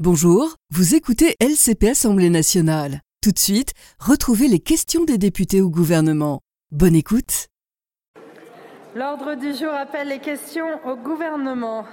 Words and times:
Bonjour, 0.00 0.56
vous 0.72 0.96
écoutez 0.96 1.36
LCP 1.38 1.90
Assemblée 1.90 2.28
nationale. 2.28 3.00
Tout 3.22 3.30
de 3.30 3.38
suite, 3.38 3.74
retrouvez 4.00 4.48
les 4.48 4.58
questions 4.58 5.04
des 5.04 5.18
députés 5.18 5.60
au 5.60 5.70
gouvernement. 5.70 6.40
Bonne 6.72 6.96
écoute. 6.96 7.46
L'ordre 8.96 9.36
du 9.36 9.54
jour 9.54 9.72
appelle 9.72 10.08
les 10.08 10.18
questions 10.18 10.84
au 10.84 10.96
gouvernement. 10.96 11.86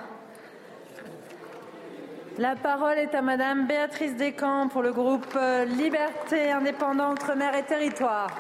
La 2.40 2.56
parole 2.56 2.98
est 2.98 3.14
à 3.14 3.22
Madame 3.22 3.68
Béatrice 3.68 4.16
Descamps 4.16 4.68
pour 4.70 4.82
le 4.82 4.94
groupe 4.94 5.36
euh, 5.36 5.66
Liberté, 5.66 6.50
Indépendants, 6.50 7.12
Outre-mer 7.12 7.54
et 7.54 7.66
Territoires. 7.66 8.36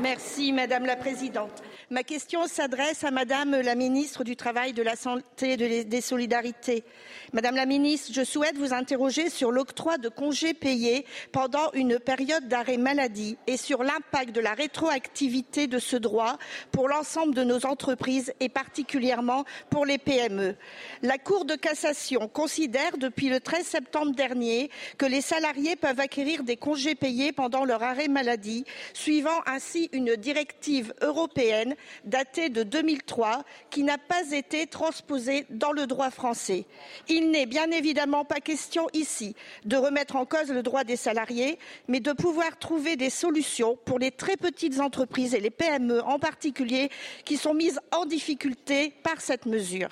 Merci 0.00 0.52
Madame 0.52 0.86
la 0.86 0.94
Présidente. 0.94 1.64
Ma 1.92 2.04
question 2.04 2.46
s'adresse 2.46 3.02
à 3.02 3.10
Madame 3.10 3.62
la 3.62 3.74
ministre 3.74 4.22
du 4.22 4.36
Travail, 4.36 4.72
de 4.72 4.82
la 4.82 4.94
Santé 4.94 5.54
et 5.54 5.82
des 5.82 6.00
Solidarités. 6.00 6.84
Madame 7.32 7.56
la 7.56 7.66
ministre, 7.66 8.12
je 8.12 8.22
souhaite 8.22 8.56
vous 8.56 8.72
interroger 8.72 9.28
sur 9.28 9.50
l'octroi 9.50 9.98
de 9.98 10.08
congés 10.08 10.54
payés 10.54 11.04
pendant 11.32 11.72
une 11.72 11.98
période 11.98 12.46
d'arrêt 12.46 12.76
maladie 12.76 13.38
et 13.48 13.56
sur 13.56 13.82
l'impact 13.82 14.30
de 14.30 14.40
la 14.40 14.54
rétroactivité 14.54 15.66
de 15.66 15.80
ce 15.80 15.96
droit 15.96 16.38
pour 16.70 16.88
l'ensemble 16.88 17.34
de 17.34 17.42
nos 17.42 17.66
entreprises 17.66 18.32
et 18.38 18.48
particulièrement 18.48 19.44
pour 19.68 19.84
les 19.84 19.98
PME. 19.98 20.54
La 21.02 21.18
Cour 21.18 21.44
de 21.44 21.56
cassation 21.56 22.28
considère 22.28 22.98
depuis 22.98 23.30
le 23.30 23.40
13 23.40 23.66
septembre 23.66 24.12
dernier 24.12 24.70
que 24.96 25.06
les 25.06 25.22
salariés 25.22 25.74
peuvent 25.74 25.98
acquérir 25.98 26.44
des 26.44 26.56
congés 26.56 26.94
payés 26.94 27.32
pendant 27.32 27.64
leur 27.64 27.82
arrêt 27.82 28.06
maladie, 28.06 28.64
suivant 28.92 29.40
ainsi 29.46 29.90
une 29.92 30.14
directive 30.14 30.94
européenne 31.00 31.74
datée 32.04 32.48
de 32.48 32.62
2003 32.62 33.44
qui 33.70 33.82
n'a 33.82 33.98
pas 33.98 34.30
été 34.32 34.66
transposée 34.66 35.46
dans 35.50 35.72
le 35.72 35.86
droit 35.86 36.10
français. 36.10 36.64
Il 37.08 37.30
n'est 37.30 37.46
bien 37.46 37.70
évidemment 37.70 38.24
pas 38.24 38.40
question 38.40 38.88
ici 38.92 39.34
de 39.64 39.76
remettre 39.76 40.16
en 40.16 40.24
cause 40.24 40.50
le 40.50 40.62
droit 40.62 40.84
des 40.84 40.96
salariés, 40.96 41.58
mais 41.88 42.00
de 42.00 42.12
pouvoir 42.12 42.58
trouver 42.58 42.96
des 42.96 43.10
solutions 43.10 43.78
pour 43.84 43.98
les 43.98 44.10
très 44.10 44.36
petites 44.36 44.80
entreprises 44.80 45.34
et 45.34 45.40
les 45.40 45.50
PME 45.50 46.02
en 46.02 46.18
particulier 46.18 46.90
qui 47.24 47.36
sont 47.36 47.54
mises 47.54 47.80
en 47.92 48.04
difficulté 48.04 48.92
par 49.02 49.20
cette 49.20 49.46
mesure. 49.46 49.90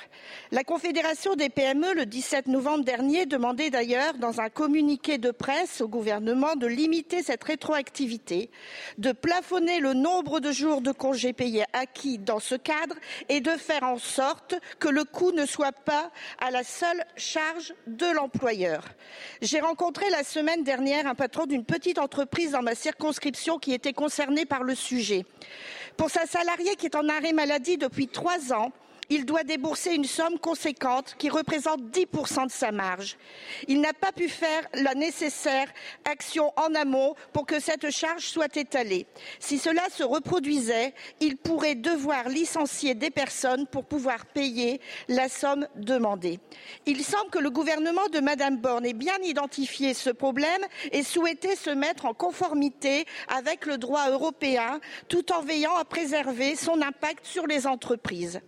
La 0.50 0.64
Confédération 0.64 1.34
des 1.34 1.48
PME, 1.48 1.94
le 1.94 2.06
17 2.06 2.46
novembre 2.46 2.84
dernier, 2.84 3.26
demandait 3.26 3.70
d'ailleurs 3.70 4.14
dans 4.14 4.40
un 4.40 4.48
communiqué 4.48 5.18
de 5.18 5.30
presse 5.30 5.80
au 5.80 5.88
gouvernement 5.88 6.56
de 6.56 6.66
limiter 6.66 7.22
cette 7.22 7.44
rétroactivité, 7.44 8.50
de 8.98 9.12
plafonner 9.12 9.80
le 9.80 9.94
nombre 9.94 10.40
de 10.40 10.52
jours 10.52 10.80
de 10.80 10.92
congés 10.92 11.32
payés 11.32 11.64
acquis 11.78 12.18
dans 12.18 12.40
ce 12.40 12.54
cadre 12.54 12.94
et 13.28 13.40
de 13.40 13.50
faire 13.52 13.84
en 13.84 13.98
sorte 13.98 14.54
que 14.78 14.88
le 14.88 15.04
coût 15.04 15.32
ne 15.32 15.46
soit 15.46 15.72
pas 15.72 16.10
à 16.38 16.50
la 16.50 16.64
seule 16.64 17.04
charge 17.16 17.74
de 17.86 18.06
l'employeur. 18.06 18.84
J'ai 19.40 19.60
rencontré 19.60 20.08
la 20.10 20.24
semaine 20.24 20.64
dernière 20.64 21.06
un 21.06 21.14
patron 21.14 21.46
d'une 21.46 21.64
petite 21.64 21.98
entreprise 21.98 22.52
dans 22.52 22.62
ma 22.62 22.74
circonscription 22.74 23.58
qui 23.58 23.72
était 23.72 23.92
concerné 23.92 24.44
par 24.44 24.62
le 24.62 24.74
sujet. 24.74 25.24
Pour 25.96 26.10
sa 26.10 26.26
salariée 26.26 26.76
qui 26.76 26.86
est 26.86 26.96
en 26.96 27.08
arrêt 27.08 27.32
maladie 27.32 27.78
depuis 27.78 28.08
trois 28.08 28.52
ans, 28.52 28.72
il 29.10 29.24
doit 29.24 29.42
débourser 29.42 29.94
une 29.94 30.04
somme 30.04 30.38
conséquente 30.38 31.14
qui 31.18 31.30
représente 31.30 31.80
10% 31.80 32.46
de 32.46 32.52
sa 32.52 32.72
marge. 32.72 33.16
Il 33.66 33.80
n'a 33.80 33.94
pas 33.94 34.12
pu 34.12 34.28
faire 34.28 34.62
la 34.74 34.94
nécessaire 34.94 35.68
action 36.04 36.52
en 36.56 36.74
amont 36.74 37.14
pour 37.32 37.46
que 37.46 37.58
cette 37.58 37.90
charge 37.90 38.26
soit 38.26 38.54
étalée. 38.56 39.06
Si 39.38 39.58
cela 39.58 39.82
se 39.90 40.02
reproduisait, 40.02 40.94
il 41.20 41.36
pourrait 41.38 41.74
devoir 41.74 42.28
licencier 42.28 42.94
des 42.94 43.10
personnes 43.10 43.66
pour 43.66 43.84
pouvoir 43.84 44.26
payer 44.26 44.80
la 45.08 45.28
somme 45.28 45.66
demandée. 45.76 46.38
Il 46.84 47.02
semble 47.02 47.30
que 47.30 47.38
le 47.38 47.50
gouvernement 47.50 48.08
de 48.12 48.20
Madame 48.20 48.58
Borne 48.58 48.84
ait 48.84 48.92
bien 48.92 49.16
identifié 49.22 49.94
ce 49.94 50.10
problème 50.10 50.60
et 50.92 51.02
souhaitait 51.02 51.56
se 51.56 51.70
mettre 51.70 52.04
en 52.04 52.14
conformité 52.14 53.06
avec 53.28 53.64
le 53.64 53.78
droit 53.78 54.10
européen 54.10 54.80
tout 55.08 55.32
en 55.32 55.40
veillant 55.40 55.76
à 55.76 55.84
préserver 55.86 56.56
son 56.56 56.82
impact 56.82 57.24
sur 57.24 57.46
les 57.46 57.66
entreprises. 57.66 58.40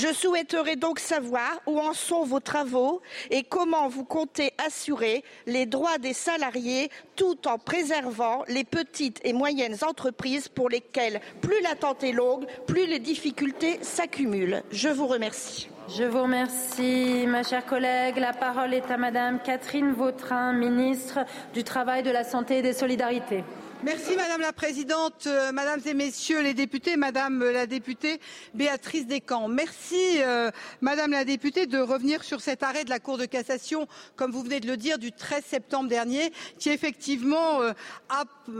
Je 0.00 0.14
souhaiterais 0.14 0.76
donc 0.76 0.98
savoir 0.98 1.60
où 1.66 1.78
en 1.78 1.92
sont 1.92 2.24
vos 2.24 2.40
travaux 2.40 3.02
et 3.30 3.42
comment 3.42 3.86
vous 3.88 4.04
comptez 4.04 4.54
assurer 4.56 5.22
les 5.46 5.66
droits 5.66 5.98
des 5.98 6.14
salariés 6.14 6.88
tout 7.16 7.46
en 7.46 7.58
préservant 7.58 8.42
les 8.48 8.64
petites 8.64 9.20
et 9.24 9.34
moyennes 9.34 9.76
entreprises 9.86 10.48
pour 10.48 10.70
lesquelles 10.70 11.20
plus 11.42 11.60
l'attente 11.62 12.02
est 12.02 12.12
longue, 12.12 12.46
plus 12.66 12.86
les 12.86 12.98
difficultés 12.98 13.78
s'accumulent. 13.82 14.62
Je 14.70 14.88
vous 14.88 15.06
remercie. 15.06 15.68
Je 15.94 16.04
vous 16.04 16.22
remercie, 16.22 17.26
ma 17.26 17.42
chère 17.42 17.66
collègue. 17.66 18.16
La 18.16 18.32
parole 18.32 18.72
est 18.72 18.90
à 18.90 18.96
Madame 18.96 19.38
Catherine 19.42 19.92
Vautrin, 19.92 20.54
ministre 20.54 21.18
du 21.52 21.62
Travail, 21.62 22.02
de 22.02 22.10
la 22.10 22.24
Santé 22.24 22.60
et 22.60 22.62
des 22.62 22.72
Solidarités. 22.72 23.44
Merci 23.82 24.14
Madame 24.14 24.42
la 24.42 24.52
Présidente, 24.52 25.24
euh, 25.26 25.52
Mesdames 25.52 25.80
et 25.86 25.94
Messieurs 25.94 26.42
les 26.42 26.52
députés, 26.52 26.98
Madame 26.98 27.42
la 27.42 27.66
députée 27.66 28.20
Béatrice 28.52 29.06
Descamps. 29.06 29.48
Merci 29.48 30.18
euh, 30.18 30.50
Madame 30.82 31.12
la 31.12 31.24
députée 31.24 31.64
de 31.64 31.78
revenir 31.78 32.22
sur 32.22 32.42
cet 32.42 32.62
arrêt 32.62 32.84
de 32.84 32.90
la 32.90 33.00
Cour 33.00 33.16
de 33.16 33.24
cassation, 33.24 33.88
comme 34.16 34.32
vous 34.32 34.42
venez 34.42 34.60
de 34.60 34.66
le 34.66 34.76
dire, 34.76 34.98
du 34.98 35.12
13 35.12 35.44
septembre 35.46 35.88
dernier, 35.88 36.30
qui 36.58 36.68
effectivement 36.68 37.62
euh, 37.62 37.72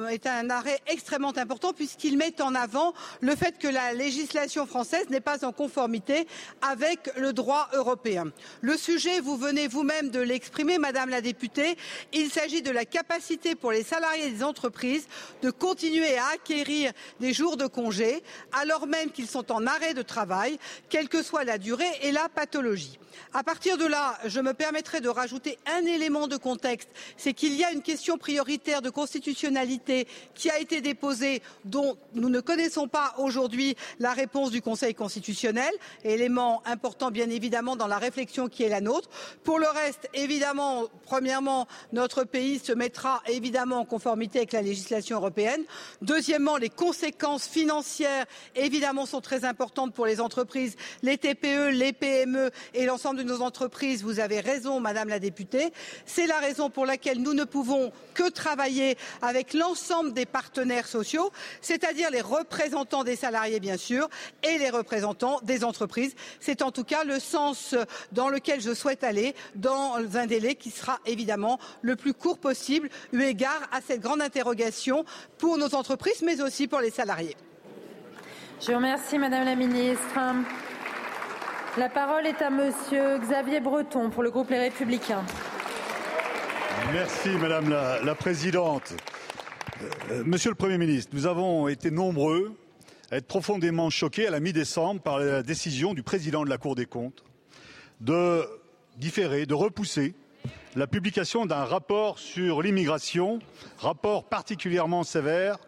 est 0.08 0.26
un 0.26 0.48
arrêt 0.48 0.80
extrêmement 0.86 1.36
important 1.36 1.74
puisqu'il 1.74 2.16
met 2.16 2.40
en 2.40 2.54
avant 2.54 2.94
le 3.20 3.36
fait 3.36 3.58
que 3.58 3.68
la 3.68 3.92
législation 3.92 4.64
française 4.64 5.10
n'est 5.10 5.20
pas 5.20 5.44
en 5.44 5.52
conformité 5.52 6.26
avec 6.62 7.10
le 7.18 7.34
droit 7.34 7.68
européen. 7.74 8.32
Le 8.62 8.74
sujet, 8.78 9.20
vous 9.20 9.36
venez 9.36 9.68
vous-même 9.68 10.08
de 10.08 10.20
l'exprimer, 10.20 10.78
Madame 10.78 11.10
la 11.10 11.20
députée, 11.20 11.76
il 12.14 12.30
s'agit 12.30 12.62
de 12.62 12.70
la 12.70 12.86
capacité 12.86 13.54
pour 13.54 13.70
les 13.70 13.82
salariés 13.82 14.30
des 14.30 14.42
entreprises 14.42 15.08
de 15.42 15.50
continuer 15.50 16.16
à 16.18 16.28
acquérir 16.34 16.92
des 17.20 17.32
jours 17.32 17.56
de 17.56 17.66
congé 17.66 18.22
alors 18.52 18.86
même 18.86 19.10
qu'ils 19.10 19.28
sont 19.28 19.50
en 19.52 19.66
arrêt 19.66 19.94
de 19.94 20.02
travail, 20.02 20.58
quelle 20.88 21.08
que 21.08 21.22
soit 21.22 21.44
la 21.44 21.58
durée 21.58 21.90
et 22.02 22.12
la 22.12 22.28
pathologie. 22.28 22.98
À 23.32 23.42
partir 23.42 23.76
de 23.78 23.86
là, 23.86 24.18
je 24.24 24.40
me 24.40 24.54
permettrai 24.54 25.00
de 25.00 25.08
rajouter 25.08 25.58
un 25.66 25.84
élément 25.84 26.26
de 26.26 26.36
contexte, 26.36 26.88
c'est 27.16 27.32
qu'il 27.32 27.54
y 27.54 27.64
a 27.64 27.72
une 27.72 27.82
question 27.82 28.18
prioritaire 28.18 28.82
de 28.82 28.90
constitutionnalité 28.90 30.06
qui 30.34 30.50
a 30.50 30.58
été 30.58 30.80
déposée, 30.80 31.42
dont 31.64 31.96
nous 32.14 32.28
ne 32.28 32.40
connaissons 32.40 32.88
pas 32.88 33.14
aujourd'hui 33.18 33.76
la 33.98 34.12
réponse 34.12 34.50
du 34.50 34.62
Conseil 34.62 34.94
constitutionnel, 34.94 35.72
élément 36.04 36.62
important 36.66 37.10
bien 37.10 37.30
évidemment 37.30 37.76
dans 37.76 37.86
la 37.86 37.98
réflexion 37.98 38.48
qui 38.48 38.62
est 38.62 38.68
la 38.68 38.80
nôtre. 38.80 39.08
Pour 39.44 39.58
le 39.58 39.68
reste, 39.68 40.08
évidemment, 40.14 40.84
premièrement, 41.04 41.66
notre 41.92 42.24
pays 42.24 42.58
se 42.58 42.72
mettra 42.72 43.22
évidemment 43.28 43.78
en 43.78 43.84
conformité 43.84 44.38
avec 44.38 44.52
la 44.52 44.62
législation 44.62 44.99
européenne. 45.10 45.62
Deuxièmement, 46.02 46.56
les 46.56 46.68
conséquences 46.68 47.46
financières, 47.46 48.26
évidemment, 48.54 49.06
sont 49.06 49.20
très 49.20 49.44
importantes 49.44 49.94
pour 49.94 50.06
les 50.06 50.20
entreprises, 50.20 50.76
les 51.02 51.18
TPE, 51.18 51.70
les 51.70 51.92
PME 51.92 52.50
et 52.74 52.86
l'ensemble 52.86 53.18
de 53.18 53.22
nos 53.22 53.42
entreprises. 53.42 54.02
Vous 54.02 54.20
avez 54.20 54.40
raison, 54.40 54.80
Madame 54.80 55.08
la 55.08 55.18
députée. 55.18 55.72
C'est 56.06 56.26
la 56.26 56.38
raison 56.38 56.70
pour 56.70 56.86
laquelle 56.86 57.20
nous 57.20 57.34
ne 57.34 57.44
pouvons 57.44 57.92
que 58.14 58.28
travailler 58.28 58.96
avec 59.22 59.54
l'ensemble 59.54 60.12
des 60.12 60.26
partenaires 60.26 60.86
sociaux, 60.86 61.30
c'est-à-dire 61.60 62.10
les 62.10 62.20
représentants 62.20 63.04
des 63.04 63.16
salariés, 63.16 63.60
bien 63.60 63.76
sûr, 63.76 64.08
et 64.42 64.58
les 64.58 64.70
représentants 64.70 65.40
des 65.42 65.64
entreprises. 65.64 66.14
C'est 66.40 66.62
en 66.62 66.70
tout 66.70 66.84
cas 66.84 67.04
le 67.04 67.18
sens 67.18 67.74
dans 68.12 68.28
lequel 68.28 68.60
je 68.60 68.74
souhaite 68.74 69.04
aller 69.04 69.34
dans 69.54 69.96
un 70.14 70.26
délai 70.26 70.54
qui 70.54 70.70
sera 70.70 70.98
évidemment 71.06 71.58
le 71.82 71.96
plus 71.96 72.14
court 72.14 72.38
possible, 72.38 72.88
eu 73.12 73.22
égard 73.22 73.68
à 73.72 73.80
cette 73.80 74.00
grande 74.00 74.22
interrogation 74.22 74.89
pour 75.38 75.58
nos 75.58 75.74
entreprises, 75.74 76.22
mais 76.22 76.40
aussi 76.40 76.68
pour 76.68 76.80
les 76.80 76.90
salariés. 76.90 77.36
Je 78.60 78.66
vous 78.68 78.76
remercie, 78.76 79.18
Madame 79.18 79.44
la 79.44 79.56
Ministre. 79.56 80.18
La 81.78 81.88
parole 81.88 82.26
est 82.26 82.42
à 82.42 82.50
Monsieur 82.50 83.18
Xavier 83.18 83.60
Breton 83.60 84.10
pour 84.10 84.22
le 84.22 84.30
groupe 84.30 84.50
Les 84.50 84.58
Républicains. 84.58 85.24
Merci 86.92 87.30
Madame 87.40 87.70
la, 87.70 88.02
la 88.02 88.14
Présidente. 88.14 88.94
Euh, 90.10 90.24
monsieur 90.24 90.50
le 90.50 90.56
Premier 90.56 90.78
ministre, 90.78 91.12
nous 91.14 91.26
avons 91.26 91.68
été 91.68 91.90
nombreux 91.90 92.52
à 93.10 93.16
être 93.16 93.26
profondément 93.26 93.90
choqués 93.90 94.26
à 94.26 94.30
la 94.30 94.40
mi-décembre 94.40 95.00
par 95.00 95.18
la 95.18 95.42
décision 95.42 95.94
du 95.94 96.02
président 96.02 96.44
de 96.44 96.50
la 96.50 96.58
Cour 96.58 96.74
des 96.74 96.86
comptes 96.86 97.24
de 98.00 98.44
différer, 98.96 99.46
de 99.46 99.54
repousser 99.54 100.14
la 100.76 100.86
publication 100.86 101.46
d'un 101.46 101.64
rapport 101.64 102.18
sur 102.18 102.62
l'immigration, 102.62 103.40
rapport 103.78 104.24
particulièrement 104.24 105.02
sévère 105.02 105.58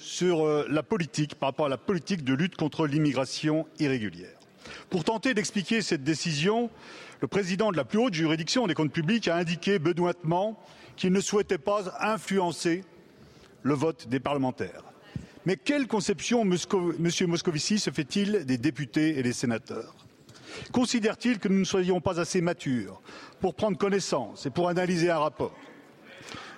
sur 0.00 0.44
euh, 0.44 0.66
la 0.70 0.82
politique, 0.82 1.34
par 1.36 1.50
rapport 1.50 1.66
à 1.66 1.68
la 1.68 1.76
politique 1.76 2.24
de 2.24 2.34
lutte 2.34 2.56
contre 2.56 2.86
l'immigration 2.86 3.66
irrégulière. 3.78 4.36
Pour 4.90 5.04
tenter 5.04 5.34
d'expliquer 5.34 5.82
cette 5.82 6.02
décision, 6.02 6.70
le 7.20 7.28
président 7.28 7.70
de 7.70 7.76
la 7.76 7.84
plus 7.84 7.98
haute 7.98 8.14
juridiction 8.14 8.66
des 8.66 8.74
comptes 8.74 8.92
publics 8.92 9.28
a 9.28 9.36
indiqué 9.36 9.78
benoîtement 9.78 10.58
qu'il 10.96 11.12
ne 11.12 11.20
souhaitait 11.20 11.58
pas 11.58 11.84
influencer 12.00 12.84
le 13.62 13.74
vote 13.74 14.08
des 14.08 14.20
parlementaires. 14.20 14.82
Mais 15.46 15.56
quelle 15.56 15.86
conception 15.86 16.42
M. 16.42 16.56
Moscovici 17.26 17.78
se 17.78 17.90
fait-il 17.90 18.44
des 18.44 18.58
députés 18.58 19.18
et 19.18 19.22
des 19.22 19.32
sénateurs? 19.32 19.94
Considère-t-il 20.72 21.38
que 21.38 21.48
nous 21.48 21.60
ne 21.60 21.64
soyons 21.64 22.00
pas 22.00 22.20
assez 22.20 22.40
matures 22.40 23.00
pour 23.40 23.54
prendre 23.54 23.78
connaissance 23.78 24.46
et 24.46 24.50
pour 24.50 24.68
analyser 24.68 25.10
un 25.10 25.18
rapport? 25.18 25.54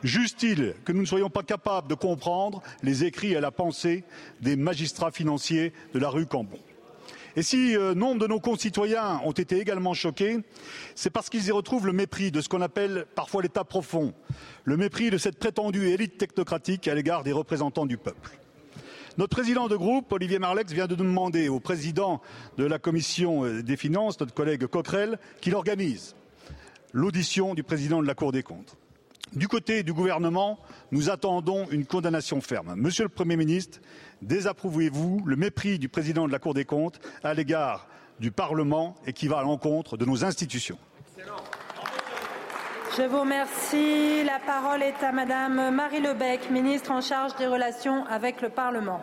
Juge-t-il 0.03 0.75
que 0.85 0.93
nous 0.93 1.03
ne 1.03 1.07
soyons 1.07 1.31
pas 1.31 1.43
capables 1.43 1.89
de 1.89 1.95
comprendre 1.95 2.63
les 2.83 3.05
écrits 3.05 3.33
et 3.33 3.41
la 3.41 3.51
pensée 3.51 4.05
des 4.41 4.57
magistrats 4.57 5.11
financiers 5.11 5.73
de 5.93 5.99
la 5.99 6.09
rue 6.09 6.27
Cambon? 6.27 6.59
Et 7.37 7.43
si 7.43 7.77
euh, 7.77 7.95
nombre 7.95 8.21
de 8.21 8.27
nos 8.27 8.41
concitoyens 8.41 9.21
ont 9.25 9.33
été 9.33 9.61
également 9.61 9.95
choqués, 9.95 10.39
c'est 10.95 11.11
parce 11.11 11.31
qu'ils 11.31 11.47
y 11.47 11.53
retrouvent 11.53 11.87
le 11.87 11.93
mépris 11.93 12.33
de 12.33 12.41
ce 12.41 12.49
qu'on 12.49 12.61
appelle 12.61 13.07
parfois 13.15 13.43
l'État 13.43 13.63
profond, 13.63 14.13
le 14.65 14.77
mépris 14.77 15.11
de 15.11 15.19
cette 15.19 15.39
prétendue 15.39 15.89
élite 15.89 16.19
technocratique 16.19 16.89
à 16.89 16.95
l'égard 16.95 17.23
des 17.23 17.33
représentants 17.33 17.87
du 17.87 17.99
peuple. 17.99 18.40
Notre 19.19 19.35
président 19.37 19.67
de 19.67 19.77
groupe, 19.77 20.13
Olivier 20.13 20.39
Marlex, 20.39 20.73
vient 20.73 20.87
de 20.87 20.95
demander 20.95 21.49
au 21.49 21.59
président 21.59 22.21
de 22.59 22.65
la 22.65 22.79
commission 22.79 23.45
euh, 23.45 23.63
des 23.63 23.77
finances, 23.77 24.21
notre 24.21 24.35
collègue 24.35 24.67
Coquerel, 24.67 25.19
qu'il 25.41 25.55
organise 25.55 26.15
l'audition 26.93 27.55
du 27.55 27.63
président 27.63 28.01
de 28.01 28.07
la 28.07 28.15
Cour 28.15 28.31
des 28.33 28.43
comptes. 28.43 28.77
Du 29.35 29.49
côté 29.49 29.83
du 29.83 29.93
gouvernement, 29.93 30.59
nous 30.93 31.11
attendons 31.11 31.69
une 31.71 31.87
condamnation 31.87 32.41
ferme. 32.41 32.75
Monsieur 32.77 33.05
le 33.05 33.09
Premier 33.09 33.37
ministre, 33.37 33.81
désapprouvez-vous 34.23 35.23
le 35.25 35.37
mépris 35.37 35.79
du 35.79 35.89
président 35.89 36.27
de 36.27 36.33
la 36.33 36.39
Cour 36.39 36.55
des 36.55 36.65
comptes 36.65 37.01
à 37.23 37.35
l'égard 37.35 37.89
du 38.21 38.31
Parlement 38.31 38.97
et 39.07 39.13
qui 39.13 39.29
va 39.29 39.39
à 39.39 39.43
l'encontre 39.43 39.97
de 39.97 40.05
nos 40.05 40.25
institutions? 40.25 40.79
Je 43.01 43.07
vous 43.07 43.21
remercie. 43.21 44.25
La 44.25 44.39
parole 44.47 44.83
est 44.83 45.03
à 45.03 45.11
Madame 45.11 45.75
Marie 45.75 46.03
Lebec, 46.03 46.51
ministre 46.51 46.91
en 46.91 47.01
charge 47.01 47.35
des 47.37 47.47
relations 47.47 48.05
avec 48.05 48.43
le 48.43 48.51
Parlement. 48.51 49.01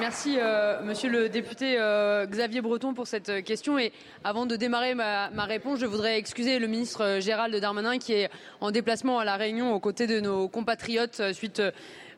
Merci, 0.00 0.36
euh, 0.38 0.80
monsieur 0.84 1.10
le 1.10 1.28
député 1.28 1.76
euh, 1.76 2.24
Xavier 2.24 2.62
Breton, 2.62 2.94
pour 2.94 3.06
cette 3.06 3.44
question. 3.44 3.78
Et 3.78 3.92
avant 4.24 4.46
de 4.46 4.56
démarrer 4.56 4.94
ma, 4.94 5.28
réponse, 5.44 5.80
je 5.80 5.86
voudrais 5.86 6.16
excuser 6.16 6.58
le 6.58 6.66
ministre 6.66 7.04
euh, 7.04 7.20
Gérald 7.20 7.54
Darmanin 7.56 7.98
qui 7.98 8.14
est 8.14 8.30
en 8.62 8.70
déplacement 8.70 9.18
à 9.18 9.26
La 9.26 9.36
Réunion 9.36 9.74
aux 9.74 9.80
côtés 9.80 10.06
de 10.06 10.18
nos 10.18 10.48
compatriotes 10.48 11.20
suite 11.34 11.60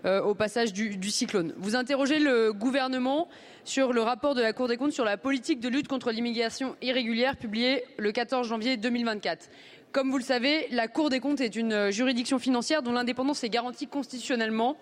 au 0.05 0.35
passage 0.35 0.73
du, 0.73 1.11
cyclone. 1.11 1.53
Vous 1.57 1.77
interrogez 1.77 2.19
le 2.19 2.53
gouvernement 2.53 3.29
sur 3.65 3.93
le 3.93 4.03
rapport 4.03 4.35
de 4.35 4.41
la 4.41 4.53
Cour 4.53 4.69
des 4.69 4.77
comptes 4.77 4.93
sur 4.93 5.05
la 5.05 5.17
politique 5.17 5.61
de 5.61 5.69
lutte 5.69 5.89
contre 5.89 6.11
l'immigration 6.11 6.77
irrégulière 6.83 7.37
publié 7.37 7.85
le 7.99 8.13
14 8.13 8.49
janvier 8.49 8.77
2024. 8.77 9.49
Comme 9.93 10.13
vous 10.13 10.19
le 10.19 10.25
savez, 10.25 10.69
la 10.71 10.87
Cour 10.87 11.11
des 11.11 11.19
comptes 11.19 11.41
est 11.41 11.57
une 11.57 11.73
euh, 11.73 11.91
juridiction 11.91 12.39
financière 12.39 12.81
dont 12.81 12.93
l'indépendance 12.93 13.43
est 13.43 13.49
garantie 13.49 13.89
constitutionnellement 13.89 14.77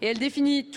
et 0.00 0.06
elle 0.06 0.18
définit 0.18 0.70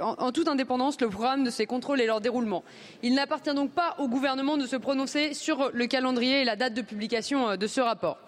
en 0.00 0.30
toute 0.30 0.46
indépendance 0.46 1.00
le 1.00 1.08
programme 1.08 1.42
de 1.42 1.50
ses 1.50 1.66
contrôles 1.66 2.00
et 2.00 2.06
leur 2.06 2.20
déroulement. 2.20 2.62
Il 3.02 3.14
n'appartient 3.14 3.52
donc 3.52 3.72
pas 3.72 3.96
au 3.98 4.06
gouvernement 4.06 4.56
de 4.56 4.64
se 4.64 4.76
prononcer 4.76 5.34
sur 5.34 5.70
le 5.72 5.86
calendrier 5.88 6.42
et 6.42 6.44
la 6.44 6.54
date 6.54 6.74
de 6.74 6.82
publication 6.82 7.48
euh, 7.48 7.56
de 7.56 7.66
ce 7.66 7.80
rapport. 7.80 8.18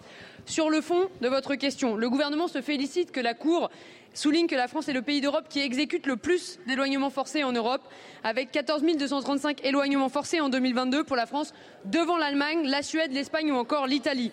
Sur 0.49 0.71
le 0.71 0.81
fond 0.81 1.09
de 1.21 1.27
votre 1.27 1.53
question, 1.53 1.95
le 1.95 2.09
gouvernement 2.09 2.47
se 2.47 2.59
félicite 2.63 3.11
que 3.11 3.19
la 3.19 3.35
Cour 3.35 3.69
souligne 4.15 4.47
que 4.47 4.55
la 4.55 4.67
France 4.67 4.89
est 4.89 4.93
le 4.93 5.03
pays 5.03 5.21
d'Europe 5.21 5.45
qui 5.47 5.59
exécute 5.59 6.07
le 6.07 6.17
plus 6.17 6.57
d'éloignements 6.65 7.11
forcés 7.11 7.43
en 7.43 7.51
Europe, 7.51 7.83
avec 8.23 8.51
14 8.51 8.81
235 8.81 9.63
éloignements 9.63 10.09
forcés 10.09 10.41
en 10.41 10.49
2022 10.49 11.03
pour 11.03 11.15
la 11.15 11.27
France, 11.27 11.53
devant 11.85 12.17
l'Allemagne, 12.17 12.63
la 12.65 12.81
Suède, 12.81 13.13
l'Espagne 13.13 13.51
ou 13.51 13.57
encore 13.57 13.85
l'Italie 13.85 14.31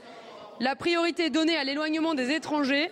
la 0.60 0.74
priorité 0.74 1.30
donnée 1.30 1.56
à 1.56 1.64
l'éloignement 1.64 2.14
des 2.14 2.30
étrangers 2.30 2.90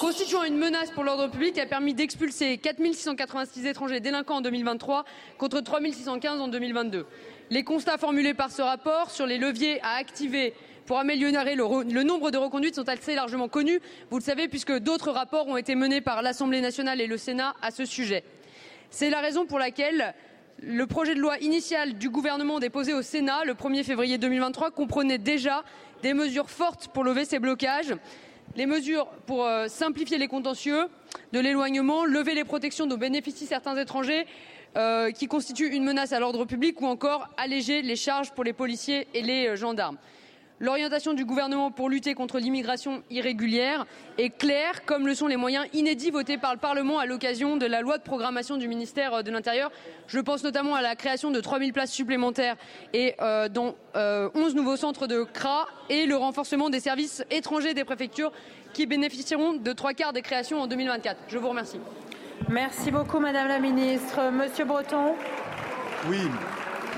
constituant 0.00 0.44
une 0.44 0.58
menace 0.58 0.90
pour 0.90 1.04
l'ordre 1.04 1.30
public 1.30 1.58
a 1.58 1.66
permis 1.66 1.94
d'expulser 1.94 2.58
4 2.58 2.76
686 2.92 3.66
étrangers 3.66 4.00
délinquants 4.00 4.36
en 4.36 4.40
2023 4.42 5.04
contre 5.38 5.60
3 5.60 5.80
615 5.80 6.40
en 6.40 6.48
2022. 6.48 7.06
Les 7.50 7.64
constats 7.64 7.96
formulés 7.96 8.34
par 8.34 8.50
ce 8.50 8.60
rapport 8.60 9.10
sur 9.10 9.26
les 9.26 9.38
leviers 9.38 9.80
à 9.82 9.94
activer 9.96 10.52
pour 10.86 10.98
améliorer 10.98 11.54
le, 11.54 12.02
nombre 12.02 12.30
de 12.30 12.38
reconduites 12.38 12.76
sont 12.76 12.88
assez 12.88 13.14
largement 13.14 13.48
connus, 13.48 13.80
vous 14.10 14.18
le 14.18 14.22
savez, 14.22 14.48
puisque 14.48 14.72
d'autres 14.78 15.10
rapports 15.10 15.48
ont 15.48 15.56
été 15.56 15.74
menés 15.74 16.00
par 16.00 16.22
l'Assemblée 16.22 16.60
nationale 16.60 17.00
et 17.00 17.06
le 17.06 17.16
Sénat 17.16 17.54
à 17.60 17.70
ce 17.70 17.84
sujet. 17.84 18.24
C'est 18.90 19.10
la 19.10 19.20
raison 19.20 19.46
pour 19.46 19.58
laquelle 19.58 20.14
le 20.62 20.86
projet 20.86 21.14
de 21.14 21.20
loi 21.20 21.38
initial 21.38 21.94
du 21.98 22.08
gouvernement 22.08 22.60
déposé 22.60 22.94
au 22.94 23.02
Sénat 23.02 23.44
le 23.44 23.54
1er 23.54 23.84
février 23.84 24.16
2023 24.16 24.70
comprenait 24.70 25.18
déjà 25.18 25.64
des 26.02 26.14
mesures 26.14 26.48
fortes 26.48 26.88
pour 26.88 27.04
lever 27.04 27.24
ces 27.24 27.38
blocages, 27.38 27.94
les 28.54 28.66
mesures 28.66 29.06
pour 29.26 29.44
euh, 29.44 29.66
simplifier 29.68 30.18
les 30.18 30.28
contentieux 30.28 30.86
de 31.32 31.40
l'éloignement, 31.40 32.04
lever 32.04 32.34
les 32.34 32.44
protections 32.44 32.86
dont 32.86 32.96
bénéficient 32.96 33.46
certains 33.46 33.76
étrangers 33.76 34.26
euh, 34.76 35.10
qui 35.10 35.26
constituent 35.26 35.74
une 35.74 35.84
menace 35.84 36.12
à 36.12 36.20
l'ordre 36.20 36.44
public 36.44 36.80
ou 36.80 36.86
encore 36.86 37.28
alléger 37.36 37.82
les 37.82 37.96
charges 37.96 38.30
pour 38.32 38.44
les 38.44 38.52
policiers 38.52 39.08
et 39.14 39.22
les 39.22 39.48
euh, 39.48 39.56
gendarmes. 39.56 39.98
L'orientation 40.58 41.12
du 41.12 41.26
gouvernement 41.26 41.70
pour 41.70 41.90
lutter 41.90 42.14
contre 42.14 42.38
l'immigration 42.38 43.02
irrégulière 43.10 43.84
est 44.16 44.30
claire, 44.30 44.86
comme 44.86 45.06
le 45.06 45.14
sont 45.14 45.26
les 45.26 45.36
moyens 45.36 45.66
inédits 45.74 46.10
votés 46.10 46.38
par 46.38 46.54
le 46.54 46.58
Parlement 46.58 46.98
à 46.98 47.04
l'occasion 47.04 47.58
de 47.58 47.66
la 47.66 47.82
loi 47.82 47.98
de 47.98 48.02
programmation 48.02 48.56
du 48.56 48.66
ministère 48.66 49.22
de 49.22 49.30
l'Intérieur. 49.30 49.70
Je 50.06 50.18
pense 50.18 50.42
notamment 50.44 50.74
à 50.74 50.80
la 50.80 50.96
création 50.96 51.30
de 51.30 51.40
3000 51.40 51.74
places 51.74 51.92
supplémentaires 51.92 52.56
et 52.94 53.14
euh, 53.20 53.50
dont 53.50 53.68
11 53.68 53.74
euh, 53.96 54.30
nouveaux 54.54 54.76
centres 54.76 55.06
de 55.06 55.24
CRA 55.24 55.66
et 55.90 56.06
le 56.06 56.16
renforcement 56.16 56.70
des 56.70 56.80
services 56.80 57.22
étrangers 57.30 57.74
des 57.74 57.84
préfectures 57.84 58.32
qui 58.72 58.86
bénéficieront 58.86 59.52
de 59.52 59.72
trois 59.72 59.92
quarts 59.92 60.14
des 60.14 60.22
créations 60.22 60.62
en 60.62 60.66
2024. 60.66 61.18
Je 61.28 61.36
vous 61.36 61.50
remercie. 61.50 61.80
Merci 62.48 62.90
beaucoup 62.90 63.20
Madame 63.20 63.48
la 63.48 63.58
Ministre. 63.58 64.30
Monsieur 64.30 64.64
Breton. 64.64 65.16
Oui, 66.08 66.18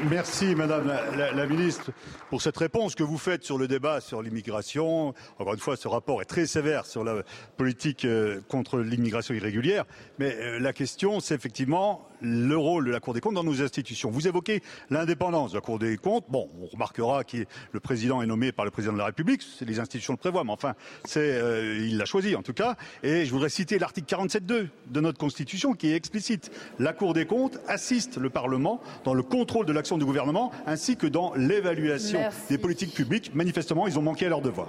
Merci 0.05 0.55
Madame 0.55 0.93
la, 1.17 1.47
Ministre 1.47 1.91
pour 2.31 2.43
cette 2.43 2.57
réponse 2.57 2.95
que 2.95 3.03
vous 3.03 3.19
faites 3.19 3.45
sur 3.45 3.59
le 3.59 3.69
débat 3.69 4.01
sur 4.01 4.23
l'immigration. 4.23 5.15
Encore 5.39 5.55
une 5.55 5.61
fois, 5.61 5.77
ce 5.77 5.89
rapport 5.89 6.21
est 6.21 6.27
très 6.27 6.47
sévère 6.47 6.87
sur 6.87 7.05
la 7.05 7.23
politique 7.57 8.05
euh, 8.05 8.41
contre 8.49 8.79
l'immigration 8.79 9.35
irrégulière. 9.35 9.85
Mais 10.19 10.35
euh, 10.35 10.59
la 10.59 10.73
question, 10.73 11.21
c'est 11.21 11.35
effectivement 11.35 12.07
le 12.21 12.57
rôle 12.57 12.87
de 12.87 12.91
la 12.91 13.01
Cour 13.01 13.15
des 13.15 13.21
comptes 13.21 13.35
dans 13.35 13.45
nos 13.45 13.63
institutions. 13.63 14.11
Vous 14.11 14.27
évoquez 14.27 14.63
l'indépendance 14.91 15.53
de 15.53 15.57
la 15.57 15.61
Cour 15.61 15.79
des 15.79 15.97
comptes. 15.97 16.25
Bon, 16.29 16.49
on 16.61 16.67
remarquera 16.67 17.25
que 17.25 17.39
le 17.73 17.81
président 17.81 18.23
est 18.23 18.27
nommé 18.27 18.53
par 18.53 18.65
le 18.65 18.71
président 18.71 18.93
de 18.93 18.99
la 18.99 19.07
République. 19.07 19.43
Les 19.61 19.79
institutions 19.79 20.13
le 20.13 20.19
prévoient, 20.19 20.45
mais 20.45 20.53
enfin, 20.53 20.75
euh, 21.17 21.79
il 21.81 21.97
l'a 21.97 22.05
choisi 22.05 22.35
en 22.35 22.43
tout 22.43 22.53
cas. 22.53 22.77
Et 23.03 23.25
je 23.25 23.31
voudrais 23.31 23.49
citer 23.49 23.79
l'article 23.79 24.15
47.2 24.15 24.69
de 24.89 25.01
notre 25.01 25.19
Constitution 25.19 25.75
qui 25.75 25.93
est 25.93 25.95
explicite. 25.95 26.51
La 26.79 26.93
Cour 26.93 27.15
des 27.15 27.27
comptes 27.27 27.59
assiste 27.69 28.17
le 28.17 28.31
Parlement 28.31 28.81
dans 29.05 29.15
le 29.15 29.23
contrôle 29.23 29.67
de 29.67 29.73
l'action 29.73 29.99
du 29.99 30.05
gouvernement 30.05 30.51
ainsi 30.67 30.97
que 30.97 31.07
dans 31.07 31.33
l'évaluation 31.35 32.18
des 32.49 32.59
politiques 32.59 32.95
publiques. 32.95 33.35
Manifestement, 33.35 33.87
ils 33.87 33.99
ont 33.99 34.03
manqué 34.03 34.27
à 34.27 34.29
leur 34.29 34.41
devoir. 34.41 34.69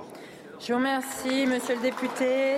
Je 0.60 0.74
vous 0.74 0.80
remercie, 0.80 1.46
monsieur 1.48 1.76
le 1.76 1.82
député. 1.82 2.58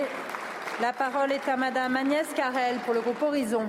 La 0.80 0.92
parole 0.92 1.32
est 1.32 1.48
à 1.48 1.56
madame 1.56 1.96
Agnès 1.96 2.26
Carrel 2.34 2.76
pour 2.84 2.94
le 2.94 3.00
groupe 3.00 3.22
Horizon. 3.22 3.68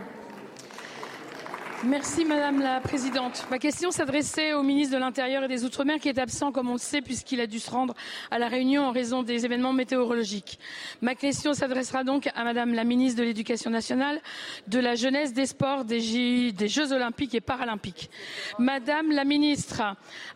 Merci 1.86 2.24
Madame 2.24 2.62
la 2.62 2.80
Présidente. 2.80 3.46
Ma 3.52 3.60
question 3.60 3.92
s'adressait 3.92 4.54
au 4.54 4.63
ministre 4.63 4.94
de 4.96 5.00
l'Intérieur 5.00 5.44
et 5.44 5.50
des 5.50 5.66
Outre-mer 5.66 6.00
qui 6.00 6.08
est 6.08 6.18
absent, 6.18 6.54
comme 6.54 6.70
on 6.70 6.74
le 6.74 6.78
sait, 6.78 7.02
puisqu'il 7.02 7.42
a 7.42 7.48
dû 7.48 7.60
se 7.60 7.70
rendre 7.70 7.94
à 8.32 8.40
La 8.40 8.48
Réunion 8.48 8.86
en 8.86 8.92
raison 8.92 9.22
des 9.22 9.44
événements 9.44 9.74
météorologiques. 9.74 10.60
Ma 11.02 11.13
question 11.13 11.54
s'adressera 11.54 12.06
donc 12.06 12.30
à 12.36 12.46
Madame 12.46 12.74
la 12.74 12.86
ministre 12.86 13.20
de 13.20 13.25
l'Éducation 13.25 13.70
nationale, 13.70 14.22
de 14.68 14.80
la 14.80 14.96
jeunesse, 14.96 15.34
des 15.34 15.46
sports, 15.46 15.84
des, 15.84 16.54
des 16.54 16.68
Jeux 16.70 16.94
olympiques 16.94 17.36
et 17.36 17.42
paralympiques. 17.42 18.10
Madame 18.60 19.12
la 19.12 19.25
ministre, 19.25 19.82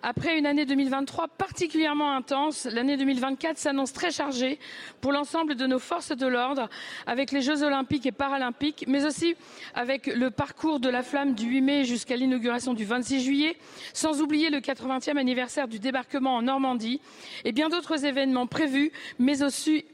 après 0.04 0.38
une 0.38 0.48
année 0.48 0.66
2023 0.66 1.30
particulièrement 1.30 2.13
intense, 2.13 2.66
l'année 2.66 2.98
2024 2.98 3.58
s'annonce 3.58 3.94
très 3.94 4.12
chargée 4.12 4.60
pour 5.00 5.13
l'ensemble 5.13 5.56
de 5.56 5.66
nos 5.66 5.80
forces 5.80 6.12
de 6.12 6.27
l'ordre, 6.27 6.68
avec 7.06 7.32
les 7.32 7.42
Jeux 7.42 7.63
olympiques 7.63 8.06
et 8.06 8.12
paralympiques, 8.12 8.84
mais 8.89 9.06
aussi 9.06 9.36
avec 9.75 10.08
le 10.08 10.30
parcours 10.30 10.82
de 10.82 10.89
la 10.89 11.04
flamme 11.04 11.37
du 11.38 11.46
8 11.46 11.62
mai 11.62 11.86
jusqu'à 11.86 12.17
l'inauguration 12.17 12.74
du 12.74 12.84
26 12.84 13.24
juillet, 13.24 13.58
sans 13.94 14.22
oublier 14.22 14.50
le 14.50 14.60
80e 14.60 15.17
anniversaire 15.17 15.67
du 15.67 15.79
débarquement 15.79 16.36
en 16.36 16.41
Normandie 16.41 17.00
et 17.46 17.51
bien 17.51 17.70
d'autres 17.70 18.03
événements 18.03 18.48
prévus, 18.48 18.91
mais 19.20 19.44
aussi, 19.44 19.86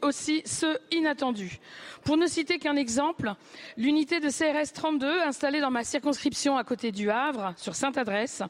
ceux 0.46 0.80
inattendus. 0.92 1.60
Pour 2.04 2.18
ne 2.18 2.28
citer 2.28 2.58
qu'un 2.58 2.76
exemple, 2.76 3.34
l'unité 3.78 4.20
de 4.20 4.30
CRS 4.30 4.74
32 4.74 5.22
installée 5.22 5.60
dans 5.60 5.72
ma 5.72 5.84
circonscription 5.84 6.58
à 6.58 6.64
côté 6.64 6.92
du 6.92 7.10
Havre, 7.10 7.54
sur 7.58 7.76
Sainte-Adresse, 7.76 8.42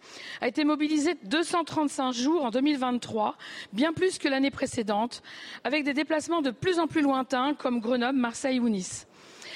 a 0.42 0.48
été 0.48 0.64
mobilisée 0.64 1.16
235 1.24 2.14
jours 2.14 2.46
en 2.46 2.52
2023, 2.52 3.36
bien 3.74 3.94
plus 3.94 4.18
que 4.18 4.28
l'année 4.28 4.52
précédente, 4.52 5.24
avec 5.64 5.84
des 5.84 5.94
déplacements 5.94 6.42
de 6.42 6.52
plus 6.52 6.80
en 6.80 6.88
plus 6.88 7.02
lointains 7.02 7.54
comme 7.56 7.80
Grenoble, 7.80 8.18
Marseille 8.18 8.60
ou 8.60 8.70
Nice. 8.70 9.08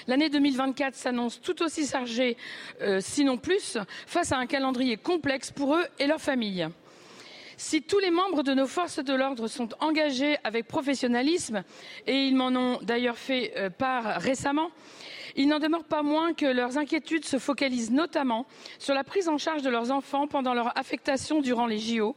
L'année 0.07 0.29
2024 0.29 0.95
s'annonce 0.95 1.41
tout 1.41 1.61
aussi 1.61 1.85
chargée, 1.85 2.37
euh, 2.81 2.99
sinon 3.01 3.37
plus, 3.37 3.77
face 4.05 4.31
à 4.31 4.37
un 4.37 4.45
calendrier 4.45 4.95
complexe 4.95 5.51
pour 5.51 5.75
eux 5.75 5.85
et 5.99 6.07
leurs 6.07 6.21
familles. 6.21 6.67
Si 7.57 7.81
tous 7.81 7.99
les 7.99 8.11
membres 8.11 8.43
de 8.43 8.53
nos 8.53 8.67
forces 8.67 9.03
de 9.03 9.13
l'ordre 9.13 9.47
sont 9.47 9.69
engagés 9.81 10.37
avec 10.43 10.67
professionnalisme, 10.67 11.63
et 12.05 12.25
ils 12.27 12.35
m'en 12.35 12.55
ont 12.55 12.79
d'ailleurs 12.83 13.17
fait 13.17 13.53
euh, 13.57 13.69
part 13.69 14.21
récemment, 14.21 14.71
Il 15.39 15.49
n'en 15.49 15.59
demeure 15.59 15.83
pas 15.83 16.01
moins 16.01 16.33
que 16.33 16.47
leurs 16.47 16.79
inquiétudes 16.79 17.25
se 17.25 17.37
focalisent 17.37 17.91
notamment 17.91 18.47
sur 18.79 18.95
la 18.95 19.03
prise 19.03 19.29
en 19.29 19.37
charge 19.37 19.61
de 19.61 19.69
leurs 19.69 19.91
enfants 19.91 20.25
pendant 20.25 20.55
leur 20.55 20.75
affectation 20.75 21.41
durant 21.41 21.67
les 21.67 21.77
JO, 21.77 22.15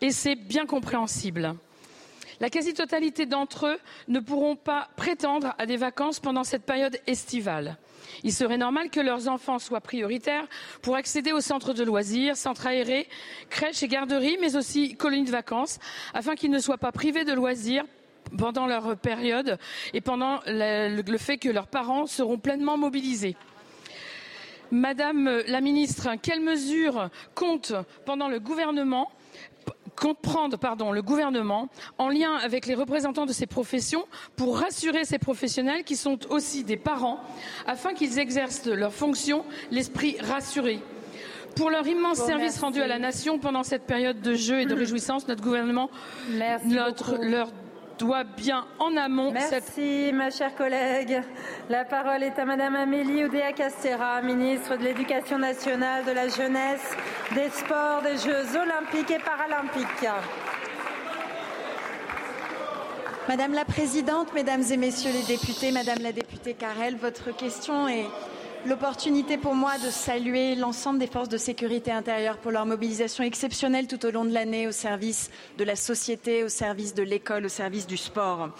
et 0.00 0.10
c'est 0.10 0.34
bien 0.34 0.66
compréhensible. 0.66 1.54
La 2.40 2.50
quasi-totalité 2.50 3.24
d'entre 3.24 3.66
eux 3.66 3.78
ne 4.08 4.20
pourront 4.20 4.56
pas 4.56 4.88
prétendre 4.96 5.54
à 5.58 5.66
des 5.66 5.76
vacances 5.76 6.20
pendant 6.20 6.44
cette 6.44 6.64
période 6.64 6.98
estivale. 7.06 7.78
Il 8.24 8.32
serait 8.32 8.58
normal 8.58 8.90
que 8.90 9.00
leurs 9.00 9.28
enfants 9.28 9.58
soient 9.58 9.80
prioritaires 9.80 10.46
pour 10.82 10.96
accéder 10.96 11.32
aux 11.32 11.40
centres 11.40 11.72
de 11.72 11.82
loisirs, 11.82 12.36
centres 12.36 12.66
aérés, 12.66 13.08
crèches 13.48 13.82
et 13.82 13.88
garderies, 13.88 14.38
mais 14.40 14.56
aussi 14.56 14.96
colonies 14.96 15.24
de 15.24 15.30
vacances, 15.30 15.78
afin 16.12 16.34
qu'ils 16.34 16.50
ne 16.50 16.58
soient 16.58 16.78
pas 16.78 16.92
privés 16.92 17.24
de 17.24 17.32
loisirs 17.32 17.84
pendant 18.36 18.66
leur 18.66 18.96
période 18.96 19.58
et 19.94 20.00
pendant 20.00 20.40
le, 20.46 21.18
fait 21.18 21.38
que 21.38 21.48
leurs 21.48 21.68
parents 21.68 22.06
seront 22.06 22.38
pleinement 22.38 22.76
mobilisés. 22.76 23.36
Madame 24.72 25.42
la 25.46 25.60
ministre, 25.60 26.08
quelles 26.20 26.40
mesures 26.40 27.08
compte 27.34 27.72
pendant 28.04 28.28
le 28.28 28.40
gouvernement 28.40 29.10
compte 29.96 30.18
prendre 30.20 30.56
pardon, 30.56 30.92
le 30.92 31.02
gouvernement 31.02 31.68
en 31.98 32.08
lien 32.08 32.36
avec 32.36 32.66
les 32.66 32.74
représentants 32.74 33.26
de 33.26 33.32
ces 33.32 33.46
professions 33.46 34.06
pour 34.36 34.58
rassurer 34.58 35.04
ces 35.04 35.18
professionnels 35.18 35.82
qui 35.84 35.96
sont 35.96 36.18
aussi 36.30 36.62
des 36.64 36.76
parents 36.76 37.18
afin 37.66 37.94
qu'ils 37.94 38.18
exercent 38.18 38.66
leurs 38.66 38.92
fonctions 38.92 39.44
l'esprit 39.70 40.16
rassuré. 40.20 40.80
Pour 41.56 41.70
leur 41.70 41.86
immense 41.86 42.18
Bon, 42.18 42.26
service 42.26 42.42
merci. 42.52 42.60
rendu 42.60 42.82
à 42.82 42.86
la 42.86 42.98
nation 42.98 43.38
pendant 43.38 43.62
cette 43.62 43.84
période 43.86 44.20
de 44.20 44.34
jeu 44.34 44.60
et 44.60 44.66
de 44.66 44.74
réjouissance, 44.82 45.26
notre 45.26 45.42
gouvernement 45.42 45.90
notre- 46.66 47.16
leur 47.24 47.48
doit 47.98 48.24
bien 48.24 48.66
en 48.78 48.96
amont 48.96 49.32
cette 49.38 49.64
Merci, 49.76 50.12
ma 50.12 50.30
chère 50.30 50.54
collègue. 50.54 51.22
La 51.68 51.84
parole 51.84 52.22
est 52.22 52.38
à 52.38 52.44
Madame 52.44 52.76
Amélie 52.76 53.24
Oudéa-Castéra, 53.24 54.22
ministre 54.22 54.76
de 54.76 54.84
l'Éducation 54.84 55.38
nationale, 55.38 56.04
de 56.04 56.12
la 56.12 56.28
jeunesse, 56.28 56.96
des 57.34 57.50
sports, 57.50 58.02
des 58.02 58.16
Jeux 58.18 58.58
olympiques 58.58 59.10
et 59.10 59.18
paralympiques. 59.18 60.08
Madame 63.28 63.54
la 63.54 63.64
Présidente, 63.64 64.32
Mesdames 64.34 64.62
et 64.70 64.76
Messieurs 64.76 65.10
les 65.12 65.34
députés, 65.36 65.72
Madame 65.72 65.98
la 66.00 66.12
députée 66.12 66.54
Carrel, 66.54 66.96
votre 66.96 67.34
question 67.36 67.88
est 67.88 68.06
l'opportunité 68.66 69.38
pour 69.38 69.54
moi 69.54 69.78
de 69.78 69.90
saluer 69.90 70.56
l'ensemble 70.56 70.98
des 70.98 71.06
forces 71.06 71.28
de 71.28 71.38
sécurité 71.38 71.92
intérieure 71.92 72.38
pour 72.38 72.50
leur 72.50 72.66
mobilisation 72.66 73.22
exceptionnelle 73.22 73.86
tout 73.86 74.04
au 74.04 74.10
long 74.10 74.24
de 74.24 74.32
l'année 74.32 74.66
au 74.66 74.72
service 74.72 75.30
de 75.56 75.62
la 75.62 75.76
société, 75.76 76.42
au 76.42 76.48
service 76.48 76.92
de 76.92 77.04
l'école, 77.04 77.46
au 77.46 77.48
service 77.48 77.86
du 77.86 77.96
sport. 77.96 78.50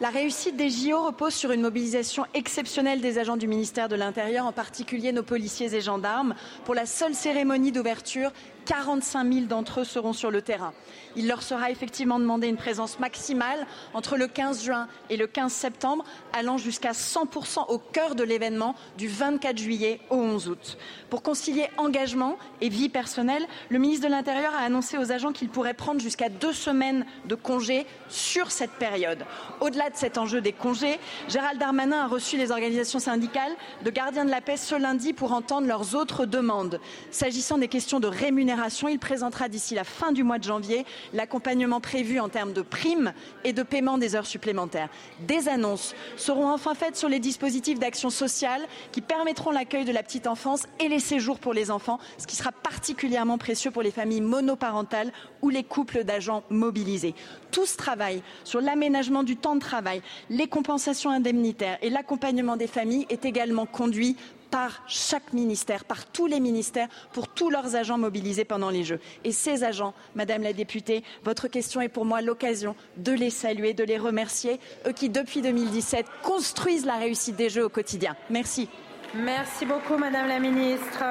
La 0.00 0.10
réussite 0.10 0.56
des 0.56 0.70
JO 0.70 1.06
repose 1.06 1.34
sur 1.34 1.52
une 1.52 1.60
mobilisation 1.60 2.26
exceptionnelle 2.34 3.00
des 3.00 3.18
agents 3.18 3.36
du 3.36 3.46
ministère 3.46 3.88
de 3.88 3.94
l'Intérieur, 3.94 4.44
en 4.44 4.50
particulier 4.50 5.12
nos 5.12 5.22
policiers 5.22 5.72
et 5.72 5.80
gendarmes. 5.80 6.34
Pour 6.64 6.74
la 6.74 6.84
seule 6.84 7.14
cérémonie 7.14 7.70
d'ouverture, 7.70 8.32
45 8.64 9.32
000 9.32 9.46
d'entre 9.46 9.80
eux 9.80 9.84
seront 9.84 10.12
sur 10.12 10.30
le 10.30 10.42
terrain. 10.42 10.72
Il 11.16 11.28
leur 11.28 11.42
sera 11.42 11.70
effectivement 11.70 12.18
demandé 12.18 12.48
une 12.48 12.56
présence 12.56 12.98
maximale 12.98 13.66
entre 13.92 14.16
le 14.16 14.26
15 14.26 14.64
juin 14.64 14.88
et 15.10 15.16
le 15.16 15.26
15 15.26 15.52
septembre, 15.52 16.04
allant 16.32 16.58
jusqu'à 16.58 16.92
100% 16.92 17.66
au 17.68 17.78
cœur 17.78 18.14
de 18.14 18.24
l'événement 18.24 18.74
du 18.98 19.08
24 19.08 19.58
juillet 19.58 20.00
au 20.10 20.16
11 20.16 20.48
août. 20.48 20.78
Pour 21.10 21.22
concilier 21.22 21.68
engagement 21.76 22.36
et 22.60 22.68
vie 22.68 22.88
personnelle, 22.88 23.46
le 23.68 23.78
ministre 23.78 24.06
de 24.06 24.10
l'Intérieur 24.10 24.52
a 24.54 24.64
annoncé 24.64 24.98
aux 24.98 25.12
agents 25.12 25.32
qu'ils 25.32 25.48
pourraient 25.48 25.74
prendre 25.74 26.00
jusqu'à 26.00 26.28
deux 26.28 26.52
semaines 26.52 27.06
de 27.26 27.34
congés 27.34 27.86
sur 28.08 28.50
cette 28.50 28.72
période. 28.72 29.24
Au-delà 29.60 29.90
de 29.90 29.96
cet 29.96 30.18
enjeu 30.18 30.40
des 30.40 30.52
congés, 30.52 30.98
Gérald 31.28 31.60
Darmanin 31.60 32.04
a 32.04 32.06
reçu 32.06 32.36
les 32.36 32.50
organisations 32.50 32.98
syndicales 32.98 33.52
de 33.84 33.90
gardiens 33.90 34.24
de 34.24 34.30
la 34.30 34.40
paix 34.40 34.56
ce 34.56 34.74
lundi 34.74 35.12
pour 35.12 35.32
entendre 35.32 35.66
leurs 35.66 35.94
autres 35.94 36.26
demandes. 36.26 36.80
S'agissant 37.10 37.58
des 37.58 37.68
questions 37.68 38.00
de 38.00 38.08
rémunération, 38.08 38.53
il 38.90 38.98
présentera 38.98 39.48
d'ici 39.48 39.74
la 39.74 39.84
fin 39.84 40.12
du 40.12 40.22
mois 40.22 40.38
de 40.38 40.44
janvier 40.44 40.84
l'accompagnement 41.12 41.80
prévu 41.80 42.20
en 42.20 42.28
termes 42.28 42.52
de 42.52 42.62
primes 42.62 43.12
et 43.44 43.52
de 43.52 43.62
paiement 43.62 43.98
des 43.98 44.14
heures 44.14 44.26
supplémentaires. 44.26 44.88
Des 45.26 45.48
annonces 45.48 45.94
seront 46.16 46.50
enfin 46.50 46.74
faites 46.74 46.96
sur 46.96 47.08
les 47.08 47.18
dispositifs 47.18 47.78
d'action 47.78 48.10
sociale 48.10 48.62
qui 48.92 49.00
permettront 49.00 49.50
l'accueil 49.50 49.84
de 49.84 49.92
la 49.92 50.02
petite 50.02 50.26
enfance 50.26 50.64
et 50.80 50.88
les 50.88 51.00
séjours 51.00 51.38
pour 51.38 51.54
les 51.54 51.70
enfants, 51.70 51.98
ce 52.18 52.26
qui 52.26 52.36
sera 52.36 52.52
particulièrement 52.52 53.38
précieux 53.38 53.70
pour 53.70 53.82
les 53.82 53.90
familles 53.90 54.20
monoparentales 54.20 55.12
ou 55.42 55.50
les 55.50 55.64
couples 55.64 56.04
d'agents 56.04 56.42
mobilisés. 56.50 57.14
Tout 57.50 57.66
ce 57.66 57.76
travail 57.76 58.22
sur 58.44 58.60
l'aménagement 58.60 59.22
du 59.22 59.36
temps 59.36 59.54
de 59.54 59.60
travail, 59.60 60.02
les 60.30 60.48
compensations 60.48 61.10
indemnitaires 61.10 61.78
et 61.82 61.90
l'accompagnement 61.90 62.56
des 62.56 62.66
familles 62.66 63.06
est 63.10 63.24
également 63.24 63.66
conduit 63.66 64.16
par 64.54 64.84
chaque 64.86 65.32
ministère, 65.32 65.84
par 65.84 66.06
tous 66.06 66.28
les 66.28 66.38
ministères, 66.38 66.86
pour 67.12 67.26
tous 67.26 67.50
leurs 67.50 67.74
agents 67.74 67.98
mobilisés 67.98 68.44
pendant 68.44 68.70
les 68.70 68.84
Jeux. 68.84 69.00
Et 69.24 69.32
ces 69.32 69.64
agents, 69.64 69.94
Madame 70.14 70.44
la 70.44 70.52
députée, 70.52 71.02
votre 71.24 71.48
question 71.48 71.80
est 71.80 71.88
pour 71.88 72.04
moi 72.04 72.22
l'occasion 72.22 72.76
de 72.96 73.10
les 73.10 73.30
saluer, 73.30 73.74
de 73.74 73.82
les 73.82 73.98
remercier, 73.98 74.60
eux 74.86 74.92
qui, 74.92 75.08
depuis 75.08 75.42
2017, 75.42 76.06
construisent 76.22 76.86
la 76.86 76.98
réussite 76.98 77.34
des 77.34 77.48
Jeux 77.48 77.64
au 77.64 77.68
quotidien. 77.68 78.14
Merci. 78.30 78.68
Merci 79.12 79.66
beaucoup, 79.66 79.96
Madame 79.96 80.28
la 80.28 80.38
ministre. 80.38 81.02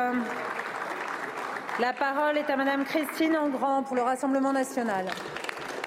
La 1.82 1.92
parole 1.92 2.38
est 2.38 2.50
à 2.50 2.56
Madame 2.56 2.86
Christine 2.86 3.36
Engrand 3.36 3.84
pour 3.84 3.98
le 3.98 4.04
Rassemblement 4.04 4.54
national. 4.54 5.08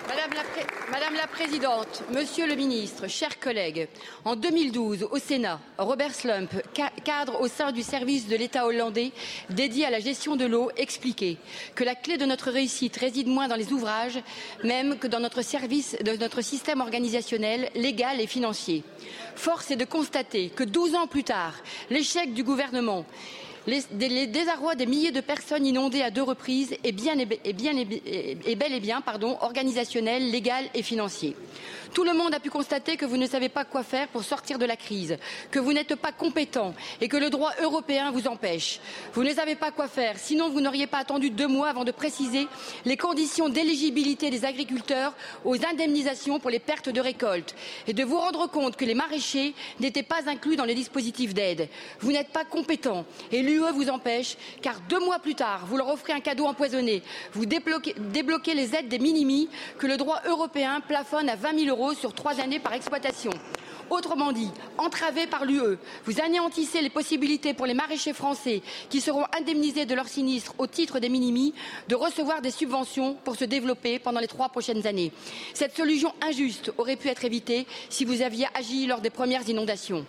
Madame 0.09 1.15
la, 1.17 1.27
Présidente, 1.27 2.03
Monsieur 2.15 2.47
le 2.47 2.55
Ministre, 2.55 3.09
chers 3.09 3.41
collègues, 3.41 3.89
en 4.25 4.37
2012, 4.37 5.09
au 5.11 5.19
Sénat, 5.19 5.59
Robert 5.79 6.15
Slump, 6.15 6.51
ca- 6.75 6.93
cadre 7.05 7.41
au 7.41 7.49
sein 7.49 7.73
du 7.73 7.83
service 7.83 8.29
de 8.29 8.37
l'État 8.37 8.67
hollandais 8.67 9.11
dédié 9.51 9.85
à 9.85 9.91
la 9.91 9.99
gestion 9.99 10.37
de 10.37 10.45
l'eau, 10.47 10.71
expliquait 10.77 11.37
que 11.75 11.83
la 11.83 11.95
clé 11.97 12.17
de 12.19 12.25
notre 12.25 12.51
réussite 12.51 12.97
réside 12.97 13.27
moins 13.27 13.49
dans 13.49 13.57
les 13.57 13.73
ouvrages, 13.73 14.21
même 14.63 14.97
que 14.99 15.09
dans 15.09 15.21
notre 15.21 15.43
service, 15.43 15.97
de 16.05 16.13
notre 16.17 16.41
système 16.41 16.81
organisationnel, 16.81 17.71
légal 17.75 18.21
et 18.21 18.27
financier. 18.29 18.85
Force 19.35 19.71
est 19.73 19.77
de 19.77 19.85
constater 19.85 20.51
que 20.51 20.63
12 20.65 20.95
ans 20.95 21.07
plus 21.09 21.25
tard, 21.25 21.55
l'échec 21.91 22.33
du 22.33 22.45
gouvernement 22.45 23.05
les, 23.67 24.27
désarrois 24.27 24.75
des 24.75 24.87
milliers 24.87 25.13
de 25.13 25.21
personnes 25.21 25.67
inondées 25.67 26.03
à 26.03 26.11
deux 26.11 26.23
reprises 26.23 26.75
est, 26.85 26.93
bien, 26.93 27.19
et, 27.19 27.53
bien 27.53 27.77
et- 27.77 28.55
bel 28.57 28.73
et 28.73 28.81
bien 28.81 29.01
pardon, 29.01 29.37
organisationnel, 29.41 30.31
légal 30.31 30.65
et 30.75 30.83
financier. 30.83 31.37
Tout 31.95 32.05
le 32.05 32.13
monde 32.13 32.35
a 32.35 32.41
pu 32.41 32.51
constater 32.51 32.97
que 32.97 33.07
vous 33.07 33.17
ne 33.17 33.27
savez 33.27 33.49
pas 33.49 33.65
quoi 33.65 33.83
faire 33.83 34.09
pour 34.09 34.25
sortir 34.25 34.59
de 34.59 34.65
la 34.65 34.77
crise, 34.77 35.17
que 35.51 35.59
vous 35.59 35.73
n'êtes 35.73 35.95
pas 35.95 36.13
compétent 36.13 36.75
et 37.01 37.09
que 37.09 37.17
le 37.17 37.31
droit 37.31 37.53
européen 37.63 38.11
vous 38.11 38.27
empêche. 38.27 38.81
Vous 39.15 39.25
ne 39.25 39.33
savez 39.33 39.55
pas 39.55 39.71
quoi 39.71 39.89
faire, 39.89 40.19
sinon 40.19 40.51
vous 40.51 40.61
n'auriez 40.61 40.87
pas 40.87 40.99
attendu 40.99 41.31
deux 41.31 41.47
mois 41.47 41.69
avant 41.69 41.85
de 41.85 41.93
préciser 41.93 42.49
les 42.85 42.97
conditions 42.97 43.49
d'éligibilité 43.49 44.31
des 44.31 44.45
agriculteurs 44.45 45.15
aux 45.45 45.57
indemnisations 45.65 46.39
pour 46.39 46.51
les 46.51 46.59
pertes 46.59 46.89
de 46.89 47.01
récolte 47.01 47.55
et 47.87 47.93
de 47.93 48.05
vous 48.05 48.19
rendre 48.19 48.49
compte 48.51 48.77
que 48.77 48.85
les 48.85 48.95
maraîchers 48.95 49.55
n'étaient 49.81 50.03
pas 50.03 50.29
inclus 50.29 50.57
dans 50.57 50.65
les 50.65 50.75
dispositifs 50.75 51.35
d'aide. 51.35 51.69
Vous 52.01 52.13
n'êtes 52.13 52.31
pas 52.31 52.45
compétent 52.45 53.05
et 53.33 53.43
l'UE 53.43 53.73
vous 53.73 53.91
empêche 53.91 54.37
car 54.63 54.81
deux 54.89 55.01
mois 55.01 55.19
plus 55.19 55.35
tard, 55.35 55.67
vous 55.67 55.77
leur 55.77 55.89
offrez 55.89 56.13
un 56.13 56.21
cadeau 56.21 56.47
empoisonné. 56.47 57.03
Vous 57.33 57.47
débloquez, 57.47 58.55
les 58.55 58.75
aides 58.75 58.89
des 58.89 58.99
minimis 58.99 59.49
que 59.79 59.87
le 59.87 59.97
droit 59.97 60.21
européen 60.27 60.81
plafonne 60.81 61.29
à 61.29 61.37
20 61.37 61.59
000 61.59 61.77
euros 61.77 61.86
sur 61.95 62.13
trois 62.13 62.41
années 62.41 62.59
par 62.59 62.73
exploitation. 62.73 63.31
Autrement 63.89 64.33
dit, 64.33 64.51
entravés 64.79 65.29
par 65.29 65.45
l'UE, 65.45 65.79
vous 66.05 66.21
anéantissez 66.21 66.83
les 66.83 66.91
possibilités 66.91 67.55
pour 67.55 67.67
les 67.67 67.75
maraîchers 67.75 68.13
français 68.13 68.63
qui 68.91 69.01
seront 69.01 69.25
indemnisés 69.39 69.87
de 69.87 69.95
leurs 69.95 70.09
sinistres 70.09 70.55
au 70.59 70.67
titre 70.67 70.99
des 70.99 71.09
minimis 71.09 71.55
de 71.89 71.95
recevoir 71.95 72.43
des 72.43 72.51
subventions 72.51 73.17
pour 73.25 73.37
se 73.37 73.45
développer 73.45 74.01
pendant 74.01 74.19
les 74.19 74.27
trois 74.27 74.49
prochaines 74.49 74.87
années. 74.89 75.13
Cette 75.55 75.77
solution 75.77 76.13
injuste 76.21 76.73
aurait 76.79 76.97
pu 76.97 77.09
être 77.09 77.25
évitée 77.25 77.67
si 77.89 78.05
vous 78.05 78.23
aviez 78.23 78.47
agi 78.55 78.87
lors 78.87 79.01
des 79.01 79.11
premières 79.11 79.49
inondations. 79.49 80.05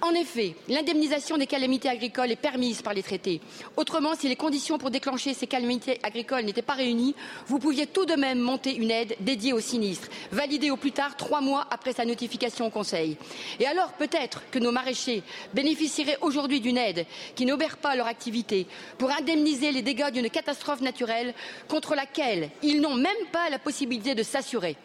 En 0.00 0.12
effet, 0.12 0.54
l'indemnisation 0.68 1.38
des 1.38 1.46
calamités 1.46 1.88
agricoles 1.88 2.30
est 2.30 2.36
permise 2.36 2.82
par 2.82 2.94
les 2.94 3.02
traités. 3.02 3.40
Autrement, 3.76 4.14
si 4.14 4.28
les 4.28 4.36
conditions 4.36 4.78
pour 4.78 4.90
déclencher 4.90 5.34
ces 5.34 5.46
calamités 5.46 5.98
agricoles 6.02 6.44
n'étaient 6.44 6.62
pas 6.62 6.74
réunies, 6.74 7.14
vous 7.46 7.58
pouviez 7.58 7.86
tout 7.86 8.04
de 8.04 8.14
même 8.14 8.38
monter 8.38 8.74
une 8.76 8.90
aide 8.90 9.16
dédiée 9.20 9.52
aux 9.52 9.60
sinistres, 9.60 10.08
validée 10.30 10.70
au 10.70 10.76
plus 10.76 10.92
tard 10.92 11.16
trois 11.16 11.40
mois 11.40 11.66
après 11.70 11.92
sa 11.92 12.04
notification 12.04 12.66
au 12.66 12.70
Conseil. 12.70 13.16
Et 13.60 13.66
alors, 13.66 13.92
peut-être 13.92 14.42
que 14.50 14.58
nos 14.58 14.72
maraîchers 14.72 15.22
bénéficieraient 15.54 16.18
aujourd'hui 16.20 16.60
d'une 16.60 16.78
aide 16.78 17.06
qui 17.34 17.46
n'obère 17.46 17.78
pas 17.78 17.96
leur 17.96 18.06
activité 18.06 18.66
pour 18.98 19.10
indemniser 19.10 19.72
les 19.72 19.82
dégâts 19.82 20.10
d'une 20.10 20.30
catastrophe 20.30 20.80
naturelle 20.80 21.34
contre 21.68 21.94
laquelle 21.94 22.50
ils 22.62 22.80
n'ont 22.80 22.94
même 22.94 23.12
pas 23.32 23.48
la 23.50 23.58
possibilité 23.58 24.14
de 24.14 24.22
s'assurer. 24.22 24.76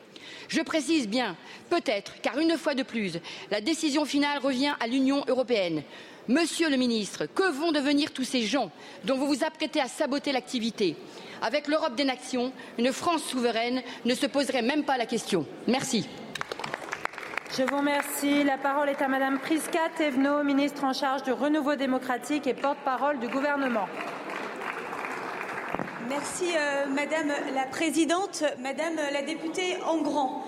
Je 0.48 0.62
précise 0.62 1.08
bien, 1.08 1.36
peut-être, 1.70 2.14
car 2.22 2.38
une 2.40 2.58
fois 2.58 2.76
de 2.76 2.84
plus, 2.84 3.18
la 3.52 3.62
décision 3.62 4.06
finale 4.06 4.40
revient 4.40 4.74
à 4.80 4.88
l'Union 4.88 5.24
européenne. 5.28 5.84
Monsieur 6.28 6.70
le 6.70 6.78
ministre, 6.78 7.26
que 7.26 7.52
vont 7.52 7.72
devenir 7.72 8.12
tous 8.12 8.24
ces 8.24 8.44
gens 8.44 8.72
dont 9.04 9.18
vous 9.18 9.28
vous 9.28 9.44
apprêtez 9.44 9.82
à 9.82 9.88
saboter 9.88 10.32
l'activité? 10.32 10.96
Avec 11.42 11.68
l'Europe 11.68 11.96
des 11.96 12.04
nations, 12.04 12.52
une 12.78 12.92
France 12.92 13.24
souveraine 13.24 13.82
ne 14.06 14.14
se 14.14 14.26
poserait 14.26 14.62
même 14.62 14.84
pas 14.84 14.98
la 14.98 15.06
question. 15.06 15.46
Merci. 15.68 16.08
Je 17.58 17.64
vous 17.64 17.78
remercie. 17.78 18.44
La 18.44 18.58
parole 18.58 18.90
est 18.90 19.02
à 19.02 19.08
Madame 19.08 19.40
Priska 19.40 19.90
Thévenot, 19.98 20.44
ministre 20.44 20.84
en 20.84 20.94
charge 20.94 21.24
du 21.24 21.32
renouveau 21.32 21.76
démocratique 21.76 22.46
et 22.46 22.54
porte-parole 22.54 23.20
du 23.20 23.28
gouvernement. 23.28 23.88
Merci 26.10 26.46
euh, 26.58 26.88
Madame 26.88 27.32
la 27.54 27.66
Présidente, 27.66 28.44
Madame 28.60 28.96
la 29.14 29.22
députée 29.22 29.78
Engrand. 29.86 30.44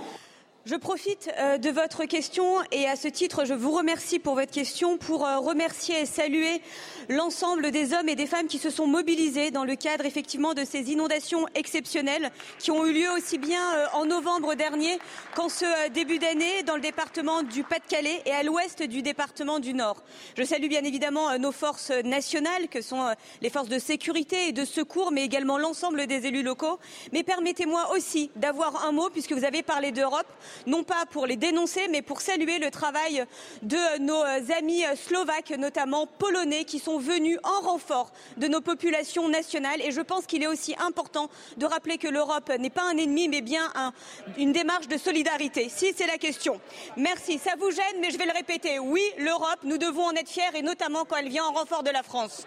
Je 0.63 0.75
profite 0.75 1.27
euh, 1.39 1.57
de 1.57 1.71
votre 1.71 2.05
question 2.05 2.45
et 2.71 2.87
à 2.87 2.95
ce 2.95 3.07
titre, 3.07 3.45
je 3.45 3.53
vous 3.55 3.71
remercie 3.71 4.19
pour 4.19 4.35
votre 4.35 4.51
question 4.51 4.99
pour 4.99 5.25
euh, 5.25 5.39
remercier 5.39 6.01
et 6.01 6.05
saluer 6.05 6.61
l'ensemble 7.09 7.71
des 7.71 7.93
hommes 7.93 8.07
et 8.07 8.15
des 8.15 8.27
femmes 8.27 8.45
qui 8.45 8.59
se 8.59 8.69
sont 8.69 8.85
mobilisés 8.85 9.49
dans 9.49 9.63
le 9.63 9.75
cadre 9.75 10.05
effectivement 10.05 10.53
de 10.53 10.63
ces 10.63 10.91
inondations 10.91 11.47
exceptionnelles 11.55 12.29
qui 12.59 12.69
ont 12.69 12.85
eu 12.85 12.93
lieu 12.93 13.09
aussi 13.09 13.39
bien 13.39 13.73
euh, 13.73 13.87
en 13.93 14.05
novembre 14.05 14.53
dernier 14.53 14.99
qu'en 15.33 15.49
ce 15.49 15.89
début 15.89 16.19
d'année 16.19 16.61
dans 16.61 16.75
le 16.75 16.81
département 16.81 17.41
du 17.41 17.63
Pas-de-Calais 17.63 18.21
et 18.27 18.31
à 18.31 18.43
l'ouest 18.43 18.83
du 18.83 19.01
département 19.01 19.57
du 19.57 19.73
Nord. 19.73 20.03
Je 20.37 20.43
salue 20.43 20.67
bien 20.67 20.83
évidemment 20.83 21.39
nos 21.39 21.51
forces 21.51 21.89
nationales 22.05 22.67
que 22.69 22.83
sont 22.83 23.03
les 23.41 23.49
forces 23.49 23.69
de 23.69 23.79
sécurité 23.79 24.49
et 24.49 24.51
de 24.51 24.65
secours 24.65 25.11
mais 25.11 25.25
également 25.25 25.57
l'ensemble 25.57 26.05
des 26.05 26.27
élus 26.27 26.43
locaux. 26.43 26.77
Mais 27.13 27.23
permettez-moi 27.23 27.95
aussi 27.95 28.29
d'avoir 28.35 28.85
un 28.85 28.91
mot 28.91 29.09
puisque 29.09 29.31
vous 29.31 29.43
avez 29.43 29.63
parlé 29.63 29.91
d'Europe 29.91 30.27
non 30.67 30.83
pas 30.83 31.05
pour 31.09 31.25
les 31.25 31.35
dénoncer, 31.35 31.87
mais 31.89 32.01
pour 32.01 32.21
saluer 32.21 32.59
le 32.59 32.71
travail 32.71 33.25
de 33.61 33.99
nos 33.99 34.23
amis 34.57 34.83
slovaques, 34.95 35.51
notamment 35.51 36.07
polonais, 36.07 36.63
qui 36.63 36.79
sont 36.79 36.99
venus 36.99 37.37
en 37.43 37.61
renfort 37.61 38.11
de 38.37 38.47
nos 38.47 38.61
populations 38.61 39.29
nationales. 39.29 39.81
Et 39.81 39.91
je 39.91 40.01
pense 40.01 40.25
qu'il 40.25 40.43
est 40.43 40.47
aussi 40.47 40.75
important 40.79 41.29
de 41.57 41.65
rappeler 41.65 41.97
que 41.97 42.07
l'Europe 42.07 42.51
n'est 42.59 42.69
pas 42.69 42.83
un 42.83 42.97
ennemi, 42.97 43.27
mais 43.27 43.41
bien 43.41 43.71
un, 43.75 43.93
une 44.37 44.51
démarche 44.51 44.87
de 44.87 44.97
solidarité. 44.97 45.69
Si 45.69 45.93
c'est 45.95 46.07
la 46.07 46.17
question. 46.17 46.59
Merci. 46.97 47.37
Ça 47.37 47.51
vous 47.57 47.71
gêne, 47.71 47.99
mais 47.99 48.11
je 48.11 48.17
vais 48.17 48.25
le 48.25 48.33
répéter. 48.33 48.79
Oui, 48.79 49.03
l'Europe, 49.17 49.59
nous 49.63 49.77
devons 49.77 50.05
en 50.05 50.11
être 50.11 50.29
fiers, 50.29 50.43
et 50.55 50.61
notamment 50.61 51.05
quand 51.05 51.17
elle 51.17 51.29
vient 51.29 51.45
en 51.45 51.53
renfort 51.53 51.83
de 51.83 51.91
la 51.91 52.03
France. 52.03 52.45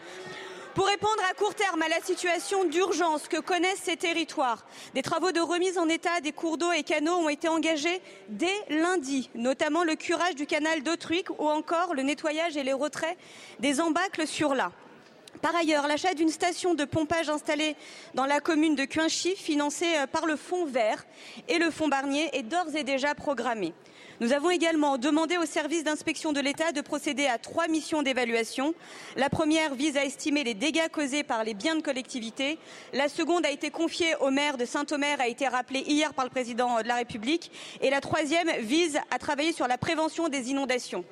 Pour 0.74 0.86
répondre 0.86 1.22
à 1.30 1.34
court 1.34 1.54
terme 1.54 1.82
à 1.82 1.88
la 1.88 2.00
situation 2.00 2.64
d'urgence 2.64 3.28
que 3.28 3.36
connaissent 3.40 3.82
ces 3.84 3.96
territoires, 3.96 4.66
des 4.92 5.02
travaux 5.02 5.30
de 5.30 5.38
remise 5.38 5.78
en 5.78 5.88
état 5.88 6.20
des 6.20 6.32
cours 6.32 6.58
d'eau 6.58 6.72
et 6.72 6.82
canaux 6.82 7.14
ont 7.14 7.28
été 7.28 7.46
engagés 7.46 8.02
dès 8.28 8.52
lundi, 8.68 9.30
notamment 9.36 9.84
le 9.84 9.94
curage 9.94 10.34
du 10.34 10.46
canal 10.46 10.82
d'Autruic 10.82 11.30
ou 11.38 11.48
encore 11.48 11.94
le 11.94 12.02
nettoyage 12.02 12.56
et 12.56 12.64
les 12.64 12.72
retraits 12.72 13.16
des 13.60 13.80
embâcles 13.80 14.26
sur 14.26 14.56
l'A. 14.56 14.72
Par 15.42 15.54
ailleurs, 15.54 15.86
l'achat 15.86 16.14
d'une 16.14 16.30
station 16.30 16.74
de 16.74 16.84
pompage 16.84 17.30
installée 17.30 17.76
dans 18.14 18.26
la 18.26 18.40
commune 18.40 18.74
de 18.74 18.84
Cuinchy, 18.84 19.36
financée 19.36 19.92
par 20.10 20.26
le 20.26 20.34
Fonds 20.34 20.66
vert 20.66 21.04
et 21.46 21.58
le 21.58 21.70
Fonds 21.70 21.88
Barnier, 21.88 22.36
est 22.36 22.42
d'ores 22.42 22.74
et 22.74 22.82
déjà 22.82 23.14
programmé. 23.14 23.74
Nous 24.20 24.32
avons 24.32 24.50
également 24.50 24.96
demandé 24.96 25.36
au 25.38 25.44
service 25.44 25.82
d'inspection 25.82 26.32
de 26.32 26.38
l'État 26.38 26.70
de 26.70 26.80
procéder 26.80 27.26
à 27.26 27.36
trois 27.36 27.66
missions 27.66 28.02
d'évaluation. 28.02 28.72
La 29.16 29.28
première 29.28 29.74
vise 29.74 29.96
à 29.96 30.04
estimer 30.04 30.44
les 30.44 30.54
dégâts 30.54 30.88
causés 30.88 31.24
par 31.24 31.42
les 31.42 31.52
biens 31.52 31.74
de 31.74 31.82
collectivité. 31.82 32.58
La 32.92 33.08
seconde 33.08 33.44
a 33.44 33.50
été 33.50 33.70
confiée 33.70 34.14
au 34.20 34.30
maire 34.30 34.56
de 34.56 34.66
Saint-Omer, 34.66 35.20
a 35.20 35.26
été 35.26 35.48
rappelée 35.48 35.82
hier 35.88 36.14
par 36.14 36.24
le 36.24 36.30
président 36.30 36.80
de 36.80 36.86
la 36.86 36.94
République. 36.94 37.50
Et 37.80 37.90
la 37.90 38.00
troisième 38.00 38.48
vise 38.60 39.00
à 39.10 39.18
travailler 39.18 39.52
sur 39.52 39.66
la 39.66 39.78
prévention 39.78 40.28
des 40.28 40.48
inondations. 40.48 41.04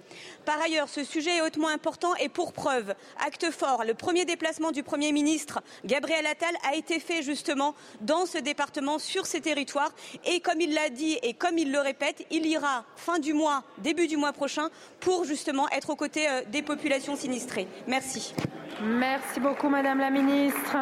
Par 0.44 0.60
ailleurs, 0.60 0.88
ce 0.88 1.02
sujet 1.02 1.38
est 1.38 1.42
hautement 1.42 1.68
important 1.68 2.14
et 2.20 2.28
pour 2.28 2.52
preuve, 2.52 2.94
acte 3.26 3.50
fort, 3.50 3.82
le 3.84 3.94
premier 3.94 4.24
déplacement 4.24 4.70
du 4.70 4.84
Premier 4.84 5.10
ministre, 5.10 5.60
Gabriel 5.84 6.26
Attal, 6.26 6.54
a 6.70 6.76
été 6.76 7.00
fait 7.00 7.22
justement 7.22 7.74
dans 8.00 8.26
ce 8.26 8.38
département, 8.38 9.00
sur 9.00 9.26
ces 9.26 9.40
territoires. 9.40 9.92
Et 10.24 10.38
comme 10.38 10.60
il 10.60 10.72
l'a 10.72 10.88
dit 10.88 11.18
et 11.22 11.34
comme 11.34 11.58
il 11.58 11.72
le 11.72 11.80
répète, 11.80 12.24
il 12.30 12.46
ira 12.46 12.84
fin 13.02 13.18
du 13.18 13.34
mois, 13.34 13.64
début 13.78 14.06
du 14.06 14.16
mois 14.16 14.32
prochain, 14.32 14.68
pour 15.00 15.24
justement 15.24 15.68
être 15.70 15.90
aux 15.90 15.96
côtés 15.96 16.28
euh, 16.28 16.42
des 16.50 16.62
populations 16.62 17.16
sinistrées. 17.16 17.66
Merci. 17.86 18.34
Merci 18.80 19.40
beaucoup, 19.40 19.68
Madame 19.68 19.98
la 19.98 20.10
Ministre. 20.10 20.76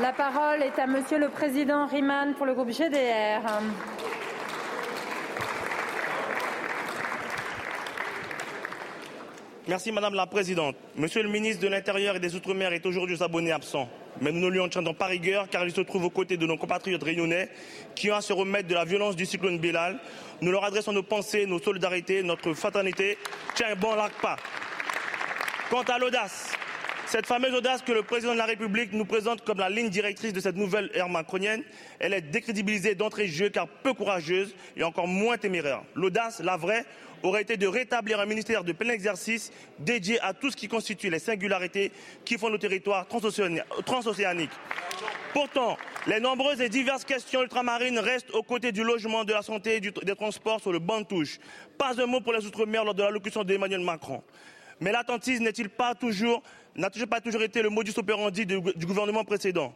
La 0.00 0.12
parole 0.12 0.62
est 0.62 0.78
à 0.78 0.86
Monsieur 0.86 1.18
le 1.18 1.28
Président 1.28 1.86
Riemann 1.86 2.34
pour 2.34 2.44
le 2.44 2.54
groupe 2.54 2.70
GDR. 2.70 3.40
Merci 9.68 9.90
Madame 9.90 10.14
la 10.14 10.26
Présidente. 10.26 10.76
Monsieur 10.94 11.24
le 11.24 11.28
ministre 11.28 11.60
de 11.60 11.66
l'Intérieur 11.66 12.14
et 12.14 12.20
des 12.20 12.36
Outre-mer 12.36 12.72
est 12.72 12.86
aujourd'hui 12.86 13.20
abonné 13.20 13.50
absent. 13.50 13.88
Mais 14.20 14.30
nous 14.30 14.38
ne 14.38 14.48
lui 14.48 14.60
en 14.60 14.68
tiendrons 14.68 14.94
pas 14.94 15.06
rigueur 15.06 15.48
car 15.50 15.64
il 15.64 15.72
se 15.72 15.80
trouve 15.80 16.04
aux 16.04 16.10
côtés 16.10 16.36
de 16.36 16.46
nos 16.46 16.56
compatriotes 16.56 17.02
réunionnais 17.02 17.48
qui 17.96 18.08
ont 18.08 18.14
à 18.14 18.20
se 18.20 18.32
remettre 18.32 18.68
de 18.68 18.74
la 18.74 18.84
violence 18.84 19.16
du 19.16 19.26
cyclone 19.26 19.58
Bélal. 19.58 19.98
Nous 20.40 20.52
leur 20.52 20.62
adressons 20.62 20.92
nos 20.92 21.02
pensées, 21.02 21.46
nos 21.46 21.58
solidarités, 21.58 22.22
notre 22.22 22.54
fraternité. 22.54 23.18
Tiens, 23.56 23.74
bon 23.74 23.96
lac 23.96 24.12
pas. 24.22 24.36
Quant 25.68 25.82
à 25.82 25.98
l'audace, 25.98 26.55
cette 27.06 27.26
fameuse 27.26 27.54
audace 27.54 27.82
que 27.82 27.92
le 27.92 28.02
président 28.02 28.32
de 28.32 28.38
la 28.38 28.46
République 28.46 28.92
nous 28.92 29.04
présente 29.04 29.44
comme 29.44 29.58
la 29.58 29.70
ligne 29.70 29.88
directrice 29.88 30.32
de 30.32 30.40
cette 30.40 30.56
nouvelle 30.56 30.90
ère 30.92 31.08
macronienne, 31.08 31.62
elle 32.00 32.12
est 32.12 32.20
décrédibilisée 32.20 32.94
d'entrée 32.94 33.26
de 33.26 33.32
jeu 33.32 33.48
car 33.48 33.68
peu 33.68 33.94
courageuse 33.94 34.54
et 34.76 34.82
encore 34.82 35.06
moins 35.06 35.38
téméraire. 35.38 35.82
L'audace, 35.94 36.40
la 36.40 36.56
vraie, 36.56 36.84
aurait 37.22 37.42
été 37.42 37.56
de 37.56 37.66
rétablir 37.66 38.20
un 38.20 38.26
ministère 38.26 38.64
de 38.64 38.72
plein 38.72 38.92
exercice 38.92 39.52
dédié 39.78 40.20
à 40.20 40.34
tout 40.34 40.50
ce 40.50 40.56
qui 40.56 40.68
constitue 40.68 41.08
les 41.08 41.18
singularités 41.18 41.92
qui 42.24 42.38
font 42.38 42.50
nos 42.50 42.58
territoires 42.58 43.06
transocéaniques. 43.06 44.50
Pourtant, 45.32 45.76
les 46.06 46.18
nombreuses 46.18 46.60
et 46.60 46.68
diverses 46.68 47.04
questions 47.04 47.42
ultramarines 47.42 47.98
restent 47.98 48.30
aux 48.32 48.42
côtés 48.42 48.72
du 48.72 48.82
logement, 48.82 49.24
de 49.24 49.32
la 49.32 49.42
santé 49.42 49.76
et 49.76 49.80
des 49.80 50.14
transports 50.14 50.60
sur 50.60 50.72
le 50.72 50.78
banc 50.78 51.00
de 51.00 51.06
touche. 51.06 51.38
Pas 51.78 52.00
un 52.00 52.06
mot 52.06 52.20
pour 52.20 52.32
les 52.32 52.44
Outre-mer 52.46 52.84
lors 52.84 52.94
de 52.94 53.02
l'allocution 53.02 53.44
d'Emmanuel 53.44 53.80
Macron. 53.80 54.22
Mais 54.80 54.92
l'attentisme 54.92 55.44
n'est-il 55.44 55.68
pas 55.68 55.94
toujours 55.94 56.42
pas 57.08 57.20
toujours 57.20 57.42
été 57.42 57.62
le 57.62 57.70
modus 57.70 57.94
operandi 57.96 58.44
du, 58.44 58.60
du 58.60 58.86
gouvernement 58.86 59.24
précédent? 59.24 59.74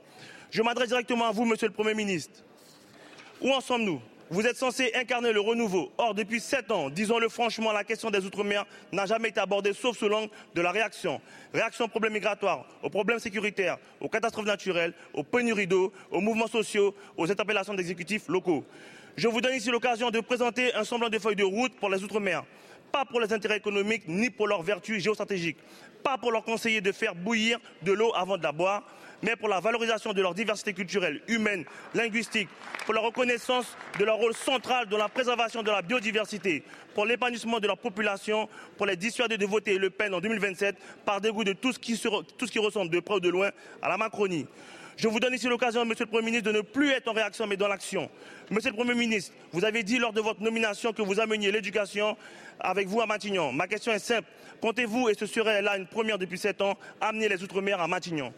Je 0.51 0.63
m'adresse 0.63 0.89
directement 0.89 1.27
à 1.27 1.33
vous, 1.33 1.45
Monsieur 1.45 1.69
le 1.69 1.73
Premier 1.73 1.95
ministre. 1.95 2.43
Où 3.41 3.51
en 3.51 3.61
sommes-nous? 3.61 4.01
Vous 4.33 4.47
êtes 4.47 4.57
censé 4.57 4.93
incarner 4.95 5.33
le 5.33 5.41
renouveau. 5.41 5.91
Or, 5.99 6.15
depuis 6.15 6.39
sept 6.39 6.71
ans, 6.71 6.89
disons-le 6.89 7.29
franchement, 7.29 7.73
la 7.73 7.83
question 7.83 8.11
des 8.11 8.25
Outre-mer 8.25 8.65
n'a 8.93 9.05
jamais 9.05 9.31
été 9.31 9.41
abordée 9.41 9.73
sauf 9.73 9.99
sous 9.99 10.09
l'angle 10.09 10.31
de 10.55 10.61
la 10.61 10.71
réaction. 10.71 11.21
Réaction 11.53 11.87
aux 11.87 11.89
problèmes 11.89 12.13
migratoires, 12.13 12.65
aux 12.83 12.91
problèmes 12.91 13.19
sécuritaires, 13.19 13.79
aux 14.01 14.09
catastrophes 14.09 14.47
naturelles, 14.47 14.95
aux 15.15 15.25
pénuries 15.25 15.67
d'eau, 15.67 15.93
aux 16.13 16.21
mouvements 16.21 16.47
sociaux, 16.47 16.95
aux 17.17 17.29
interpellations 17.29 17.75
d'exécutifs 17.75 18.29
locaux. 18.29 18.65
Je 19.17 19.27
vous 19.27 19.41
donne 19.41 19.57
ici 19.57 19.69
l'occasion 19.71 20.11
de 20.11 20.21
présenter 20.21 20.73
un 20.75 20.85
semblant 20.85 21.09
de 21.09 21.19
feuille 21.19 21.35
de 21.35 21.43
route 21.43 21.75
pour 21.75 21.91
les 21.91 22.05
Outre-mer. 22.05 22.45
Pas 22.93 23.05
pour 23.05 23.21
les 23.21 23.33
intérêts 23.33 23.59
économiques 23.59 24.05
ni 24.07 24.31
pour 24.31 24.49
leurs 24.49 24.63
vertus 24.63 25.03
géostratégiques. 25.03 25.59
Pas 26.03 26.19
pour 26.19 26.33
leur 26.33 26.45
conseiller 26.45 26.81
de 26.81 26.93
faire 26.93 27.15
bouillir 27.15 27.59
de 27.83 27.93
l'eau 27.93 28.13
avant 28.15 28.39
de 28.39 28.43
la 28.43 28.53
boire 28.53 28.83
mais 29.23 29.37
pour 29.37 29.49
la 29.49 29.61
valorisation 29.61 30.13
de 30.13 30.23
leur 30.23 30.35
diversité 30.35 30.73
culturelle, 30.73 31.21
humaine, 31.29 31.65
linguistique, 31.95 32.49
pour 32.85 32.95
la 32.95 33.01
reconnaissance 33.01 33.77
de 33.99 34.05
leur 34.05 34.17
rôle 34.17 34.35
central 34.35 34.89
dans 34.89 34.97
la 34.97 35.09
préservation 35.09 35.63
de 35.63 35.71
la 35.71 35.83
biodiversité, 35.83 36.63
pour 36.95 37.07
l'épanouissement 37.07 37.61
de 37.61 37.67
leur 37.67 37.79
population, 37.79 38.49
pour 38.77 38.87
les 38.87 38.97
dissuader 38.97 39.39
de 39.39 39.47
voter 39.47 39.79
Le 39.79 39.91
Pen 39.91 40.15
en 40.15 40.21
2027 40.21 40.77
par 41.05 41.21
dégoût 41.21 41.45
de 41.45 41.53
tout 41.53 41.73
ce 41.73 41.79
qui, 41.79 42.01
tout 42.01 42.47
ce 42.47 42.53
qui 42.53 42.59
ressemble 42.59 42.91
de 42.91 43.01
près 43.01 43.17
ou 43.17 43.21
de 43.21 43.29
loin 43.29 43.51
à 43.83 43.89
la 43.89 43.97
Macronie. 43.97 44.47
Je 44.97 45.09
vous 45.09 45.21
donne 45.21 45.35
ici 45.35 45.47
l'occasion, 45.47 45.85
Monsieur 45.85 46.05
le 46.05 46.11
Premier 46.11 46.27
ministre, 46.27 46.51
de 46.51 46.57
ne 46.57 46.63
plus 46.63 46.91
être 46.91 47.09
en 47.09 47.13
réaction, 47.13 47.47
mais 47.47 47.57
dans 47.57 47.69
l'action. 47.69 48.11
Monsieur 48.51 48.71
le 48.71 48.77
Premier 48.77 48.95
ministre, 48.95 49.33
vous 49.53 49.65
avez 49.65 49.83
dit 49.83 49.99
lors 49.99 50.13
de 50.13 50.21
votre 50.21 50.43
nomination 50.43 50.93
que 50.93 51.03
vous 51.03 51.21
ameniez 51.21 51.51
l'éducation 51.51 52.17
avec 52.59 52.87
vous 52.87 53.01
à 53.01 53.07
Matignon. 53.07 53.53
Ma 53.53 53.67
question 53.67 53.93
est 53.93 53.99
simple. 53.99 54.29
Comptez-vous, 54.61 55.09
et 55.09 55.15
ce 55.15 55.27
serait 55.27 55.63
là 55.63 55.77
une 55.77 55.87
première 55.87 56.19
depuis 56.19 56.39
sept 56.39 56.61
ans, 56.61 56.77
amener 57.01 57.29
les 57.29 57.43
Outre-mer 57.43 57.81
à 57.81 57.89
Matignon? 57.89 58.33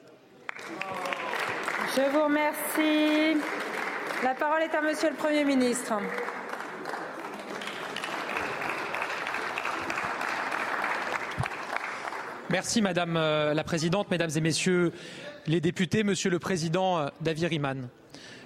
Je 1.97 2.11
vous 2.11 2.25
remercie. 2.25 3.41
La 4.23 4.35
parole 4.35 4.63
est 4.63 4.75
à 4.75 4.81
Monsieur 4.81 5.11
le 5.11 5.17
Premier 5.17 5.45
ministre. 5.45 5.95
Merci 12.49 12.83
Madame 12.83 13.17
euh, 13.17 13.55
la 13.55 13.65
Présidente, 13.65 14.11
Mesdames 14.11 14.31
et 14.37 14.41
Messieurs 14.43 14.93
les 15.47 15.61
députés, 15.61 16.05
Monsieur 16.05 16.31
le 16.31 16.39
Président 16.39 16.99
euh, 16.99 17.09
David 17.21 17.45
Riemann. 17.45 17.89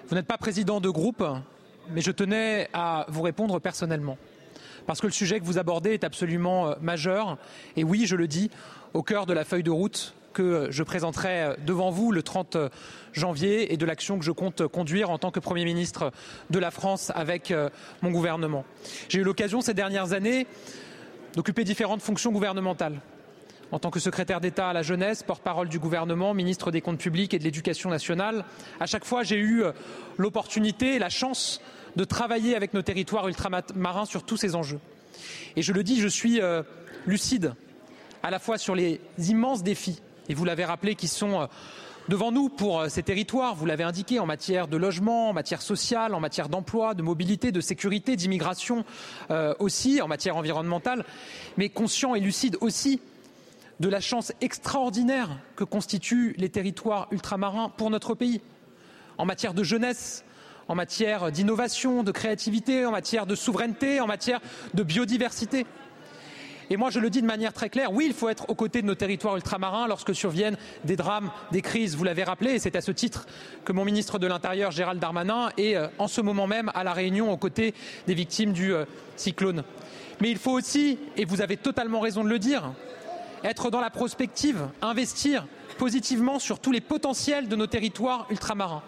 Vous 0.09 0.15
n'êtes 0.15 0.27
pas 0.27 0.39
président 0.39 0.81
de 0.81 0.89
groupe, 0.89 1.25
mais 1.91 2.01
je 2.01 2.11
tenais 2.11 2.69
à 2.73 3.07
vous 3.09 3.23
répondre 3.23 3.61
personnellement. 3.61 4.17
Parce 4.87 5.01
que 5.01 5.07
le 5.07 5.13
sujet 5.13 5.41
que 5.41 5.45
vous 5.45 5.59
abordez 5.59 5.91
est 5.91 6.05
absolument 6.05 6.69
euh, 6.69 6.75
majeur. 6.81 7.39
Et 7.77 7.85
oui, 7.85 8.07
je 8.07 8.17
le 8.17 8.29
dis, 8.29 8.51
au 8.95 9.03
cœur 9.03 9.27
de 9.27 9.33
la 9.33 9.45
feuille 9.45 9.63
de 9.63 9.71
route 9.71 10.15
que 10.33 10.69
je 10.71 10.83
présenterai 10.83 11.57
devant 11.65 11.91
vous 11.91 12.13
le 12.13 12.23
30 12.23 12.59
janvier 13.13 13.73
et 13.73 13.79
de 13.79 13.87
l'action 13.87 14.19
que 14.19 14.25
je 14.25 14.33
compte 14.33 14.67
conduire 14.67 15.09
en 15.09 15.17
tant 15.17 15.31
que 15.31 15.41
Premier 15.41 15.65
ministre 15.65 16.13
de 16.51 16.59
la 16.59 16.71
France 16.71 17.11
avec 17.15 17.51
euh, 17.51 17.71
mon 18.03 18.11
gouvernement. 18.11 18.65
J'ai 19.09 19.21
eu 19.21 19.25
l'occasion 19.25 19.61
ces 19.61 19.75
dernières 19.75 20.13
années 20.13 20.47
d'occuper 21.35 21.65
différentes 21.65 22.03
fonctions 22.03 22.33
gouvernementales 22.33 23.01
en 23.73 23.79
tant 23.79 23.91
que 23.91 24.01
secrétaire 24.01 24.41
d'État 24.41 24.69
à 24.69 24.73
la 24.73 24.83
jeunesse, 24.83 25.23
porte-parole 25.23 25.69
du 25.69 25.79
gouvernement, 25.79 26.35
ministre 26.35 26.71
des 26.71 26.81
Comptes 26.81 26.99
publics 26.99 27.35
et 27.35 27.39
de 27.39 27.45
l'Éducation 27.45 27.91
nationale. 27.91 28.45
À 28.81 28.87
chaque 28.87 29.05
fois, 29.05 29.23
j'ai 29.23 29.37
eu 29.37 29.65
euh, 29.65 29.73
l'opportunité 30.19 30.95
et 30.95 30.99
la 30.99 31.09
chance 31.09 31.61
de 31.97 32.05
travailler 32.05 32.55
avec 32.55 32.75
nos 32.75 32.83
territoires 32.83 33.27
ultramarins 33.29 34.05
sur 34.05 34.23
tous 34.23 34.37
ces 34.37 34.55
enjeux. 34.55 34.81
Et 35.57 35.63
je 35.63 35.73
le 35.73 35.83
dis, 35.83 36.01
je 36.01 36.09
suis 36.09 36.41
euh, 36.41 36.63
lucide 37.07 37.55
à 38.23 38.31
la 38.31 38.39
fois 38.39 38.59
sur 38.59 38.75
les 38.75 39.01
immenses 39.19 39.63
défis, 39.63 40.01
et 40.29 40.35
vous 40.35 40.45
l'avez 40.45 40.65
rappelé, 40.65 40.95
qui 40.95 41.09
sont 41.09 41.43
euh, 41.43 41.47
devant 42.09 42.31
nous 42.31 42.49
pour 42.49 42.85
ces 42.89 43.03
territoires, 43.03 43.57
vous 43.57 43.67
l'avez 43.67 43.85
indiqué, 43.85 44.21
en 44.21 44.27
matière 44.27 44.69
de 44.69 44.77
logement, 44.77 45.31
en 45.31 45.33
matière 45.33 45.61
sociale, 45.61 46.15
en 46.15 46.21
matière 46.21 46.49
d'emploi, 46.49 46.95
de 46.95 47.03
mobilité, 47.03 47.51
de 47.51 47.61
sécurité, 47.61 48.15
d'immigration 48.15 48.85
aussi, 49.59 50.01
en 50.01 50.07
matière 50.07 50.37
environnementale, 50.37 51.05
mais 51.57 51.69
conscient 51.69 52.15
et 52.15 52.21
lucide 52.21 52.59
aussi 52.61 53.01
de 53.81 53.89
la 53.89 54.01
chance 54.01 54.33
extraordinaire 54.41 55.39
que 55.55 55.65
constituent 55.65 56.35
les 56.39 56.49
territoires 56.49 57.09
ultramarins 57.11 57.71
pour 57.77 57.91
notre 57.91 58.15
pays, 58.15 58.41
en 59.19 59.27
matière 59.27 59.55
de 59.55 59.62
jeunesse, 59.62 60.25
en 60.69 60.75
matière 60.75 61.31
d'innovation, 61.31 62.03
de 62.03 62.11
créativité, 62.11 62.87
en 62.87 62.91
matière 62.91 63.27
de 63.27 63.35
souveraineté, 63.35 64.01
en 64.01 64.07
matière 64.07 64.41
de 64.75 64.83
biodiversité. 64.83 65.67
Et 66.69 66.77
moi, 66.77 66.91
je 66.91 66.99
le 66.99 67.11
dis 67.11 67.23
de 67.23 67.27
manière 67.27 67.53
très 67.53 67.71
claire, 67.71 67.93
oui, 67.93 68.07
il 68.09 68.12
faut 68.12 68.29
être 68.29 68.51
aux 68.51 68.55
côtés 68.57 68.83
de 68.83 68.87
nos 68.87 68.97
territoires 68.97 69.37
ultramarins 69.37 69.87
lorsque 69.87 70.15
surviennent 70.15 70.57
des 70.85 70.97
drames, 70.97 71.31
des 71.53 71.62
crises. 71.62 71.97
Vous 71.97 72.03
l'avez 72.03 72.25
rappelé, 72.25 72.53
et 72.55 72.59
c'est 72.59 72.75
à 72.75 72.81
ce 72.81 72.91
titre 72.91 73.27
que 73.65 73.73
mon 73.73 73.85
ministre 73.85 74.19
de 74.19 74.27
l'Intérieur, 74.27 74.73
Gérald 74.73 75.01
Darmanin, 75.01 75.51
est 75.59 75.77
euh, 75.77 75.87
en 75.99 76.09
ce 76.09 76.21
moment 76.21 76.49
même 76.49 76.73
à 76.75 76.83
La 76.83 76.93
Réunion 76.93 77.31
aux 77.31 77.37
côtés 77.37 77.73
des 78.09 78.15
victimes 78.15 78.53
du 78.53 78.75
euh, 78.75 78.85
cyclone. 79.15 79.62
Mais 80.21 80.31
il 80.31 80.39
faut 80.39 80.51
aussi, 80.51 80.99
et 81.17 81.25
vous 81.25 81.41
avez 81.41 81.57
totalement 81.57 82.01
raison 82.01 82.25
de 82.25 82.31
le 82.31 82.41
dire, 82.41 82.73
être 83.44 83.70
dans 83.70 83.81
la 83.81 83.90
prospective, 83.90 84.68
investir 84.83 85.46
positivement 85.79 86.38
sur 86.38 86.59
tous 86.59 86.72
les 86.72 86.81
potentiels 86.81 87.49
de 87.49 87.57
nos 87.57 87.66
territoires 87.66 88.27
ultramarins. 88.31 88.83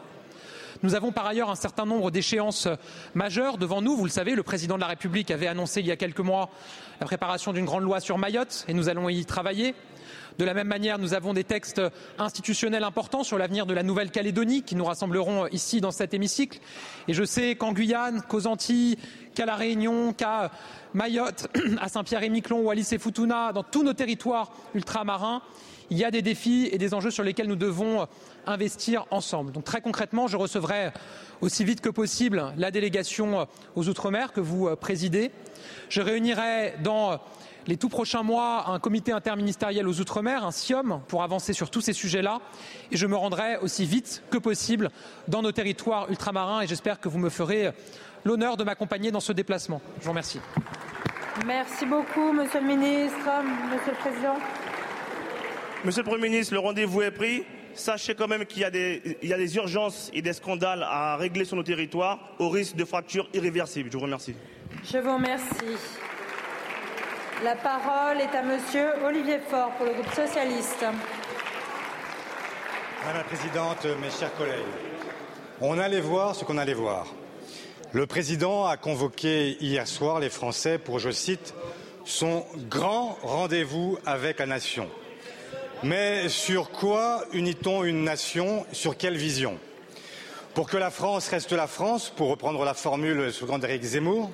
Nous 0.83 0.95
avons 0.95 1.11
par 1.11 1.27
ailleurs 1.27 1.51
un 1.51 1.57
certain 1.57 1.85
nombre 1.85 2.11
d'échéances 2.11 2.69
majeures 3.15 3.59
devant 3.59 3.83
nous. 3.83 3.97
Vous 3.97 4.05
le 4.05 4.11
savez, 4.11 4.35
le 4.35 4.45
président 4.45 4.77
de 4.77 4.81
la 4.81 4.87
République 4.87 5.31
avait 5.31 5.49
annoncé 5.49 5.81
il 5.81 5.87
y 5.87 5.91
a 5.91 5.97
quelques 5.97 6.21
mois 6.21 6.51
la 7.01 7.07
préparation 7.07 7.53
d'une 7.53 7.65
grande 7.65 7.83
loi 7.83 7.99
sur 8.01 8.17
Mayotte 8.17 8.65
et 8.69 8.75
nous 8.75 8.89
allons 8.89 9.09
y 9.09 9.25
travailler. 9.25 9.75
De 10.39 10.45
la 10.45 10.55
même 10.55 10.69
manière, 10.69 11.01
nous 11.01 11.15
avons 11.15 11.35
des 11.35 11.43
textes 11.43 11.83
institutionnels 12.17 12.85
importants 12.85 13.25
sur 13.25 13.39
l'avenir 13.39 13.67
de 13.67 13.75
la 13.75 13.83
Nouvelle-Calédonie 13.83 14.63
qui 14.63 14.77
nous 14.77 14.85
rassembleront 14.85 15.49
ici 15.49 15.81
dans 15.81 15.91
cet 15.91 16.15
hémicycle. 16.15 16.61
Et 17.09 17.13
je 17.13 17.25
sais 17.25 17.57
qu'en 17.57 17.73
Guyane, 17.73 18.23
qu'aux 18.23 18.47
Antilles, 18.47 18.99
qu'à 19.35 19.47
La 19.47 19.57
Réunion, 19.57 20.13
qu'à 20.13 20.53
Mayotte, 20.95 21.49
à 21.81 21.89
Saint-Pierre-et-Miquelon, 21.89 22.61
Wallis 22.61 22.87
et 22.93 22.99
Futuna, 22.99 23.53
dans 23.53 23.65
tous 23.65 23.83
nos 23.83 23.95
territoires 23.95 24.53
ultramarins, 24.77 25.43
il 25.91 25.99
y 25.99 26.05
a 26.05 26.13
des 26.13 26.23
défis 26.23 26.69
et 26.71 26.79
des 26.79 26.95
enjeux 26.95 27.11
sur 27.11 27.25
lesquels 27.25 27.49
nous 27.49 27.57
devons 27.57 28.07
investir 28.47 29.07
ensemble. 29.11 29.51
Donc 29.51 29.65
très 29.65 29.81
concrètement, 29.81 30.29
je 30.29 30.37
recevrai 30.37 30.93
aussi 31.41 31.65
vite 31.65 31.81
que 31.81 31.89
possible 31.89 32.53
la 32.57 32.71
délégation 32.71 33.49
aux 33.75 33.89
Outre-mer 33.89 34.33
que 34.33 34.41
vous 34.41 34.69
présidez. 34.77 35.33
Je 35.89 36.01
réunirai 36.01 36.75
dans 36.85 37.19
les 37.67 37.77
tout 37.77 37.89
prochains 37.89 38.23
mois 38.23 38.71
un 38.71 38.79
comité 38.79 39.13
interministériel 39.13 39.87
aux 39.89 40.01
Outre-mer, 40.01 40.45
un 40.45 40.51
SIOM, 40.51 41.01
pour 41.09 41.23
avancer 41.23 41.53
sur 41.53 41.71
tous 41.71 41.81
ces 41.81 41.93
sujets-là. 41.93 42.41
Et 42.91 42.97
je 42.97 43.07
me 43.07 43.17
rendrai 43.17 43.57
aussi 43.59 43.85
vite 43.85 44.23
que 44.31 44.39
possible 44.39 44.91
dans 45.29 45.43
nos 45.43 45.53
territoires 45.53 46.11
ultramarins 46.11 46.63
et 46.63 46.67
j'espère 46.67 47.01
que 47.01 47.09
vous 47.09 47.19
me 47.19 47.31
ferez 47.31 47.73
l'honneur 48.25 48.57
de 48.57 48.65
m'accompagner 48.65 49.11
dans 49.11 49.21
ce 49.21 49.33
déplacement. 49.33 49.81
Je 49.99 50.05
vous 50.05 50.11
remercie. 50.11 50.41
Merci 51.47 51.87
beaucoup, 51.87 52.33
Monsieur 52.33 52.61
le 52.61 52.67
Ministre, 52.67 53.29
Monsieur 53.73 53.93
le 53.93 53.99
Président. 53.99 54.35
Monsieur 55.85 56.03
le 56.03 56.09
Premier 56.09 56.29
ministre, 56.29 56.55
le 56.55 56.61
rendez-vous 56.61 57.03
est 57.03 57.13
pris. 57.13 57.45
Sachez 57.75 58.17
quand 58.17 58.27
même 58.27 58.45
qu'il 58.45 58.63
y, 58.63 58.65
a 58.65 58.71
des 58.71 59.57
urgences 59.57 60.11
et 60.13 60.21
des 60.21 60.33
scandales 60.33 60.83
à 60.83 61.17
régler 61.17 61.45
sur 61.45 61.57
nos 61.57 61.63
territoires 61.63 62.19
au 62.41 62.49
risque 62.49 62.75
de 62.75 62.85
fractures 62.85 63.29
irréversibles. 63.33 63.89
Je 63.93 63.97
vous 63.97 64.03
remercie. 64.03 64.35
Je 64.85 64.99
vous 64.99 65.15
remercie. 65.15 65.77
La 67.45 67.55
parole 67.55 68.21
est 68.21 68.35
à 68.37 68.43
Monsieur 68.43 68.91
Olivier 69.05 69.39
Faure 69.39 69.71
pour 69.77 69.87
le 69.87 69.93
groupe 69.93 70.13
socialiste. 70.13 70.85
Madame 73.05 73.19
la 73.19 73.23
Présidente, 73.23 73.87
mes 74.03 74.11
chers 74.11 74.35
collègues, 74.35 74.59
on 75.61 75.79
allait 75.79 76.01
voir 76.01 76.35
ce 76.35 76.45
qu'on 76.45 76.59
allait 76.59 76.75
voir. 76.75 77.07
Le 77.93 78.09
président 78.09 78.67
a 78.67 78.77
convoqué 78.77 79.57
hier 79.61 79.87
soir 79.87 80.19
les 80.19 80.31
Français 80.31 80.79
pour, 80.79 80.99
je 80.99 81.11
cite, 81.11 81.55
son 82.05 82.45
grand 82.69 83.17
rendez-vous 83.23 83.99
avec 84.05 84.41
la 84.41 84.47
nation. 84.47 84.91
Mais 85.85 86.29
sur 86.29 86.73
quoi 86.73 87.23
unit-on 87.33 87.85
une 87.85 88.03
nation? 88.03 88.67
Sur 88.73 88.97
quelle 88.97 89.17
vision? 89.17 89.59
Pour 90.55 90.69
que 90.69 90.77
la 90.77 90.91
France 90.91 91.29
reste 91.29 91.53
la 91.53 91.69
France, 91.69 92.11
pour 92.11 92.31
reprendre 92.31 92.65
la 92.65 92.75
formule 92.75 93.33
slogan 93.33 93.61
d'Éric 93.61 93.85
Zemmour, 93.85 94.29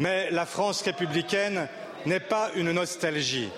mais 0.00 0.32
la 0.32 0.46
France 0.46 0.82
républicaine 0.82 1.68
n'est 2.06 2.20
pas 2.20 2.50
une 2.54 2.72
nostalgie. 2.72 3.50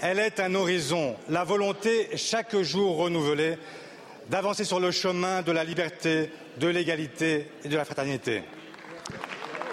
Elle 0.00 0.18
est 0.18 0.40
un 0.40 0.54
horizon, 0.54 1.16
la 1.28 1.44
volonté 1.44 2.08
chaque 2.16 2.56
jour 2.60 2.96
renouvelée 2.96 3.56
d'avancer 4.28 4.64
sur 4.64 4.80
le 4.80 4.90
chemin 4.90 5.42
de 5.42 5.52
la 5.52 5.64
liberté, 5.64 6.30
de 6.58 6.68
l'égalité 6.68 7.46
et 7.64 7.68
de 7.68 7.76
la 7.76 7.84
fraternité. 7.84 8.42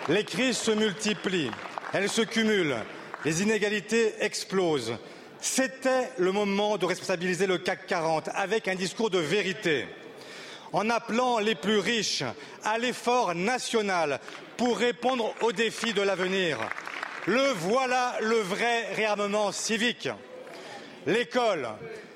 Les 0.07 0.23
crises 0.23 0.57
se 0.57 0.71
multiplient, 0.71 1.51
elles 1.93 2.09
se 2.09 2.21
cumulent, 2.21 2.77
les 3.25 3.41
inégalités 3.41 4.13
explosent. 4.19 4.97
C'était 5.41 6.09
le 6.17 6.31
moment 6.31 6.77
de 6.77 6.85
responsabiliser 6.85 7.47
le 7.47 7.57
CAC 7.57 7.87
40 7.87 8.29
avec 8.33 8.67
un 8.67 8.75
discours 8.75 9.09
de 9.09 9.19
vérité, 9.19 9.85
en 10.73 10.89
appelant 10.89 11.39
les 11.39 11.55
plus 11.55 11.79
riches 11.79 12.23
à 12.63 12.77
l'effort 12.77 13.33
national 13.35 14.19
pour 14.57 14.77
répondre 14.77 15.33
aux 15.41 15.51
défis 15.51 15.93
de 15.93 16.01
l'avenir. 16.01 16.57
Le 17.27 17.51
voilà 17.53 18.15
le 18.21 18.37
vrai 18.37 18.93
réarmement 18.93 19.51
civique. 19.51 20.09
L'école, 21.05 21.67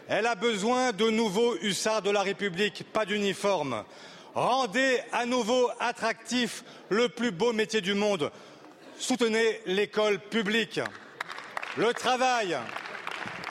elle 0.07 0.25
a 0.25 0.35
besoin 0.35 0.91
de 0.91 1.09
nouveaux 1.09 1.55
hussards 1.61 2.01
de 2.01 2.09
la 2.09 2.21
République, 2.21 2.85
pas 2.93 3.05
d'uniforme. 3.05 3.83
Rendez 4.33 4.99
à 5.11 5.25
nouveau 5.25 5.69
attractif 5.79 6.63
le 6.89 7.09
plus 7.09 7.31
beau 7.31 7.53
métier 7.53 7.81
du 7.81 7.93
monde. 7.93 8.31
Soutenez 8.97 9.61
l'école 9.65 10.19
publique. 10.19 10.79
Le 11.77 11.93
travail, 11.93 12.57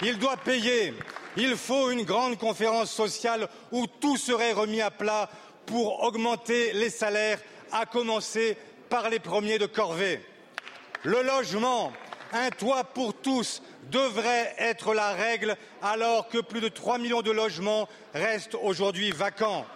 il 0.00 0.18
doit 0.18 0.38
payer. 0.38 0.94
Il 1.36 1.56
faut 1.56 1.90
une 1.90 2.04
grande 2.04 2.38
conférence 2.38 2.90
sociale 2.90 3.48
où 3.70 3.86
tout 3.86 4.16
serait 4.16 4.52
remis 4.52 4.80
à 4.80 4.90
plat 4.90 5.28
pour 5.66 6.02
augmenter 6.02 6.72
les 6.72 6.90
salaires, 6.90 7.38
à 7.70 7.86
commencer 7.86 8.56
par 8.88 9.08
les 9.08 9.18
premiers 9.18 9.58
de 9.58 9.66
corvée. 9.66 10.20
Le 11.04 11.20
logement, 11.22 11.92
un 12.32 12.50
toit 12.50 12.84
pour 12.84 13.14
tous, 13.14 13.60
devrait 13.90 14.54
être 14.58 14.94
la 14.94 15.12
règle 15.12 15.56
alors 15.82 16.28
que 16.28 16.38
plus 16.38 16.60
de 16.60 16.68
3 16.68 16.98
millions 16.98 17.22
de 17.22 17.32
logements 17.32 17.88
restent 18.14 18.56
aujourd'hui 18.62 19.10
vacants. 19.10 19.66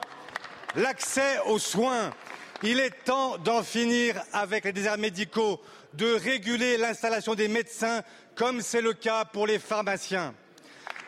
L'accès 0.76 1.38
aux 1.46 1.58
soins, 1.58 2.12
il 2.62 2.78
est 2.78 3.04
temps 3.04 3.38
d'en 3.38 3.64
finir 3.64 4.22
avec 4.32 4.64
les 4.64 4.72
déserts 4.72 4.98
médicaux, 4.98 5.60
de 5.94 6.14
réguler 6.14 6.76
l'installation 6.76 7.34
des 7.34 7.48
médecins 7.48 8.02
comme 8.36 8.60
c'est 8.60 8.80
le 8.80 8.92
cas 8.92 9.24
pour 9.24 9.48
les 9.48 9.58
pharmaciens. 9.58 10.32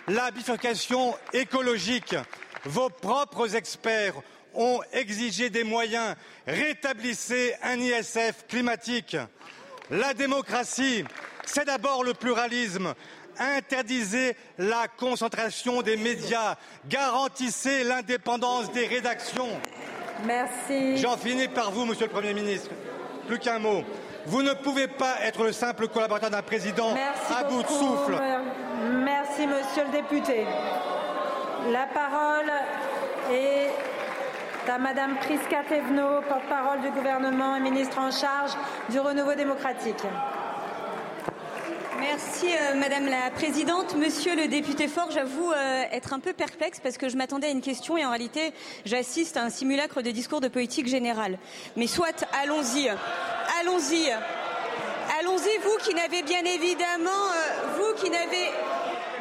La 0.09 0.31
bifurcation 0.33 1.14
écologique, 1.33 2.16
vos 2.64 2.90
propres 2.90 3.54
experts 3.54 4.14
ont 4.54 4.81
exigé 4.92 5.48
des 5.50 5.64
moyens. 5.64 6.16
Rétablissez 6.46 7.54
un 7.62 7.78
ISF 7.78 8.46
climatique. 8.48 9.16
La 9.90 10.12
démocratie, 10.14 11.05
c'est 11.46 11.64
d'abord 11.64 12.05
le 12.05 12.14
pluralisme. 12.14 12.94
Interdisez 13.38 14.37
la 14.59 14.88
concentration 14.88 15.81
des 15.83 15.96
médias. 15.96 16.57
Garantissez 16.88 17.85
l'indépendance 17.85 18.70
des 18.72 18.87
rédactions. 18.87 19.48
Merci. 20.24 20.98
J'en 20.98 21.16
finis 21.16 21.48
par 21.48 21.70
vous, 21.70 21.85
Monsieur 21.85 22.07
le 22.07 22.12
Premier 22.12 22.35
ministre. 22.35 22.70
Plus 23.27 23.38
qu'un 23.38 23.59
mot. 23.61 23.85
Vous 24.27 24.42
ne 24.42 24.53
pouvez 24.53 24.88
pas 24.88 25.16
être 25.22 25.44
le 25.44 25.53
simple 25.53 25.88
collaborateur 25.88 26.31
d'un 26.31 26.42
président 26.42 26.92
Merci 26.92 27.33
à 27.33 27.44
bout 27.44 27.62
de 27.62 27.68
souffle. 27.68 28.20
Merci, 29.05 29.46
monsieur 29.46 29.85
le 29.85 29.92
député. 29.92 30.44
La 31.72 31.87
parole 31.87 32.51
est 33.31 33.70
à 34.68 34.78
madame 34.78 35.16
Priska 35.16 35.64
Thévenot, 35.68 36.20
porte-parole 36.28 36.81
du 36.81 36.90
gouvernement 36.90 37.57
et 37.57 37.61
ministre 37.61 37.98
en 37.98 38.11
charge 38.11 38.52
du 38.90 39.00
renouveau 39.00 39.35
démocratique. 39.35 40.02
Merci 41.98 42.46
euh, 42.48 42.74
Madame 42.74 43.07
la 43.07 43.31
Présidente. 43.31 43.96
Monsieur 43.96 44.37
le 44.37 44.46
député 44.46 44.87
Fort, 44.87 45.11
j'avoue 45.11 45.52
euh, 45.52 45.83
être 45.90 46.12
un 46.12 46.20
peu 46.20 46.33
perplexe 46.33 46.81
parce 46.81 46.98
que 46.98 47.09
je 47.09 47.16
m'attendais 47.16 47.46
à 47.46 47.50
une 47.50 47.62
question 47.62 47.96
et 47.96 48.04
en 48.04 48.11
réalité 48.11 48.52
j'assiste 48.85 49.37
à 49.37 49.44
un 49.44 49.50
simulacre 49.50 50.02
de 50.02 50.11
discours 50.11 50.40
de 50.40 50.48
politique 50.48 50.87
générale. 50.87 51.38
Mais 51.76 51.87
soit, 51.87 52.26
allons-y. 52.42 52.88
Allons-y. 53.61 54.11
Allons-y, 55.20 55.59
vous 55.62 55.78
qui 55.83 55.94
n'avez 55.94 56.22
bien 56.22 56.44
évidemment, 56.44 57.09
euh, 57.09 57.78
vous 57.78 57.94
qui 58.02 58.11
n'avez 58.11 58.50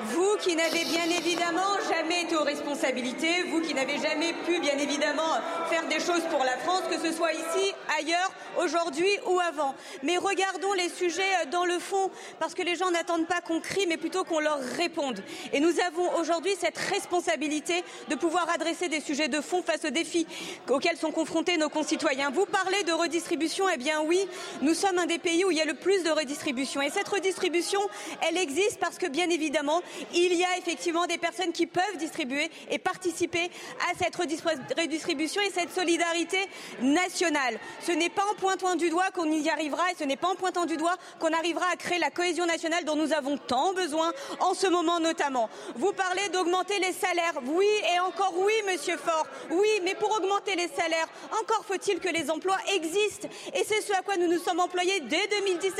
vous 0.10 0.38
qui 0.40 0.56
n'avez 0.56 0.86
bien 0.86 1.06
évidemment 1.18 1.76
jamais 1.90 2.24
été 2.24 2.36
aux 2.36 2.44
responsabilités, 2.44 3.44
vous 3.50 3.62
qui 3.62 3.74
n'avez 3.74 3.98
jamais 3.98 4.34
pu 4.46 4.60
bien 4.60 4.78
évidemment 4.78 5.34
faire 5.70 5.88
des 5.88 6.00
choses 6.00 6.24
pour 6.30 6.44
la 6.44 6.58
France, 6.58 6.84
que 6.90 7.00
ce 7.00 7.14
soit 7.14 7.34
ici, 7.34 7.74
ailleurs, 8.00 8.32
aujourd'hui 8.60 9.10
ou 9.26 9.40
avant. 9.40 9.76
Mais 10.04 10.18
regardons 10.18 10.74
les 10.74 10.90
sujets 10.90 11.46
dans 11.52 11.66
le 11.66 11.80
fond, 11.80 12.10
parce 12.40 12.54
que 12.54 12.62
les 12.62 12.76
gens 12.76 12.92
n'attendent 12.92 13.28
pas 13.28 13.42
qu'on 13.42 13.60
crie, 13.60 13.86
mais 13.88 13.98
plutôt 13.98 14.24
qu'on 14.24 14.40
leur 14.40 14.60
réponde. 14.60 15.22
Et 15.54 15.60
nous 15.60 15.74
avons 15.86 16.20
aujourd'hui 16.20 16.56
cette 16.60 16.78
responsabilité 16.78 17.84
de 18.10 18.16
pouvoir 18.16 18.50
adresser 18.50 18.90
des 18.90 19.02
sujets 19.02 19.28
de 19.28 19.42
fond 19.42 19.62
face 19.62 19.86
aux 19.86 19.90
défis 19.90 20.28
auxquels 20.70 20.98
sont 20.98 21.12
confrontés 21.12 21.58
nos 21.58 21.70
concitoyens. 21.70 22.32
Vous 22.32 22.46
parlez 22.46 22.84
de 22.84 22.94
redistribution, 22.94 23.66
eh 23.74 23.78
bien 23.78 24.02
oui, 24.02 24.28
nous 24.62 24.74
sommes 24.74 24.98
un 24.98 25.06
des 25.06 25.20
pays 25.20 25.44
où 25.44 25.52
il 25.52 25.58
y 25.58 25.62
a 25.62 25.66
le 25.66 25.74
plus 25.74 26.04
de 26.04 26.10
redistribution. 26.10 26.82
Et 26.82 26.90
cette 26.90 27.08
redistribution, 27.08 27.82
elle 28.28 28.38
existe 28.38 28.80
parce 28.80 28.98
que 28.98 29.08
bien 29.08 29.30
évidemment, 29.30 29.82
il 30.14 30.34
y 30.34 30.44
a 30.44 30.58
effectivement 30.58 31.06
des 31.06 31.18
personnes 31.18 31.52
qui 31.52 31.66
peuvent 31.66 31.98
distribuer 31.98 32.50
et 32.70 32.80
participer 32.80 33.50
à 33.90 33.98
cette 33.98 34.16
redistribution 34.16 35.42
et 35.42 35.52
cette 35.52 35.74
solidarité 35.74 36.38
nationale. 36.82 37.60
Ce 37.82 37.92
n'est 37.92 38.10
pas 38.10 38.24
en 38.32 38.36
pointant 38.36 38.76
du 38.76 38.90
doigt 38.90 39.12
qu'on 39.14 39.32
y 39.32 39.50
arrivera 39.50 39.92
et 39.92 39.96
ce 39.96 40.04
n'est 40.04 40.18
pas 40.18 40.30
en 40.30 40.36
pointant 40.36 40.66
du 40.66 40.78
doigt 40.78 40.96
qu'on 41.20 41.34
arrivera 41.34 41.66
à 41.72 41.76
créer 41.76 42.00
la 42.00 42.12
cohésion 42.12 42.46
nationale 42.46 42.84
dont 42.86 42.96
nous 42.96 43.14
avons 43.14 43.38
tant 43.38 43.74
besoin 43.74 44.12
en 44.40 44.54
ce 44.54 44.68
moment 44.68 45.00
notamment. 45.00 45.50
Vous 45.76 45.94
parlez 45.94 46.30
d'augmenter 46.30 46.80
les 46.80 46.94
salaires. 46.94 47.40
Oui 47.46 47.68
et 47.94 48.00
encore 48.00 48.34
oui, 48.38 48.54
monsieur 48.68 48.98
Faure. 48.98 49.28
Oui, 49.52 49.68
mais 49.84 49.96
pour 49.96 50.12
augmenter 50.12 50.56
les 50.56 50.68
salaires, 50.68 51.08
encore 51.42 51.66
faut-il 51.66 52.00
que 52.00 52.10
les 52.10 52.30
emplois 52.30 52.58
existent. 52.74 53.28
Et 53.54 53.64
c'est 53.64 53.82
ce 53.82 53.94
à 53.94 54.02
quoi 54.02 54.18
nous 54.18 54.28
nous 54.28 54.40
sommes 54.40 54.60
employés 54.60 55.00
dès 55.02 55.28
2017 55.28 55.74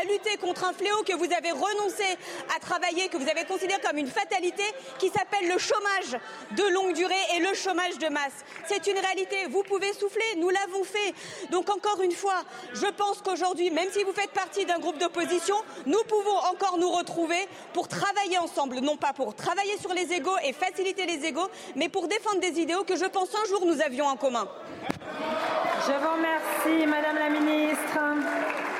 à 0.00 0.04
lutter 0.04 0.36
contre 0.38 0.64
un 0.64 0.72
fléau 0.72 1.02
que 1.06 1.14
vous 1.14 1.32
avez 1.32 1.50
renoncé 1.50 2.04
à 2.56 2.60
travailler, 2.60 3.08
que 3.08 3.16
vous 3.16 3.28
avez 3.28 3.44
considéré 3.54 3.80
comme 3.80 3.98
une 3.98 4.08
fatalité, 4.08 4.64
qui 4.98 5.08
s'appelle 5.08 5.48
le 5.48 5.58
chômage 5.58 6.20
de 6.56 6.74
longue 6.74 6.92
durée 6.92 7.14
et 7.36 7.40
le 7.40 7.54
chômage 7.54 7.98
de 7.98 8.08
masse. 8.08 8.44
C'est 8.66 8.86
une 8.88 8.98
réalité. 8.98 9.46
Vous 9.48 9.62
pouvez 9.62 9.92
souffler. 9.92 10.24
Nous 10.38 10.50
l'avons 10.50 10.82
fait. 10.82 11.14
Donc 11.50 11.70
encore 11.70 12.00
une 12.02 12.12
fois, 12.12 12.42
je 12.72 12.86
pense 12.86 13.22
qu'aujourd'hui, 13.22 13.70
même 13.70 13.90
si 13.92 14.02
vous 14.02 14.12
faites 14.12 14.32
partie 14.32 14.64
d'un 14.64 14.78
groupe 14.78 14.98
d'opposition, 14.98 15.54
nous 15.86 16.02
pouvons 16.08 16.36
encore 16.52 16.78
nous 16.78 16.90
retrouver 16.90 17.48
pour 17.72 17.86
travailler 17.86 18.38
ensemble, 18.38 18.80
non 18.80 18.96
pas 18.96 19.12
pour 19.12 19.34
travailler 19.34 19.78
sur 19.78 19.94
les 19.94 20.12
égaux 20.12 20.36
et 20.44 20.52
faciliter 20.52 21.06
les 21.06 21.24
égaux, 21.24 21.48
mais 21.76 21.88
pour 21.88 22.08
défendre 22.08 22.40
des 22.40 22.60
idéaux 22.60 22.84
que 22.84 22.96
je 22.96 23.04
pense 23.04 23.28
un 23.34 23.48
jour 23.48 23.64
nous 23.64 23.80
avions 23.80 24.06
en 24.06 24.16
commun. 24.16 24.48
Je 25.86 25.92
vous 25.92 26.12
remercie, 26.12 26.86
Madame 26.86 27.18
la 27.18 27.28
Ministre. 27.30 28.73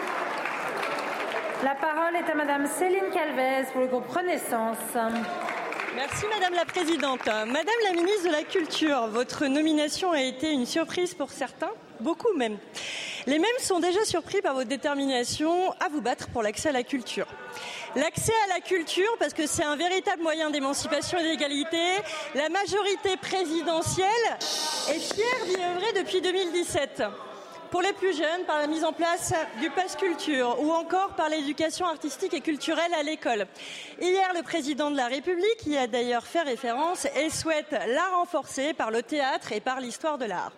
La 1.63 1.75
parole 1.75 2.17
est 2.17 2.31
à 2.31 2.35
Madame 2.35 2.67
Céline 2.67 3.11
Calvez 3.13 3.67
pour 3.73 3.81
le 3.83 3.87
groupe 3.87 4.09
Renaissance. 4.09 4.77
Merci 5.95 6.27
Madame 6.29 6.55
la 6.55 6.65
Présidente. 6.65 7.27
Madame 7.27 7.75
la 7.85 7.93
Ministre 7.93 8.27
de 8.27 8.33
la 8.33 8.43
Culture, 8.43 9.07
votre 9.09 9.47
nomination 9.47 10.11
a 10.13 10.21
été 10.21 10.51
une 10.51 10.67
surprise 10.67 11.15
pour 11.15 11.31
certains, 11.31 11.71
beaucoup 12.01 12.33
même. 12.37 12.59
Les 13.27 13.39
mêmes 13.39 13.59
sont 13.61 13.79
déjà 13.79 14.05
surpris 14.05 14.43
par 14.43 14.55
votre 14.55 14.69
détermination 14.69 15.71
à 15.81 15.89
vous 15.91 16.01
battre 16.03 16.29
pour 16.29 16.43
l'accès 16.43 16.71
à 16.71 16.73
la 16.73 16.83
culture. 16.83 17.27
L'accès 17.95 18.35
à 18.47 18.55
la 18.55 18.61
culture, 18.61 19.11
parce 19.19 19.33
que 19.33 19.47
c'est 19.47 19.65
un 19.65 19.77
véritable 19.77 20.23
moyen 20.23 20.51
d'émancipation 20.51 21.19
et 21.19 21.23
d'égalité, 21.23 21.79
la 22.35 22.49
majorité 22.49 23.17
présidentielle 23.17 24.07
est 24.91 25.15
fière 25.15 25.47
d'y 25.47 25.63
œuvrer 25.63 26.03
depuis 26.03 26.21
2017 26.21 27.05
pour 27.75 27.83
les 27.83 27.93
plus 27.93 28.17
jeunes 28.17 28.45
par 28.47 28.59
la 28.59 28.69
mise 28.69 28.85
en 28.85 28.93
place 28.93 29.35
du 29.61 29.69
pass 29.69 29.97
culture 29.97 30.63
ou 30.63 30.71
encore 30.71 31.09
par 31.17 31.29
l'éducation 31.29 31.87
artistique 31.87 32.33
et 32.33 32.41
culturelle 32.41 32.95
à 32.97 33.03
l'école. 33.03 33.49
Hier, 34.01 34.33
le 34.33 34.45
président 34.45 34.93
de 34.93 34.97
la 34.97 35.09
République 35.09 35.67
y 35.67 35.77
a 35.77 35.89
d'ailleurs 35.89 36.25
fait 36.25 36.43
référence 36.43 37.09
et 37.17 37.31
souhaite 37.31 37.73
la 37.73 38.17
renforcer 38.17 38.75
par 38.75 38.93
le 38.93 39.03
théâtre 39.03 39.51
et 39.51 39.59
par 39.59 39.81
l'histoire 39.81 40.19
de 40.19 40.25
l'art. 40.25 40.53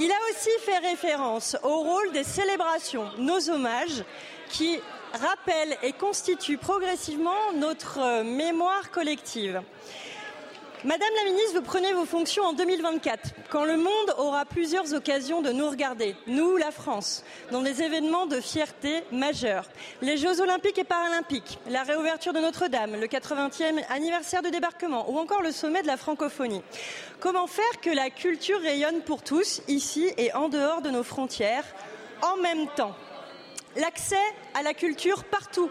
Il 0.00 0.10
a 0.10 0.16
aussi 0.28 0.50
fait 0.64 0.78
référence 0.78 1.56
au 1.62 1.82
rôle 1.82 2.10
des 2.10 2.24
célébrations, 2.24 3.08
nos 3.18 3.48
hommages, 3.48 4.02
qui 4.48 4.80
rappellent 5.12 5.78
et 5.84 5.92
constituent 5.92 6.58
progressivement 6.58 7.52
notre 7.54 8.24
mémoire 8.24 8.90
collective. 8.90 9.62
Madame 10.82 11.10
la 11.14 11.30
ministre, 11.30 11.56
vous 11.56 11.62
prenez 11.62 11.92
vos 11.92 12.06
fonctions 12.06 12.42
en 12.42 12.52
2024, 12.54 13.34
quand 13.50 13.64
le 13.64 13.76
monde 13.76 14.14
aura 14.16 14.46
plusieurs 14.46 14.94
occasions 14.94 15.42
de 15.42 15.52
nous 15.52 15.68
regarder, 15.68 16.16
nous, 16.26 16.56
la 16.56 16.70
France, 16.70 17.22
dans 17.50 17.60
des 17.60 17.82
événements 17.82 18.24
de 18.24 18.40
fierté 18.40 19.02
majeurs. 19.12 19.68
Les 20.00 20.16
Jeux 20.16 20.40
olympiques 20.40 20.78
et 20.78 20.84
paralympiques, 20.84 21.58
la 21.68 21.82
réouverture 21.82 22.32
de 22.32 22.38
Notre-Dame, 22.38 22.98
le 22.98 23.06
80e 23.08 23.84
anniversaire 23.90 24.40
du 24.40 24.50
débarquement 24.50 25.10
ou 25.10 25.18
encore 25.18 25.42
le 25.42 25.52
sommet 25.52 25.82
de 25.82 25.86
la 25.86 25.98
francophonie. 25.98 26.62
Comment 27.20 27.46
faire 27.46 27.80
que 27.82 27.90
la 27.90 28.08
culture 28.08 28.60
rayonne 28.62 29.02
pour 29.02 29.22
tous, 29.22 29.60
ici 29.68 30.10
et 30.16 30.32
en 30.32 30.48
dehors 30.48 30.80
de 30.80 30.88
nos 30.88 31.02
frontières, 31.02 31.64
en 32.22 32.40
même 32.40 32.68
temps? 32.68 32.94
L'accès 33.76 34.16
à 34.54 34.62
la 34.62 34.72
culture 34.72 35.24
partout 35.24 35.70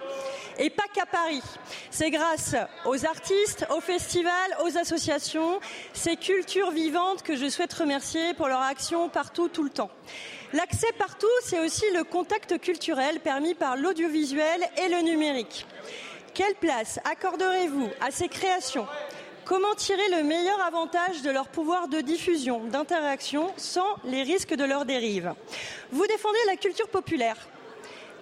et 0.59 0.69
pas 0.69 0.83
qu'à 0.93 1.05
Paris. 1.05 1.41
C'est 1.89 2.11
grâce 2.11 2.55
aux 2.85 3.05
artistes, 3.05 3.65
aux 3.71 3.81
festivals, 3.81 4.57
aux 4.63 4.77
associations, 4.77 5.59
ces 5.93 6.17
cultures 6.17 6.71
vivantes 6.71 7.23
que 7.23 7.35
je 7.35 7.49
souhaite 7.49 7.73
remercier 7.73 8.33
pour 8.35 8.47
leur 8.47 8.61
action 8.61 9.09
partout, 9.09 9.47
tout 9.47 9.63
le 9.63 9.69
temps. 9.69 9.89
L'accès 10.53 10.91
partout, 10.97 11.27
c'est 11.43 11.59
aussi 11.59 11.85
le 11.95 12.03
contact 12.03 12.59
culturel 12.59 13.19
permis 13.19 13.55
par 13.55 13.77
l'audiovisuel 13.77 14.61
et 14.77 14.89
le 14.89 15.01
numérique. 15.01 15.65
Quelle 16.33 16.55
place 16.55 16.99
accorderez-vous 17.05 17.89
à 18.01 18.11
ces 18.11 18.27
créations? 18.27 18.87
Comment 19.45 19.73
tirer 19.75 20.07
le 20.09 20.23
meilleur 20.23 20.61
avantage 20.61 21.23
de 21.23 21.31
leur 21.31 21.47
pouvoir 21.47 21.87
de 21.87 22.01
diffusion, 22.01 22.65
d'interaction, 22.65 23.51
sans 23.57 23.95
les 24.03 24.21
risques 24.21 24.53
de 24.53 24.63
leur 24.63 24.85
dérive? 24.85 25.33
Vous 25.91 26.05
défendez 26.05 26.37
la 26.47 26.55
culture 26.55 26.87
populaire 26.87 27.35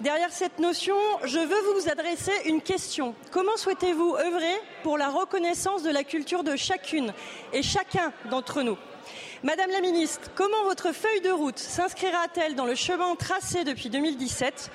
Derrière 0.01 0.31
cette 0.31 0.59
notion, 0.59 0.95
je 1.23 1.39
veux 1.39 1.73
vous 1.73 1.89
adresser 1.89 2.31
une 2.45 2.61
question. 2.61 3.15
Comment 3.31 3.57
souhaitez-vous 3.57 4.15
œuvrer 4.15 4.53
pour 4.83 4.95
la 4.95 5.09
reconnaissance 5.09 5.81
de 5.81 5.89
la 5.89 6.03
culture 6.03 6.43
de 6.43 6.55
chacune 6.55 7.13
et 7.51 7.63
chacun 7.63 8.13
d'entre 8.29 8.61
nous? 8.61 8.77
Madame 9.41 9.71
la 9.71 9.81
ministre, 9.81 10.29
comment 10.35 10.63
votre 10.65 10.91
feuille 10.91 11.21
de 11.21 11.31
route 11.31 11.57
s'inscrira-t-elle 11.57 12.53
dans 12.53 12.65
le 12.65 12.75
chemin 12.75 13.15
tracé 13.15 13.63
depuis 13.63 13.89
2017 13.89 14.69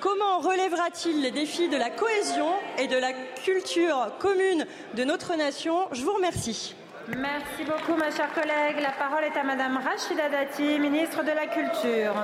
Comment 0.00 0.40
relèvera-t-il 0.40 1.22
les 1.22 1.30
défis 1.30 1.68
de 1.68 1.76
la 1.76 1.90
cohésion 1.90 2.50
et 2.78 2.88
de 2.88 2.96
la 2.96 3.12
culture 3.44 4.14
commune 4.18 4.66
de 4.94 5.04
notre 5.04 5.36
nation? 5.36 5.86
Je 5.92 6.02
vous 6.02 6.12
remercie. 6.12 6.74
Merci 7.08 7.64
beaucoup, 7.64 7.96
ma 7.96 8.10
chère 8.10 8.32
collègue. 8.34 8.80
La 8.80 8.90
parole 8.90 9.22
est 9.22 9.38
à 9.38 9.44
Madame 9.44 9.76
Rachida 9.78 10.28
Dati, 10.28 10.80
ministre 10.80 11.22
de 11.22 11.30
la 11.30 11.46
Culture. 11.46 12.14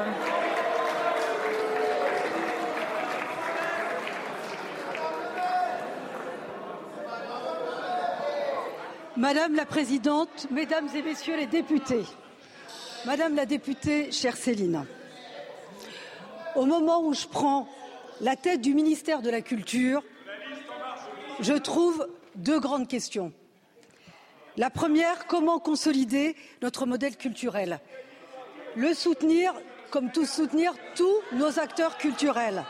Madame 9.16 9.54
la 9.54 9.66
Présidente, 9.66 10.46
Mesdames 10.50 10.88
et 10.94 11.02
Messieurs 11.02 11.36
les 11.36 11.46
députés, 11.46 12.04
Madame 13.04 13.34
la 13.34 13.44
députée, 13.44 14.10
chère 14.10 14.38
Céline, 14.38 14.86
au 16.56 16.64
moment 16.64 17.02
où 17.04 17.12
je 17.12 17.26
prends 17.26 17.68
la 18.22 18.36
tête 18.36 18.62
du 18.62 18.72
ministère 18.72 19.20
de 19.20 19.28
la 19.28 19.42
Culture, 19.42 20.02
je 21.40 21.52
trouve 21.52 22.08
deux 22.36 22.58
grandes 22.58 22.88
questions. 22.88 23.34
La 24.56 24.70
première, 24.70 25.26
comment 25.26 25.58
consolider 25.58 26.34
notre 26.62 26.86
modèle 26.86 27.18
culturel? 27.18 27.80
Le 28.76 28.94
soutenir, 28.94 29.52
comme 29.90 30.10
tous 30.10 30.24
soutenir 30.24 30.72
tous 30.94 31.16
nos 31.34 31.58
acteurs 31.58 31.98
culturels 31.98 32.64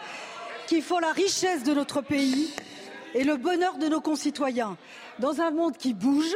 qui 0.66 0.80
font 0.80 0.98
la 0.98 1.12
richesse 1.12 1.62
de 1.62 1.72
notre 1.72 2.00
pays 2.00 2.52
et 3.14 3.22
le 3.22 3.36
bonheur 3.36 3.78
de 3.78 3.86
nos 3.86 4.00
concitoyens 4.00 4.76
dans 5.18 5.40
un 5.40 5.50
monde 5.50 5.76
qui 5.76 5.94
bouge 5.94 6.34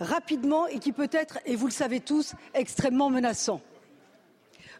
rapidement 0.00 0.66
et 0.66 0.78
qui 0.78 0.92
peut 0.92 1.08
être, 1.12 1.38
et 1.46 1.56
vous 1.56 1.66
le 1.66 1.72
savez 1.72 2.00
tous, 2.00 2.34
extrêmement 2.54 3.10
menaçant. 3.10 3.60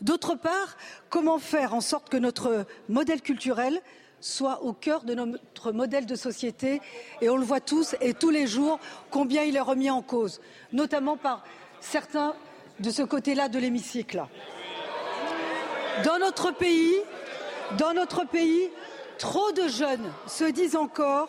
D'autre 0.01 0.35
part, 0.35 0.77
comment 1.09 1.39
faire 1.39 1.75
en 1.75 1.81
sorte 1.81 2.09
que 2.09 2.17
notre 2.17 2.67
modèle 2.89 3.23
culturel 3.23 3.81
soit 4.21 4.63
au 4.63 4.73
cœur 4.73 5.05
de 5.05 5.15
notre 5.15 5.73
modèle 5.73 6.07
de 6.07 6.15
société 6.15 6.81
et 7.21 7.29
on 7.29 7.37
le 7.37 7.45
voit 7.45 7.61
tous 7.61 7.95
et 8.01 8.15
tous 8.15 8.31
les 8.31 8.47
jours 8.47 8.79
combien 9.11 9.43
il 9.43 9.57
est 9.57 9.61
remis 9.61 9.91
en 9.91 10.03
cause, 10.03 10.41
notamment 10.73 11.17
par 11.17 11.45
certains 11.81 12.35
de 12.81 12.91
ce 12.91 13.03
côté-là 13.03 13.49
de 13.49 13.59
l'hémicycle. 13.59 14.25
Dans 16.05 16.19
notre 16.19 16.51
pays, 16.51 16.95
dans 17.79 17.95
notre 17.95 18.27
pays, 18.27 18.69
trop 19.19 19.53
de 19.53 19.69
jeunes 19.69 20.13
se 20.27 20.45
disent 20.45 20.77
encore 20.77 21.29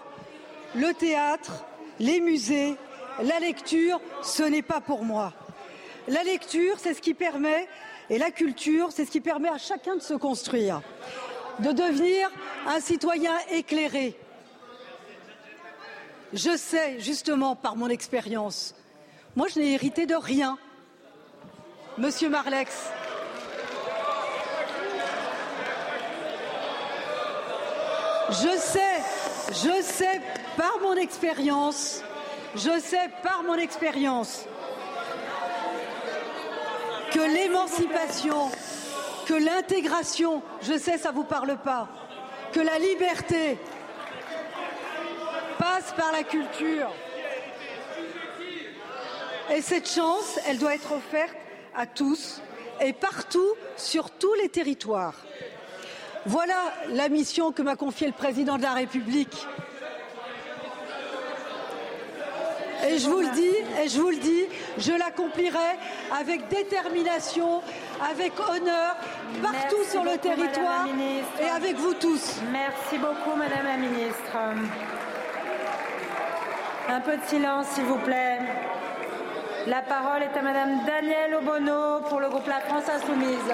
le 0.76 0.94
théâtre, 0.94 1.66
les 2.00 2.20
musées, 2.20 2.76
la 3.22 3.40
lecture, 3.40 4.00
ce 4.24 4.44
n'est 4.44 4.62
pas 4.62 4.82
pour 4.82 5.04
moi. 5.04 5.34
La 6.08 6.24
lecture, 6.24 6.78
c'est 6.80 6.94
ce 6.94 7.02
qui 7.02 7.14
permet, 7.14 7.68
et 8.10 8.18
la 8.18 8.32
culture, 8.32 8.90
c'est 8.92 9.06
ce 9.06 9.12
qui 9.12 9.22
permet 9.22 9.50
à 9.50 9.58
chacun 9.58 9.96
de 9.96 10.02
se 10.02 10.14
construire, 10.14 10.82
de 11.60 11.72
devenir 11.72 12.30
un 12.66 12.80
citoyen 12.80 13.34
éclairé. 13.52 14.16
je 16.34 16.56
sais 16.58 17.00
justement 17.00 17.56
par 17.56 17.76
mon 17.76 17.90
expérience. 17.90 18.76
Moi, 19.36 19.48
je 19.54 19.60
n'ai 19.60 19.74
hérité 19.74 20.06
de 20.06 20.16
rien. 20.16 20.58
Monsieur 21.98 22.30
Marlex. 22.30 22.90
Je 28.30 28.58
sais, 28.58 28.97
je 29.50 29.82
sais 29.82 30.22
par 30.56 30.80
mon 30.82 30.96
expérience, 30.96 32.04
je 32.56 32.80
sais 32.80 33.10
par 33.24 33.44
mon 33.44 33.56
expérience 33.56 34.46
que 37.12 37.20
l'émancipation, 37.20 38.50
que 39.26 39.34
l'intégration, 39.34 40.42
je 40.62 40.78
sais 40.78 40.98
ça 40.98 41.12
vous 41.12 41.24
parle 41.24 41.58
pas, 41.58 41.88
que 42.52 42.60
la 42.60 42.78
liberté 42.80 43.58
passe 45.58 45.94
par 45.94 46.12
la 46.12 46.24
culture. 46.24 46.92
Et 49.54 49.62
cette 49.62 49.90
chance, 49.90 50.40
elle 50.48 50.58
doit 50.58 50.76
être 50.76 50.92
offerte 50.92 51.36
à 51.76 51.86
tous 51.86 52.42
et 52.82 52.92
partout 52.92 53.54
sur 53.78 54.10
tous 54.12 54.34
les 54.36 54.50
territoires. 54.50 55.16
Voilà 56.28 56.56
la 56.90 57.08
mission 57.08 57.54
que 57.54 57.62
m'a 57.62 57.78
confiée 57.78 58.08
le 58.08 58.14
président 58.14 58.58
de 58.58 58.62
la 58.64 58.74
République. 58.74 59.48
Et 62.86 63.00
je 63.00 63.10
vous 63.10 63.22
le 63.22 63.30
dis, 63.30 63.56
et 63.82 63.88
je 63.88 64.00
vous 64.00 64.10
le 64.10 64.18
dis, 64.18 64.44
je 64.78 64.92
l'accomplirai 64.92 65.78
avec 66.20 66.50
détermination, 66.50 67.62
avec 68.12 68.34
honneur, 68.40 68.98
partout 69.42 69.84
sur 69.90 70.04
le 70.04 70.18
territoire 70.18 70.86
et 71.42 71.48
avec 71.48 71.78
vous 71.78 71.94
tous. 71.94 72.42
Merci 72.52 72.98
beaucoup, 72.98 73.38
Madame 73.38 73.66
la 73.66 73.78
Ministre. 73.78 74.38
Un 76.90 77.00
peu 77.00 77.16
de 77.16 77.26
silence, 77.26 77.68
s'il 77.74 77.86
vous 77.86 78.00
plaît. 78.00 78.40
La 79.66 79.82
parole 79.82 80.24
est 80.24 80.38
à 80.38 80.42
Madame 80.42 80.86
Danielle 80.86 81.36
Obono 81.36 82.02
pour 82.10 82.20
le 82.20 82.28
groupe 82.30 82.48
La 82.48 82.60
France 82.60 82.86
Insoumise. 82.90 83.54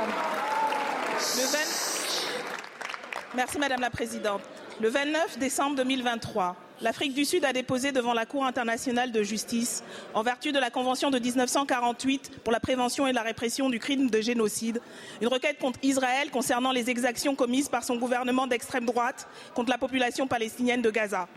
Merci 3.36 3.58
Madame 3.58 3.82
la 3.82 3.90
Présidente. 3.90 4.42
Le 4.80 4.90
29 4.90 5.40
décembre 5.40 5.76
2023, 5.78 6.56
l'Afrique 6.82 7.16
du 7.16 7.26
Sud 7.26 7.44
a 7.46 7.52
déposé 7.52 7.92
devant 7.92 8.14
la 8.14 8.28
Cour 8.28 8.46
internationale 8.46 9.12
de 9.12 9.24
justice, 9.24 9.84
en 10.14 10.22
vertu 10.22 10.52
de 10.52 10.60
la 10.60 10.70
Convention 10.70 11.10
de 11.10 11.18
1948 11.18 12.42
pour 12.44 12.54
la 12.54 12.60
prévention 12.60 13.08
et 13.08 13.12
la 13.12 13.24
répression 13.24 13.72
du 13.72 13.80
crime 13.80 14.12
de 14.12 14.22
génocide, 14.22 14.82
une 15.20 15.30
requête 15.30 15.58
contre 15.58 15.80
Israël 15.82 16.30
concernant 16.30 16.72
les 16.72 16.92
exactions 16.92 17.34
commises 17.34 17.70
par 17.70 17.84
son 17.84 17.96
gouvernement 17.96 18.46
d'extrême 18.46 18.86
droite 18.86 19.28
contre 19.56 19.72
la 19.72 19.80
population 19.80 20.28
palestinienne 20.28 20.84
de 20.84 20.92
Gaza. 20.92 21.28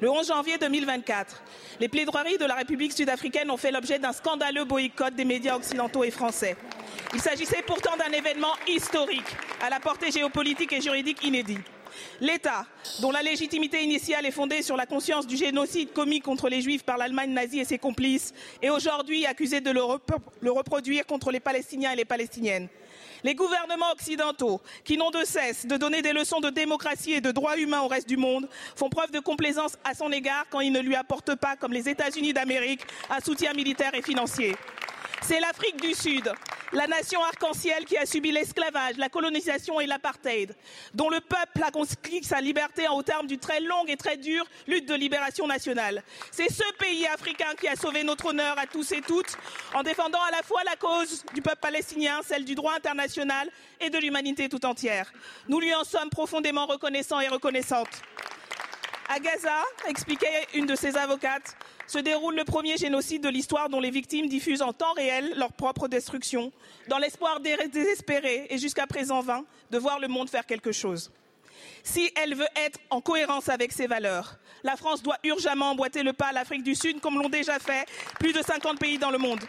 Le 0.00 0.10
11 0.10 0.28
janvier 0.28 0.58
2024, 0.58 1.42
les 1.80 1.88
plaidoiries 1.88 2.38
de 2.38 2.44
la 2.44 2.54
République 2.54 2.92
sud-africaine 2.92 3.50
ont 3.50 3.56
fait 3.56 3.70
l'objet 3.70 3.98
d'un 3.98 4.12
scandaleux 4.12 4.64
boycott 4.64 5.14
des 5.14 5.24
médias 5.24 5.56
occidentaux 5.56 6.04
et 6.04 6.10
français. 6.10 6.56
Il 7.14 7.20
s'agissait 7.20 7.62
pourtant 7.66 7.96
d'un 7.96 8.12
événement 8.12 8.52
historique, 8.66 9.36
à 9.62 9.70
la 9.70 9.80
portée 9.80 10.10
géopolitique 10.10 10.72
et 10.72 10.80
juridique 10.80 11.24
inédite. 11.24 11.64
L'État, 12.20 12.66
dont 13.00 13.10
la 13.10 13.22
légitimité 13.22 13.82
initiale 13.82 14.26
est 14.26 14.30
fondée 14.30 14.62
sur 14.62 14.76
la 14.76 14.86
conscience 14.86 15.26
du 15.26 15.36
génocide 15.36 15.92
commis 15.92 16.20
contre 16.20 16.48
les 16.48 16.60
Juifs 16.60 16.84
par 16.84 16.98
l'Allemagne 16.98 17.30
nazie 17.30 17.60
et 17.60 17.64
ses 17.64 17.78
complices, 17.78 18.34
est 18.62 18.70
aujourd'hui 18.70 19.26
accusé 19.26 19.60
de 19.60 19.70
le, 19.70 19.80
le 20.40 20.50
reproduire 20.52 21.06
contre 21.06 21.30
les 21.30 21.40
Palestiniens 21.40 21.92
et 21.92 21.96
les 21.96 22.04
Palestiniennes. 22.04 22.68
Les 23.24 23.34
gouvernements 23.34 23.90
occidentaux, 23.92 24.60
qui 24.84 24.96
n'ont 24.96 25.10
de 25.10 25.24
cesse 25.24 25.66
de 25.66 25.76
donner 25.76 26.02
des 26.02 26.12
leçons 26.12 26.40
de 26.40 26.50
démocratie 26.50 27.12
et 27.12 27.20
de 27.20 27.30
droits 27.30 27.58
humains 27.58 27.80
au 27.80 27.88
reste 27.88 28.08
du 28.08 28.16
monde, 28.16 28.48
font 28.76 28.88
preuve 28.88 29.10
de 29.10 29.20
complaisance 29.20 29.76
à 29.84 29.94
son 29.94 30.12
égard 30.12 30.44
quand 30.50 30.60
ils 30.60 30.72
ne 30.72 30.80
lui 30.80 30.94
apportent 30.94 31.34
pas, 31.34 31.56
comme 31.56 31.72
les 31.72 31.88
États-Unis 31.88 32.32
d'Amérique, 32.32 32.82
un 33.10 33.20
soutien 33.20 33.52
militaire 33.54 33.94
et 33.94 34.02
financier. 34.02 34.56
C'est 35.22 35.40
l'Afrique 35.40 35.80
du 35.80 35.94
Sud, 35.94 36.32
la 36.72 36.86
nation 36.86 37.22
arc-en-ciel 37.22 37.84
qui 37.84 37.96
a 37.96 38.06
subi 38.06 38.30
l'esclavage, 38.30 38.96
la 38.98 39.08
colonisation 39.08 39.80
et 39.80 39.86
l'apartheid, 39.86 40.54
dont 40.94 41.08
le 41.08 41.20
peuple 41.20 41.62
a 41.66 41.70
conquis 41.70 42.22
sa 42.22 42.40
liberté 42.40 42.86
au 42.88 43.02
terme 43.02 43.26
d'une 43.26 43.38
très 43.38 43.60
longue 43.60 43.90
et 43.90 43.96
très 43.96 44.16
dure 44.16 44.44
lutte 44.66 44.86
de 44.86 44.94
libération 44.94 45.46
nationale. 45.46 46.02
C'est 46.30 46.52
ce 46.52 46.62
pays 46.78 47.06
africain 47.06 47.54
qui 47.60 47.68
a 47.68 47.76
sauvé 47.76 48.04
notre 48.04 48.26
honneur 48.26 48.58
à 48.58 48.66
tous 48.66 48.92
et 48.92 49.00
toutes 49.00 49.36
en 49.74 49.82
défendant 49.82 50.22
à 50.28 50.30
la 50.30 50.42
fois 50.42 50.62
la 50.64 50.76
cause 50.76 51.24
du 51.34 51.42
peuple 51.42 51.60
palestinien, 51.60 52.20
celle 52.24 52.44
du 52.44 52.54
droit 52.54 52.74
international 52.74 53.07
et 53.80 53.90
de 53.90 53.98
l'humanité 53.98 54.48
tout 54.48 54.64
entière. 54.66 55.12
Nous 55.48 55.60
lui 55.60 55.74
en 55.74 55.84
sommes 55.84 56.10
profondément 56.10 56.66
reconnaissants 56.66 57.20
et 57.20 57.28
reconnaissantes. 57.28 58.02
À 59.08 59.20
Gaza, 59.20 59.62
expliquait 59.88 60.46
une 60.54 60.66
de 60.66 60.74
ses 60.74 60.96
avocates, 60.96 61.56
se 61.86 61.98
déroule 61.98 62.36
le 62.36 62.44
premier 62.44 62.76
génocide 62.76 63.22
de 63.22 63.30
l'histoire 63.30 63.70
dont 63.70 63.80
les 63.80 63.90
victimes 63.90 64.28
diffusent 64.28 64.60
en 64.60 64.74
temps 64.74 64.92
réel 64.92 65.32
leur 65.36 65.52
propre 65.52 65.88
destruction, 65.88 66.52
dans 66.88 66.98
l'espoir 66.98 67.40
désespéré 67.40 68.46
et 68.50 68.58
jusqu'à 68.58 68.86
présent 68.86 69.22
vain 69.22 69.44
de 69.70 69.78
voir 69.78 69.98
le 69.98 70.08
monde 70.08 70.28
faire 70.28 70.44
quelque 70.44 70.72
chose. 70.72 71.10
Si 71.82 72.12
elle 72.16 72.34
veut 72.34 72.48
être 72.56 72.78
en 72.90 73.00
cohérence 73.00 73.48
avec 73.48 73.72
ses 73.72 73.86
valeurs, 73.86 74.38
la 74.62 74.76
France 74.76 75.02
doit 75.02 75.18
urgemment 75.24 75.70
emboîter 75.70 76.02
le 76.02 76.12
pas 76.12 76.26
à 76.26 76.32
l'Afrique 76.32 76.62
du 76.62 76.74
Sud, 76.74 77.00
comme 77.00 77.18
l'ont 77.18 77.30
déjà 77.30 77.58
fait 77.58 77.86
plus 78.18 78.34
de 78.34 78.42
50 78.42 78.78
pays 78.78 78.98
dans 78.98 79.10
le 79.10 79.18
monde. 79.18 79.40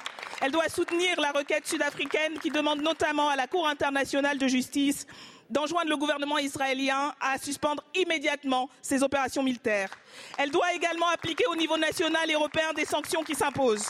Elle 0.41 0.51
doit 0.51 0.69
soutenir 0.69 1.19
la 1.19 1.31
requête 1.31 1.67
sud-africaine 1.67 2.39
qui 2.39 2.49
demande 2.49 2.81
notamment 2.81 3.27
à 3.27 3.35
la 3.35 3.47
Cour 3.47 3.67
internationale 3.67 4.37
de 4.37 4.47
justice 4.47 5.05
d'enjoindre 5.49 5.89
le 5.89 5.97
gouvernement 5.97 6.37
israélien 6.37 7.13
à 7.19 7.37
suspendre 7.37 7.83
immédiatement 7.95 8.69
ses 8.81 9.03
opérations 9.03 9.43
militaires. 9.43 9.89
Elle 10.37 10.51
doit 10.51 10.73
également 10.73 11.07
appliquer 11.09 11.45
au 11.47 11.55
niveau 11.55 11.77
national 11.77 12.29
et 12.29 12.35
européen 12.35 12.71
des 12.73 12.85
sanctions 12.85 13.23
qui 13.23 13.35
s'imposent. 13.35 13.89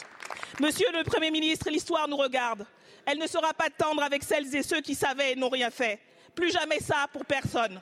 Monsieur 0.60 0.88
le 0.94 1.04
Premier 1.04 1.32
ministre, 1.32 1.70
l'histoire 1.70 2.08
nous 2.08 2.18
regarde. 2.18 2.66
Elle 3.06 3.20
ne 3.20 3.28
sera 3.28 3.54
pas 3.54 3.70
tendre 3.70 4.02
avec 4.04 4.24
celles 4.24 4.56
et 4.56 4.64
ceux 4.64 4.82
qui 4.82 4.96
savaient 4.96 5.34
et 5.34 5.36
n'ont 5.36 5.50
rien 5.50 5.70
fait. 5.70 6.00
Plus 6.34 6.52
jamais 6.52 6.80
ça 6.80 7.08
pour 7.12 7.26
personne. 7.26 7.80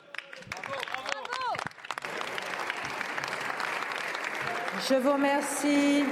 Je 4.89 4.95
vous 4.95 5.13
remercie. 5.13 6.03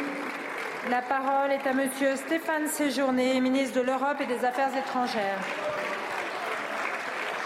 La 0.89 1.01
parole 1.01 1.51
est 1.51 1.65
à 1.65 1.73
Monsieur 1.73 2.15
Stéphane 2.15 2.67
Séjourné, 2.67 3.41
ministre 3.41 3.77
de 3.77 3.81
l'Europe 3.81 4.17
et 4.21 4.27
des 4.27 4.45
Affaires 4.45 4.69
étrangères. 4.77 5.39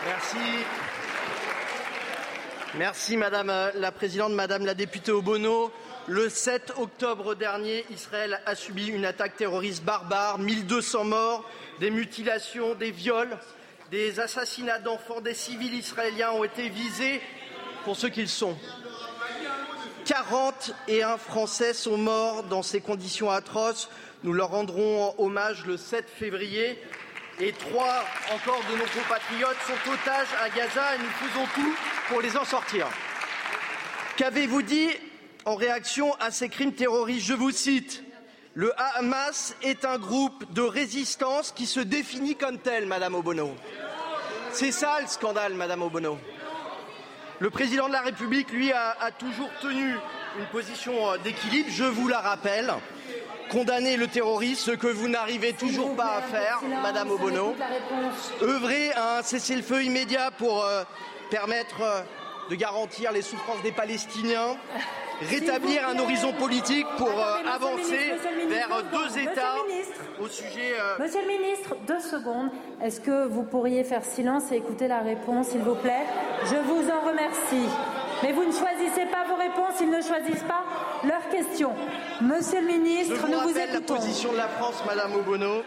Merci. 0.06 0.38
Merci 2.76 3.16
Madame 3.16 3.72
la 3.76 3.92
Présidente, 3.94 4.34
Madame 4.34 4.66
la 4.66 4.74
députée 4.74 5.14
Obono. 5.14 5.72
Le 6.08 6.28
7 6.28 6.74
octobre 6.80 7.34
dernier, 7.34 7.86
Israël 7.92 8.42
a 8.46 8.56
subi 8.56 8.88
une 8.88 9.06
attaque 9.06 9.38
terroriste 9.38 9.84
barbare, 9.86 10.38
1200 10.38 11.06
morts, 11.06 11.50
des 11.80 11.92
mutilations, 11.92 12.76
des 12.76 12.92
viols, 12.92 13.38
des 13.90 14.20
assassinats 14.20 14.80
d'enfants, 14.80 15.22
des 15.22 15.34
civils 15.34 15.76
israéliens 15.76 16.32
ont 16.32 16.44
été 16.44 16.68
visés 16.68 17.22
pour 17.86 17.96
ce 17.96 18.08
qu'ils 18.08 18.28
sont. 18.28 18.58
41 20.10 21.18
Français 21.18 21.72
sont 21.76 21.96
morts 21.96 22.42
dans 22.42 22.64
ces 22.64 22.82
conditions 22.82 23.30
atroces. 23.30 23.92
Nous 24.24 24.34
leur 24.34 24.50
rendrons 24.50 25.14
hommage 25.20 25.68
le 25.68 25.78
7 25.78 26.10
février 26.10 26.82
et 27.40 27.52
trois 27.52 28.04
encore 28.34 28.60
de 28.72 28.76
nos 28.76 28.86
compatriotes 28.86 29.58
sont 29.68 29.92
otages 29.92 30.28
à 30.44 30.50
Gaza 30.50 30.96
et 30.96 30.98
nous 30.98 31.28
faisons 31.28 31.46
tout 31.54 31.76
pour 32.08 32.22
les 32.22 32.36
en 32.38 32.44
sortir. 32.44 32.88
Qu'avez-vous 34.18 34.64
dit 34.64 34.90
en 35.46 35.54
réaction 35.54 36.16
à 36.16 36.32
ces 36.32 36.50
crimes 36.50 36.74
terroristes? 36.74 37.28
Je 37.28 37.36
vous 37.36 37.52
cite. 37.52 38.04
Le 38.56 38.74
Hamas 38.96 39.56
est 39.62 39.86
un 39.86 40.00
groupe 40.00 40.52
de 40.54 40.64
résistance 40.64 41.52
qui 41.52 41.68
se 41.68 41.82
définit 41.82 42.36
comme 42.36 42.58
tel, 42.58 42.88
Madame 42.88 43.14
Obono. 43.14 43.56
C'est 44.54 44.72
ça 44.72 44.98
le 45.02 45.08
scandale, 45.08 45.54
Madame 45.54 45.84
Obono. 45.84 46.18
Le 47.40 47.50
président 47.50 47.88
de 47.88 47.94
la 47.94 48.02
République, 48.02 48.52
lui, 48.52 48.72
a, 48.74 48.98
a 49.00 49.12
toujours 49.12 49.50
tenu 49.62 49.96
une 50.38 50.46
position 50.52 50.94
d'équilibre, 51.24 51.70
je 51.72 51.86
vous 51.86 52.08
la 52.08 52.20
rappelle. 52.20 52.74
Condamner 53.50 53.98
le 53.98 54.08
terrorisme, 54.08 54.72
ce 54.72 54.76
que 54.76 54.88
vous 54.88 55.08
n'arrivez 55.08 55.54
toujours 55.54 55.96
pas 55.96 56.18
à 56.18 56.22
faire, 56.22 56.60
Madame 56.84 57.10
Obono. 57.10 57.56
œuvrer 58.44 58.92
à 58.92 59.20
un 59.20 59.24
cessez-le-feu 59.24 59.84
immédiat 59.84 60.32
pour 60.32 60.64
euh, 60.64 60.84
permettre 61.32 61.82
euh, 61.82 62.02
de 62.50 62.56
garantir 62.56 63.12
les 63.12 63.22
souffrances 63.24 63.62
des 63.64 63.72
Palestiniens, 63.72 64.56
rétablir 65.22 65.88
un 65.88 65.98
horizon 66.00 66.34
politique 66.34 66.88
pour 66.98 67.10
euh, 67.10 67.36
avancer 67.54 68.14
vers 68.48 68.70
deux 68.92 69.20
États 69.20 69.56
au 70.22 70.28
sujet. 70.28 70.76
Monsieur 71.00 71.22
le 71.22 71.28
ministre, 71.28 71.76
deux 71.88 72.00
secondes. 72.00 72.50
Est-ce 72.82 73.00
que 73.02 73.28
vous 73.28 73.44
pourriez 73.44 73.84
faire 73.84 74.04
silence 74.04 74.52
et 74.52 74.56
écouter 74.58 74.88
la 74.88 75.00
réponse, 75.00 75.48
s'il 75.50 75.62
vous 75.62 75.76
plaît? 75.76 76.06
Je 76.46 76.56
vous 76.56 76.90
en 76.90 77.08
remercie. 77.08 77.68
Mais 78.24 78.34
vous 78.34 78.44
ne 78.44 78.52
choisissez 78.52 79.06
pas 79.06 79.24
vos 79.30 79.36
réponses, 79.36 79.76
ils 79.80 79.90
ne 79.90 80.02
choisissent 80.02 80.44
pas 80.44 80.64
leurs 81.08 81.30
questions. 81.30 81.72
Monsieur 82.22 82.60
le 82.60 82.68
ministre, 82.68 83.16
Je 83.16 83.22
vous 83.22 83.28
nous 83.28 83.34
vous 83.40 83.48
rappelle 83.48 83.70
la 83.70 83.76
écoutons. 83.78 83.96
position 83.96 84.32
de 84.34 84.38
la 84.38 84.48
France, 84.50 84.84
Madame 84.86 85.16
Obono. 85.16 85.62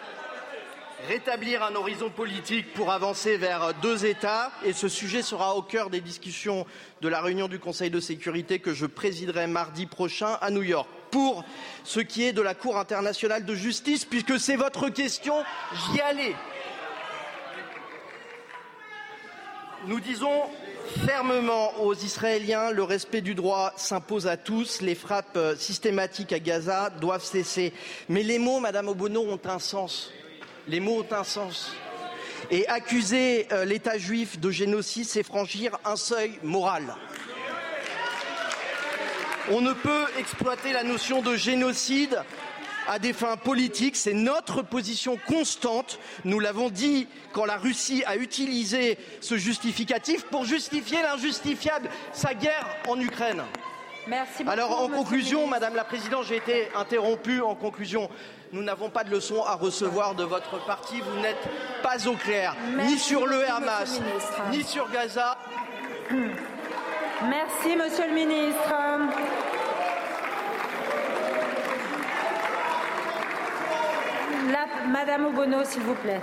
Rétablir 1.09 1.63
un 1.63 1.75
horizon 1.75 2.11
politique 2.11 2.73
pour 2.75 2.93
avancer 2.93 3.37
vers 3.37 3.75
deux 3.83 4.05
États. 4.05 4.53
Et 4.65 4.73
ce 4.73 4.89
sujet 4.89 5.23
sera 5.23 5.57
au 5.57 5.63
cœur 5.63 5.91
des 5.91 6.01
discussions 6.01 6.67
de 7.01 7.09
la 7.09 7.21
réunion 7.21 7.49
du 7.49 7.59
Conseil 7.59 7.91
de 7.91 8.01
sécurité 8.01 8.59
que 8.59 8.73
je 8.73 8.87
présiderai 8.87 9.47
mardi 9.47 9.87
prochain 9.87 10.39
à 10.41 10.51
New 10.51 10.63
York. 10.63 10.89
Pour 11.11 11.45
ce 11.85 12.01
qui 12.01 12.25
est 12.25 12.33
de 12.33 12.41
la 12.41 12.55
Cour 12.55 12.79
internationale 12.79 13.45
de 13.45 13.55
justice, 13.55 14.05
puisque 14.05 14.39
c'est 14.39 14.57
votre 14.57 14.89
question, 14.89 15.35
j'y 15.75 16.01
allais. 16.01 16.35
Nous 19.87 20.01
disons 20.01 20.43
fermement 21.05 21.81
aux 21.81 21.95
Israéliens 21.95 22.71
le 22.71 22.85
respect 22.85 23.21
du 23.21 23.35
droit 23.35 23.73
s'impose 23.77 24.27
à 24.27 24.37
tous. 24.37 24.81
Les 24.81 24.95
frappes 24.95 25.39
systématiques 25.59 26.33
à 26.33 26.39
Gaza 26.39 26.91
doivent 26.91 27.25
cesser. 27.25 27.73
Mais 28.09 28.23
les 28.23 28.39
mots, 28.39 28.61
Madame 28.61 28.89
Obono, 28.89 29.23
ont 29.23 29.41
un 29.45 29.59
sens. 29.59 30.13
Les 30.69 30.81
mots 30.81 31.01
ont 31.01 31.15
un 31.15 31.25
sens. 31.25 31.73
Et 32.51 32.67
accuser 32.69 33.47
euh, 33.53 33.65
l'État 33.65 33.99
juif 33.99 34.39
de 34.39 34.51
génocide, 34.51 35.07
c'est 35.07 35.23
franchir 35.23 35.79
un 35.85 35.97
seuil 35.97 36.39
moral. 36.43 36.95
On 39.51 39.61
ne 39.61 39.73
peut 39.73 40.07
exploiter 40.19 40.73
la 40.73 40.85
notion 40.85 41.21
de 41.21 41.35
génocide 41.35 42.23
à 42.87 42.99
des 42.99 43.13
fins 43.13 43.37
politiques. 43.37 43.97
C'est 43.97 44.13
notre 44.13 44.63
position 44.63 45.19
constante. 45.27 45.99
Nous 46.25 46.39
l'avons 46.39 46.71
dit 46.71 47.09
quand 47.33 47.45
la 47.45 47.57
Russie 47.57 48.05
a 48.07 48.17
utilisé 48.17 48.99
ce 49.21 49.37
justificatif 49.37 50.25
pour 50.25 50.45
justifier 50.45 51.03
l'injustifiable, 51.03 51.89
sa 52.13 52.35
guerre 52.35 52.67
en 52.87 53.01
Ukraine. 53.01 53.43
Merci 54.09 54.43
beaucoup, 54.43 54.51
Alors, 54.51 54.81
en 54.83 54.89
conclusion, 54.89 55.47
Madame 55.47 55.77
la 55.77 55.85
Présidente, 55.85 56.27
j'ai 56.29 56.37
été 56.37 56.69
interrompu. 56.75 57.41
En 57.41 57.55
conclusion, 57.55 58.11
nous 58.53 58.63
n'avons 58.63 58.91
pas 58.91 59.05
de 59.05 59.11
leçons 59.11 59.43
à 59.45 59.55
recevoir 59.55 60.15
de 60.15 60.25
votre 60.25 60.65
parti. 60.67 61.01
Vous 61.01 61.21
n'êtes 61.21 61.49
pas 61.83 62.07
au 62.07 62.15
clair, 62.15 62.55
ni 62.87 62.99
sur 62.99 63.27
le 63.27 63.49
Hamas, 63.51 64.01
ni 64.51 64.63
sur 64.63 64.91
Gaza. 64.91 65.37
Merci, 66.11 67.77
Monsieur 67.77 68.07
le 68.09 68.15
ministre. 68.15 68.75
La- 74.51 74.87
Madame 74.89 75.27
Obono, 75.27 75.65
s'il 75.65 75.83
vous 75.83 75.95
plaît. 75.95 76.21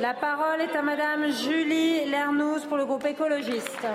La 0.00 0.14
parole 0.14 0.60
est 0.60 0.74
à 0.76 0.82
Madame 0.82 1.30
Julie 1.30 2.04
Lernouz 2.06 2.64
pour 2.66 2.76
le 2.76 2.84
groupe 2.86 3.04
écologiste. 3.06 3.86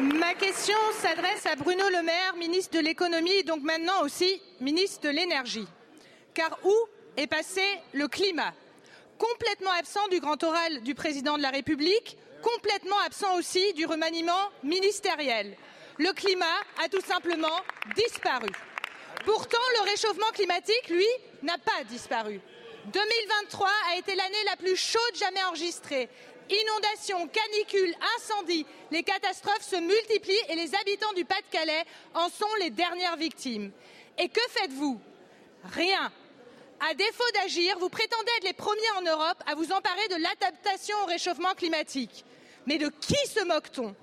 Ma 0.00 0.34
question 0.34 0.76
s'adresse 1.00 1.46
à 1.46 1.54
Bruno 1.56 1.84
Le 1.90 2.02
Maire, 2.02 2.34
ministre 2.38 2.76
de 2.78 2.82
l'économie 2.82 3.32
et 3.38 3.42
donc 3.42 3.62
maintenant 3.62 4.02
aussi 4.02 4.40
ministre 4.60 5.02
de 5.06 5.10
l'énergie. 5.10 5.66
Car 6.34 6.58
où 6.64 6.74
est 7.16 7.26
passé 7.26 7.62
le 7.92 8.08
climat? 8.08 8.54
Complètement 9.18 9.70
absent 9.78 10.08
du 10.08 10.20
grand 10.20 10.42
oral 10.42 10.82
du 10.82 10.94
président 10.94 11.36
de 11.36 11.42
la 11.42 11.50
République, 11.50 12.16
complètement 12.42 12.98
absent 13.06 13.36
aussi 13.36 13.72
du 13.74 13.86
remaniement 13.86 14.50
ministériel. 14.62 15.56
Le 15.98 16.12
climat 16.12 16.46
a 16.82 16.88
tout 16.88 17.02
simplement 17.02 17.60
disparu. 17.94 18.48
Pourtant, 19.24 19.58
le 19.78 19.90
réchauffement 19.90 20.30
climatique, 20.32 20.88
lui, 20.88 21.06
n'a 21.42 21.58
pas 21.58 21.84
disparu. 21.84 22.40
2023 22.86 23.68
a 23.92 23.96
été 23.98 24.14
l'année 24.14 24.44
la 24.46 24.56
plus 24.56 24.76
chaude 24.76 25.14
jamais 25.14 25.42
enregistrée. 25.44 26.08
Inondations, 26.50 27.28
canicules, 27.28 27.94
incendies, 28.16 28.66
les 28.90 29.02
catastrophes 29.02 29.62
se 29.62 29.76
multiplient 29.76 30.48
et 30.48 30.56
les 30.56 30.74
habitants 30.74 31.12
du 31.12 31.24
Pas-de-Calais 31.24 31.84
en 32.14 32.28
sont 32.28 32.52
les 32.60 32.70
dernières 32.70 33.16
victimes. 33.16 33.70
Et 34.18 34.28
que 34.28 34.40
faites-vous? 34.48 35.00
Rien. 35.72 36.10
À 36.84 36.94
défaut 36.94 37.30
d'agir, 37.34 37.78
vous 37.78 37.88
prétendez 37.88 38.32
être 38.38 38.44
les 38.44 38.52
premiers 38.52 38.90
en 38.98 39.02
Europe 39.02 39.40
à 39.46 39.54
vous 39.54 39.70
emparer 39.70 40.08
de 40.08 40.16
l'adaptation 40.16 40.96
au 41.04 41.06
réchauffement 41.06 41.54
climatique. 41.54 42.24
Mais 42.66 42.76
de 42.76 42.88
qui 42.88 43.14
se 43.28 43.44
moque-t-on? 43.44 43.94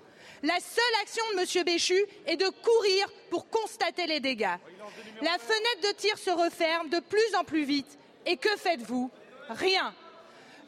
La 0.43 0.57
seule 0.61 1.01
action 1.01 1.23
de 1.33 1.39
M. 1.39 1.63
Béchu 1.65 2.05
est 2.25 2.37
de 2.37 2.47
courir 2.47 3.11
pour 3.29 3.49
constater 3.49 4.07
les 4.07 4.21
dégâts. 4.21 4.55
La 5.21 5.37
fenêtre 5.37 5.89
de 5.89 5.91
tir 5.97 6.17
se 6.17 6.29
referme 6.29 6.87
de 6.87 7.01
plus 7.01 7.35
en 7.35 7.43
plus 7.43 7.65
vite. 7.65 7.97
Et 8.25 8.37
que 8.37 8.55
faites-vous? 8.55 9.11
Rien. 9.49 9.93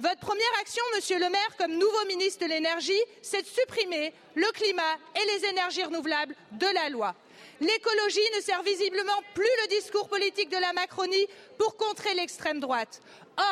Votre 0.01 0.19
première 0.19 0.59
action, 0.59 0.83
Monsieur 0.95 1.17
le 1.17 1.29
maire, 1.29 1.55
comme 1.57 1.77
nouveau 1.77 2.05
ministre 2.07 2.43
de 2.45 2.49
l'énergie, 2.49 3.01
c'est 3.21 3.43
de 3.43 3.47
supprimer 3.47 4.13
le 4.35 4.51
climat 4.51 4.97
et 5.15 5.25
les 5.33 5.45
énergies 5.49 5.83
renouvelables 5.83 6.35
de 6.51 6.67
la 6.73 6.89
loi. 6.89 7.15
L'écologie 7.61 8.27
ne 8.35 8.41
sert 8.41 8.63
visiblement 8.63 9.21
plus 9.35 9.49
le 9.61 9.67
discours 9.67 10.09
politique 10.09 10.49
de 10.49 10.57
la 10.57 10.73
Macronie 10.73 11.27
pour 11.59 11.77
contrer 11.77 12.15
l'extrême 12.15 12.59
droite. 12.59 13.01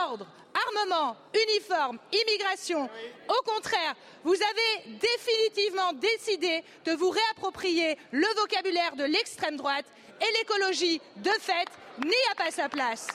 Ordre, 0.03 0.26
armement, 0.66 1.16
uniforme, 1.36 1.99
immigration. 2.12 2.89
Au 3.28 3.41
contraire, 3.43 3.95
vous 4.24 4.34
avez 4.34 4.97
définitivement 4.97 5.93
décidé 5.93 6.64
de 6.86 6.93
vous 6.93 7.12
réapproprier 7.12 7.99
le 8.12 8.28
vocabulaire 8.41 8.95
de 8.95 9.03
l'extrême 9.03 9.57
droite 9.57 9.86
et 10.20 10.38
l'écologie, 10.39 10.99
de 11.18 11.32
fait, 11.39 11.70
n'y 12.03 12.32
a 12.32 12.36
pas 12.36 12.49
sa 12.49 12.68
place. 12.68 13.07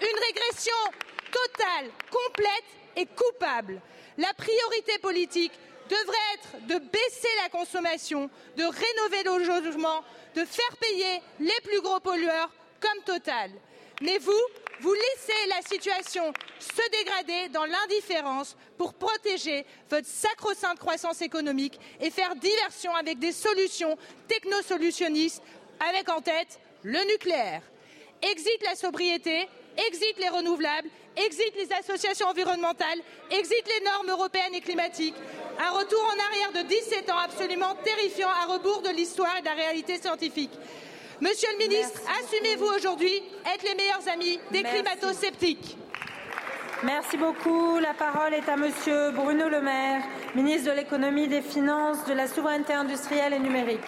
Une 0.00 0.24
régression 0.26 0.72
totale, 1.30 1.90
complète 2.10 2.64
et 2.96 3.04
coupable. 3.04 3.82
La 4.16 4.32
priorité 4.32 4.98
politique 5.00 5.52
devrait 5.90 6.34
être 6.34 6.66
de 6.66 6.78
baisser 6.78 7.28
la 7.42 7.48
consommation, 7.50 8.30
de 8.56 8.64
rénover 8.64 9.24
nos 9.24 9.38
logements, 9.38 10.02
de 10.34 10.44
faire 10.44 10.76
payer 10.80 11.20
les 11.38 11.60
plus 11.62 11.80
gros 11.80 12.00
pollueurs 12.00 12.50
comme 12.80 13.02
Total. 13.04 13.50
Mais 14.00 14.18
vous, 14.18 14.32
vous 14.80 14.94
laissez 14.94 15.46
la 15.48 15.60
situation 15.60 16.32
se 16.58 16.90
dégrader 16.90 17.48
dans 17.50 17.66
l'indifférence 17.66 18.56
pour 18.78 18.94
protéger 18.94 19.66
votre 19.90 20.06
sacro-sainte 20.06 20.78
croissance 20.78 21.20
économique 21.20 21.78
et 22.00 22.10
faire 22.10 22.34
diversion 22.36 22.94
avec 22.94 23.18
des 23.18 23.32
solutions 23.32 23.98
technosolutionnistes, 24.26 25.42
avec 25.86 26.08
en 26.08 26.22
tête 26.22 26.58
le 26.82 27.00
nucléaire. 27.12 27.62
Exit 28.22 28.62
la 28.62 28.74
sobriété, 28.74 29.48
exit 29.86 30.18
les 30.18 30.28
renouvelables, 30.28 30.88
exit 31.16 31.54
les 31.56 31.70
associations 31.72 32.28
environnementales, 32.28 33.00
exit 33.30 33.64
les 33.66 33.84
normes 33.84 34.10
européennes 34.10 34.54
et 34.54 34.60
climatiques. 34.60 35.14
Un 35.62 35.72
retour 35.72 36.00
en 36.00 36.18
arrière 36.24 36.64
de 36.64 36.68
17 36.68 37.10
ans 37.10 37.18
absolument 37.22 37.74
terrifiant 37.84 38.28
à 38.28 38.50
rebours 38.50 38.80
de 38.80 38.96
l'histoire 38.96 39.36
et 39.38 39.40
de 39.42 39.44
la 39.44 39.52
réalité 39.52 40.00
scientifique. 40.00 40.52
Monsieur 41.20 41.48
le 41.52 41.68
ministre, 41.68 42.00
assumez-vous 42.18 42.64
aujourd'hui 42.64 43.12
être 43.44 43.62
les 43.64 43.74
meilleurs 43.74 44.08
amis 44.10 44.40
des 44.50 44.62
climato-sceptiques 44.62 45.76
Merci 46.82 47.18
beaucoup. 47.18 47.78
La 47.78 47.92
parole 47.92 48.32
est 48.32 48.48
à 48.48 48.56
Monsieur 48.56 49.10
Bruno 49.10 49.50
Le 49.50 49.60
Maire, 49.60 50.00
ministre 50.34 50.70
de 50.70 50.76
l'économie, 50.76 51.28
des 51.28 51.42
finances, 51.42 52.06
de 52.06 52.14
la 52.14 52.26
souveraineté 52.26 52.72
industrielle 52.72 53.34
et 53.34 53.38
numérique. 53.38 53.80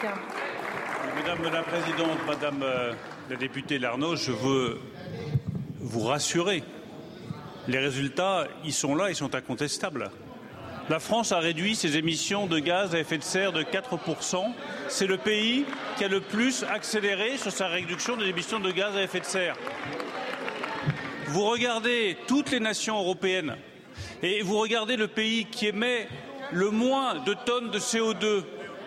Madame 1.16 1.42
la 1.50 1.62
Présidente, 1.62 2.18
Madame 2.26 2.62
euh, 2.62 2.92
la 3.30 3.36
députée 3.36 3.78
Larnaud, 3.78 4.16
je 4.16 4.32
veux 4.32 4.78
vous 5.80 6.04
rassurer. 6.04 6.64
Les 7.66 7.78
résultats, 7.78 8.46
ils 8.62 8.74
sont 8.74 8.94
là, 8.94 9.08
ils 9.08 9.16
sont 9.16 9.34
incontestables. 9.34 10.10
La 10.88 10.98
France 10.98 11.30
a 11.30 11.38
réduit 11.38 11.76
ses 11.76 11.96
émissions 11.96 12.46
de 12.46 12.58
gaz 12.58 12.94
à 12.94 12.98
effet 12.98 13.16
de 13.16 13.22
serre 13.22 13.52
de 13.52 13.62
4%. 13.62 14.52
C'est 14.88 15.06
le 15.06 15.16
pays 15.16 15.64
qui 15.96 16.04
a 16.04 16.08
le 16.08 16.20
plus 16.20 16.64
accéléré 16.64 17.36
sur 17.36 17.52
sa 17.52 17.68
réduction 17.68 18.16
des 18.16 18.26
émissions 18.26 18.58
de 18.58 18.70
gaz 18.72 18.96
à 18.96 19.02
effet 19.02 19.20
de 19.20 19.24
serre. 19.24 19.56
Vous 21.28 21.44
regardez 21.44 22.16
toutes 22.26 22.50
les 22.50 22.58
nations 22.58 22.98
européennes 22.98 23.56
et 24.22 24.42
vous 24.42 24.58
regardez 24.58 24.96
le 24.96 25.06
pays 25.06 25.46
qui 25.46 25.68
émet 25.68 26.08
le 26.50 26.70
moins 26.70 27.20
de 27.20 27.34
tonnes 27.34 27.70
de 27.70 27.78
CO2 27.78 28.42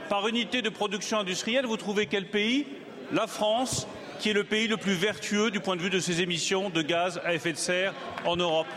par 0.10 0.28
unité 0.28 0.62
de 0.62 0.70
production 0.70 1.20
industrielle, 1.20 1.66
vous 1.66 1.78
trouvez 1.78 2.06
quel 2.06 2.28
pays? 2.28 2.68
La 3.12 3.26
France, 3.26 3.88
qui 4.20 4.30
est 4.30 4.34
le 4.34 4.44
pays 4.44 4.68
le 4.68 4.78
plus 4.78 4.94
vertueux 4.94 5.50
du 5.50 5.60
point 5.60 5.76
de 5.76 5.82
vue 5.82 5.90
de 5.90 6.00
ses 6.00 6.22
émissions 6.22 6.70
de 6.70 6.82
gaz 6.82 7.20
à 7.24 7.34
effet 7.34 7.54
de 7.54 7.58
serre 7.58 7.94
en 8.26 8.36
Europe. 8.36 8.68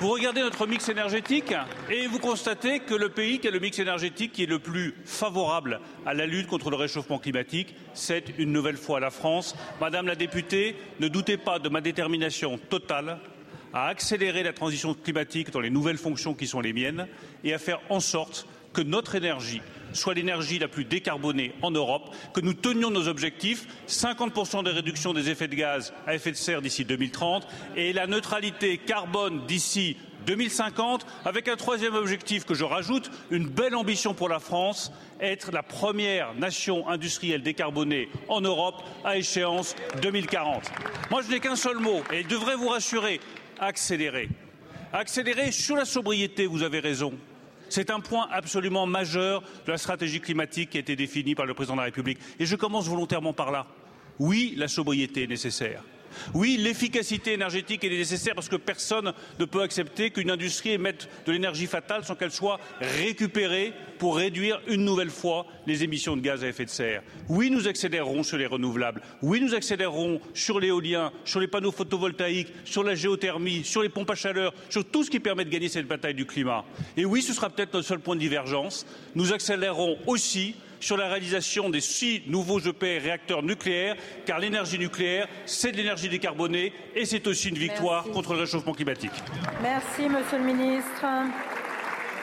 Vous 0.00 0.08
regardez 0.08 0.40
notre 0.40 0.66
mix 0.66 0.88
énergétique 0.88 1.54
et 1.88 2.08
vous 2.08 2.18
constatez 2.18 2.80
que 2.80 2.94
le 2.94 3.10
pays 3.10 3.38
qui 3.38 3.46
a 3.46 3.52
le 3.52 3.60
mix 3.60 3.78
énergétique 3.78 4.32
qui 4.32 4.42
est 4.42 4.46
le 4.46 4.58
plus 4.58 4.92
favorable 5.04 5.80
à 6.04 6.14
la 6.14 6.26
lutte 6.26 6.48
contre 6.48 6.68
le 6.70 6.76
réchauffement 6.76 7.20
climatique, 7.20 7.76
c'est 7.94 8.24
une 8.38 8.50
nouvelle 8.50 8.76
fois 8.76 8.98
la 8.98 9.12
France. 9.12 9.54
Madame 9.80 10.08
la 10.08 10.16
députée, 10.16 10.74
ne 10.98 11.06
doutez 11.06 11.36
pas 11.36 11.60
de 11.60 11.68
ma 11.68 11.80
détermination 11.80 12.58
totale 12.58 13.20
à 13.72 13.86
accélérer 13.86 14.42
la 14.42 14.52
transition 14.52 14.94
climatique 14.94 15.52
dans 15.52 15.60
les 15.60 15.70
nouvelles 15.70 15.96
fonctions 15.96 16.34
qui 16.34 16.48
sont 16.48 16.60
les 16.60 16.72
miennes 16.72 17.06
et 17.44 17.54
à 17.54 17.58
faire 17.58 17.80
en 17.88 18.00
sorte 18.00 18.48
que 18.74 18.82
notre 18.82 19.14
énergie 19.14 19.62
soit 19.94 20.14
l'énergie 20.14 20.58
la 20.58 20.68
plus 20.68 20.84
décarbonée 20.84 21.54
en 21.62 21.70
Europe, 21.70 22.14
que 22.34 22.40
nous 22.40 22.54
tenions 22.54 22.90
nos 22.90 23.08
objectifs 23.08 23.66
50% 23.88 24.64
de 24.64 24.70
réduction 24.70 25.14
des 25.14 25.30
effets 25.30 25.48
de 25.48 25.54
gaz 25.54 25.94
à 26.06 26.14
effet 26.14 26.32
de 26.32 26.36
serre 26.36 26.62
d'ici 26.62 26.84
2030 26.84 27.46
et 27.76 27.92
la 27.92 28.06
neutralité 28.06 28.78
carbone 28.78 29.46
d'ici 29.46 29.96
2050, 30.26 31.06
avec 31.24 31.48
un 31.48 31.56
troisième 31.56 31.94
objectif 31.94 32.44
que 32.44 32.54
je 32.54 32.64
rajoute, 32.64 33.10
une 33.30 33.46
belle 33.46 33.74
ambition 33.74 34.14
pour 34.14 34.28
la 34.28 34.40
France, 34.40 34.90
être 35.20 35.52
la 35.52 35.62
première 35.62 36.34
nation 36.34 36.88
industrielle 36.88 37.42
décarbonée 37.42 38.08
en 38.28 38.40
Europe 38.40 38.82
à 39.04 39.18
échéance 39.18 39.76
2040. 40.00 40.70
Moi, 41.10 41.20
je 41.22 41.30
n'ai 41.30 41.40
qu'un 41.40 41.56
seul 41.56 41.78
mot 41.78 42.02
et 42.10 42.20
il 42.20 42.26
devrait 42.26 42.56
vous 42.56 42.68
rassurer. 42.68 43.20
accélérer. 43.60 44.28
Accélérer 44.92 45.52
sur 45.52 45.76
la 45.76 45.84
sobriété, 45.84 46.46
vous 46.46 46.62
avez 46.62 46.80
raison. 46.80 47.12
C'est 47.68 47.90
un 47.90 48.00
point 48.00 48.28
absolument 48.30 48.86
majeur 48.86 49.42
de 49.66 49.72
la 49.72 49.78
stratégie 49.78 50.20
climatique 50.20 50.70
qui 50.70 50.76
a 50.76 50.80
été 50.80 50.96
définie 50.96 51.34
par 51.34 51.46
le 51.46 51.54
président 51.54 51.74
de 51.74 51.80
la 51.80 51.86
République. 51.86 52.18
Et 52.38 52.46
je 52.46 52.56
commence 52.56 52.88
volontairement 52.88 53.32
par 53.32 53.50
là. 53.50 53.66
Oui, 54.18 54.54
la 54.56 54.68
sobriété 54.68 55.24
est 55.24 55.28
nécessaire. 55.28 55.82
Oui, 56.34 56.56
l'efficacité 56.58 57.32
énergétique 57.32 57.84
est 57.84 57.88
nécessaire 57.88 58.34
parce 58.34 58.48
que 58.48 58.56
personne 58.56 59.12
ne 59.38 59.44
peut 59.44 59.62
accepter 59.62 60.10
qu'une 60.10 60.30
industrie 60.30 60.70
émette 60.70 61.08
de 61.26 61.32
l'énergie 61.32 61.66
fatale 61.66 62.04
sans 62.04 62.14
qu'elle 62.14 62.30
soit 62.30 62.60
récupérée 62.80 63.72
pour 63.98 64.16
réduire 64.16 64.60
une 64.66 64.84
nouvelle 64.84 65.10
fois 65.10 65.46
les 65.66 65.82
émissions 65.82 66.16
de 66.16 66.20
gaz 66.20 66.44
à 66.44 66.48
effet 66.48 66.64
de 66.64 66.70
serre. 66.70 67.02
Oui, 67.28 67.50
nous 67.50 67.68
accélérerons 67.68 68.22
sur 68.22 68.36
les 68.36 68.46
renouvelables. 68.46 69.02
Oui, 69.22 69.40
nous 69.40 69.54
accélérerons 69.54 70.20
sur 70.34 70.60
l'éolien, 70.60 71.12
sur 71.24 71.40
les 71.40 71.46
panneaux 71.46 71.72
photovoltaïques, 71.72 72.52
sur 72.64 72.82
la 72.84 72.94
géothermie, 72.94 73.64
sur 73.64 73.82
les 73.82 73.88
pompes 73.88 74.10
à 74.10 74.14
chaleur, 74.14 74.52
sur 74.68 74.84
tout 74.84 75.04
ce 75.04 75.10
qui 75.10 75.20
permet 75.20 75.44
de 75.44 75.50
gagner 75.50 75.68
cette 75.68 75.86
bataille 75.86 76.14
du 76.14 76.26
climat. 76.26 76.64
Et 76.96 77.04
oui, 77.04 77.22
ce 77.22 77.32
sera 77.32 77.50
peut-être 77.50 77.74
notre 77.74 77.86
seul 77.86 78.00
point 78.00 78.14
de 78.14 78.20
divergence. 78.20 78.86
Nous 79.14 79.32
accélérerons 79.32 79.98
aussi 80.06 80.54
sur 80.84 80.98
la 80.98 81.08
réalisation 81.08 81.70
des 81.70 81.80
six 81.80 82.22
nouveaux 82.26 82.60
EPR 82.60 83.02
réacteurs 83.02 83.42
nucléaires, 83.42 83.96
car 84.26 84.38
l'énergie 84.38 84.78
nucléaire, 84.78 85.26
c'est 85.46 85.72
de 85.72 85.78
l'énergie 85.78 86.10
décarbonée 86.10 86.74
et 86.94 87.06
c'est 87.06 87.26
aussi 87.26 87.48
une 87.48 87.56
victoire 87.56 88.02
Merci. 88.02 88.12
contre 88.12 88.34
le 88.34 88.40
réchauffement 88.40 88.74
climatique. 88.74 89.12
Merci, 89.62 90.10
Monsieur 90.10 90.38
le 90.38 90.44
Ministre. 90.44 91.06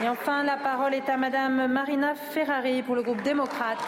Et 0.04 0.08
enfin, 0.08 0.44
la 0.44 0.58
parole 0.58 0.94
est 0.94 1.10
à 1.10 1.18
Madame 1.18 1.72
Marina 1.72 2.14
Ferrari 2.14 2.84
pour 2.84 2.94
le 2.96 3.02
groupe 3.02 3.24
démocrate. 3.24 3.80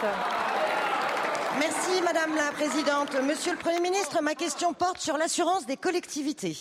Merci 1.58 2.02
Madame 2.02 2.34
la 2.34 2.50
Présidente. 2.50 3.14
Monsieur 3.22 3.52
le 3.52 3.58
Premier 3.58 3.78
ministre, 3.78 4.20
ma 4.20 4.34
question 4.34 4.72
porte 4.72 4.98
sur 4.98 5.16
l'assurance 5.16 5.66
des 5.66 5.76
collectivités. 5.76 6.56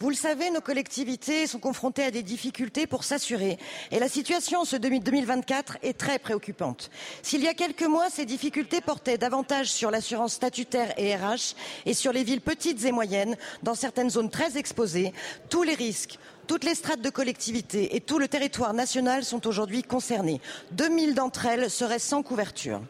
Vous 0.00 0.08
le 0.08 0.14
savez, 0.14 0.50
nos 0.50 0.62
collectivités 0.62 1.46
sont 1.46 1.58
confrontées 1.58 2.04
à 2.04 2.10
des 2.10 2.22
difficultés 2.22 2.86
pour 2.86 3.04
s'assurer 3.04 3.58
et 3.90 3.98
la 3.98 4.08
situation 4.08 4.60
en 4.60 4.64
ce 4.64 4.76
2024 4.76 5.78
est 5.82 5.98
très 5.98 6.18
préoccupante. 6.18 6.90
S'il 7.22 7.42
y 7.42 7.48
a 7.48 7.52
quelques 7.52 7.82
mois, 7.82 8.08
ces 8.08 8.24
difficultés 8.24 8.80
portaient 8.80 9.18
davantage 9.18 9.66
sur 9.66 9.90
l'assurance 9.90 10.32
statutaire 10.32 10.94
et 10.96 11.14
RH 11.14 11.54
et 11.84 11.92
sur 11.92 12.12
les 12.12 12.24
villes 12.24 12.40
petites 12.40 12.84
et 12.86 12.92
moyennes, 12.92 13.36
dans 13.62 13.74
certaines 13.74 14.10
zones 14.10 14.30
très 14.30 14.56
exposées, 14.56 15.12
tous 15.50 15.62
les 15.62 15.74
risques 15.74 16.18
toutes 16.48 16.64
les 16.64 16.74
strates 16.74 17.02
de 17.02 17.10
collectivités 17.10 17.94
et 17.94 18.00
tout 18.00 18.18
le 18.18 18.26
territoire 18.26 18.72
national 18.72 19.22
sont 19.22 19.46
aujourd'hui 19.46 19.82
concernés. 19.82 20.40
2000 20.72 21.14
d'entre 21.14 21.44
elles 21.44 21.70
seraient 21.70 21.98
sans 21.98 22.22
couverture. 22.22 22.80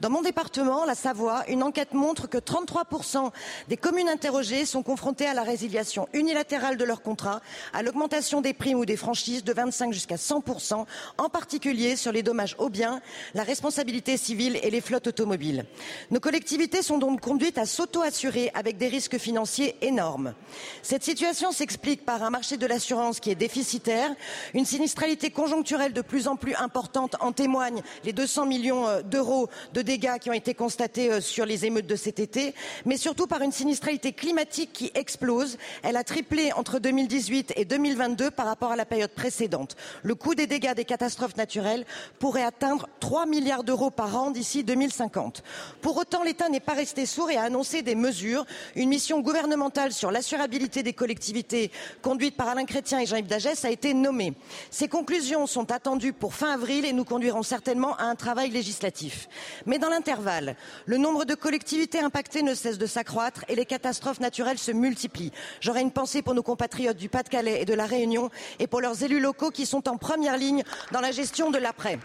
Dans 0.00 0.08
mon 0.08 0.22
département, 0.22 0.84
la 0.84 0.94
Savoie, 0.94 1.42
une 1.48 1.64
enquête 1.64 1.94
montre 1.94 2.28
que 2.28 2.38
33% 2.38 3.32
des 3.68 3.76
communes 3.76 4.08
interrogées 4.08 4.64
sont 4.64 4.84
confrontées 4.84 5.26
à 5.26 5.34
la 5.34 5.42
résiliation 5.42 6.08
unilatérale 6.12 6.76
de 6.76 6.84
leur 6.84 7.02
contrat, 7.02 7.40
à 7.72 7.82
l'augmentation 7.82 8.40
des 8.40 8.54
primes 8.54 8.78
ou 8.78 8.86
des 8.86 8.96
franchises 8.96 9.42
de 9.42 9.52
25 9.52 9.92
jusqu'à 9.92 10.14
100%, 10.14 10.86
en 11.18 11.28
particulier 11.28 11.96
sur 11.96 12.12
les 12.12 12.22
dommages 12.22 12.54
aux 12.58 12.68
biens, 12.68 13.00
la 13.34 13.42
responsabilité 13.42 14.16
civile 14.16 14.60
et 14.62 14.70
les 14.70 14.80
flottes 14.80 15.08
automobiles. 15.08 15.64
Nos 16.12 16.20
collectivités 16.20 16.82
sont 16.82 16.98
donc 16.98 17.20
conduites 17.20 17.58
à 17.58 17.66
s'auto-assurer 17.66 18.52
avec 18.54 18.78
des 18.78 18.86
risques 18.86 19.18
financiers 19.18 19.74
énormes. 19.82 20.34
Cette 20.82 21.02
situation 21.02 21.50
s'explique 21.50 22.04
par 22.04 22.22
un 22.22 22.30
marché 22.30 22.56
de 22.56 22.66
l'assurance 22.66 23.07
qui 23.12 23.30
est 23.30 23.34
déficitaire, 23.34 24.14
une 24.54 24.64
sinistralité 24.64 25.30
conjoncturelle 25.30 25.92
de 25.92 26.02
plus 26.02 26.28
en 26.28 26.36
plus 26.36 26.54
importante, 26.54 27.16
en 27.20 27.32
témoignent 27.32 27.82
les 28.04 28.12
200 28.12 28.46
millions 28.46 28.86
euh, 28.86 29.02
d'euros 29.02 29.48
de 29.72 29.82
dégâts 29.82 30.18
qui 30.18 30.30
ont 30.30 30.34
été 30.34 30.54
constatés 30.54 31.10
euh, 31.10 31.20
sur 31.20 31.46
les 31.46 31.64
émeutes 31.64 31.86
de 31.86 31.96
cet 31.96 32.18
été, 32.20 32.54
mais 32.84 32.96
surtout 32.96 33.26
par 33.26 33.42
une 33.42 33.52
sinistralité 33.52 34.12
climatique 34.12 34.72
qui 34.72 34.90
explose. 34.94 35.56
Elle 35.82 35.96
a 35.96 36.04
triplé 36.04 36.52
entre 36.52 36.78
2018 36.78 37.54
et 37.56 37.64
2022 37.64 38.30
par 38.30 38.46
rapport 38.46 38.72
à 38.72 38.76
la 38.76 38.84
période 38.84 39.10
précédente. 39.10 39.76
Le 40.02 40.14
coût 40.14 40.34
des 40.34 40.46
dégâts 40.46 40.74
des 40.74 40.84
catastrophes 40.84 41.36
naturelles 41.36 41.86
pourrait 42.18 42.44
atteindre 42.44 42.88
3 43.00 43.26
milliards 43.26 43.64
d'euros 43.64 43.90
par 43.90 44.16
an 44.16 44.30
d'ici 44.30 44.64
2050. 44.64 45.42
Pour 45.80 45.96
autant, 45.96 46.22
l'État 46.22 46.48
n'est 46.48 46.60
pas 46.60 46.74
resté 46.74 47.06
sourd 47.06 47.30
et 47.30 47.36
a 47.36 47.42
annoncé 47.42 47.82
des 47.82 47.94
mesures. 47.94 48.44
Une 48.76 48.88
mission 48.88 49.20
gouvernementale 49.20 49.92
sur 49.92 50.10
l'assurabilité 50.10 50.82
des 50.82 50.92
collectivités 50.92 51.70
conduite 52.02 52.36
par 52.36 52.48
Alain 52.48 52.64
Chrétien 52.64 52.97
et 52.98 53.06
Jean-Yves 53.06 53.26
Dagès 53.26 53.64
a 53.64 53.70
été 53.70 53.94
nommée. 53.94 54.34
Ces 54.70 54.88
conclusions 54.88 55.46
sont 55.46 55.70
attendues 55.72 56.12
pour 56.12 56.34
fin 56.34 56.52
avril 56.52 56.84
et 56.84 56.92
nous 56.92 57.04
conduiront 57.04 57.42
certainement 57.42 57.96
à 57.96 58.04
un 58.04 58.14
travail 58.14 58.50
législatif. 58.50 59.28
Mais 59.66 59.78
dans 59.78 59.88
l'intervalle, 59.88 60.56
le 60.86 60.98
nombre 60.98 61.24
de 61.24 61.34
collectivités 61.34 62.00
impactées 62.00 62.42
ne 62.42 62.54
cesse 62.54 62.78
de 62.78 62.86
s'accroître 62.86 63.44
et 63.48 63.54
les 63.54 63.66
catastrophes 63.66 64.20
naturelles 64.20 64.58
se 64.58 64.72
multiplient. 64.72 65.32
J'aurais 65.60 65.82
une 65.82 65.90
pensée 65.90 66.22
pour 66.22 66.34
nos 66.34 66.42
compatriotes 66.42 66.96
du 66.96 67.08
Pas-de-Calais 67.08 67.62
et 67.62 67.64
de 67.64 67.74
la 67.74 67.86
Réunion 67.86 68.30
et 68.58 68.66
pour 68.66 68.80
leurs 68.80 69.02
élus 69.02 69.20
locaux 69.20 69.50
qui 69.50 69.66
sont 69.66 69.88
en 69.88 69.96
première 69.96 70.36
ligne 70.36 70.62
dans 70.92 71.00
la 71.00 71.12
gestion 71.12 71.50
de 71.50 71.58
l'après. 71.58 71.98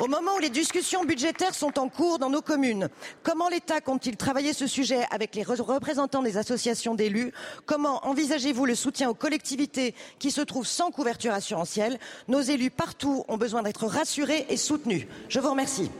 Au 0.00 0.06
moment 0.06 0.34
où 0.36 0.38
les 0.38 0.50
discussions 0.50 1.04
budgétaires 1.04 1.54
sont 1.54 1.78
en 1.78 1.88
cours 1.88 2.18
dans 2.18 2.30
nos 2.30 2.42
communes, 2.42 2.88
comment 3.22 3.48
l'État 3.48 3.80
compte-t-il 3.80 4.16
travailler 4.16 4.52
ce 4.52 4.66
sujet 4.66 5.06
avec 5.10 5.34
les 5.34 5.42
re- 5.42 5.60
représentants 5.60 6.22
des 6.22 6.36
associations 6.36 6.94
d'élus? 6.94 7.32
Comment 7.66 8.06
envisagez-vous 8.06 8.66
le 8.66 8.74
soutien 8.74 9.10
aux 9.10 9.14
collectivités 9.14 9.94
qui 10.18 10.30
se 10.38 10.42
trouvent 10.44 10.66
sans 10.66 10.92
couverture 10.92 11.32
assurantielle 11.32 11.98
Nos 12.28 12.40
élus 12.40 12.70
partout 12.70 13.24
ont 13.26 13.36
besoin 13.36 13.62
d'être 13.62 13.86
rassurés 13.86 14.46
et 14.48 14.56
soutenus. 14.56 15.06
Je 15.28 15.40
vous 15.40 15.50
remercie. 15.50 15.90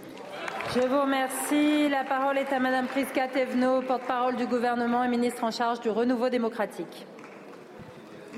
Je 0.74 0.80
vous 0.80 1.01
remercie. 1.01 1.89
La 1.89 2.05
parole 2.05 2.39
est 2.39 2.53
à 2.53 2.61
Madame 2.61 2.86
Prisca 2.86 3.26
Thévenot, 3.26 3.82
porte-parole 3.82 4.36
du 4.36 4.47
gouvernement 4.47 5.03
et 5.03 5.09
ministre 5.09 5.43
en 5.43 5.51
charge 5.51 5.80
du 5.80 5.91
renouveau 5.91 6.28
démocratique. 6.28 7.07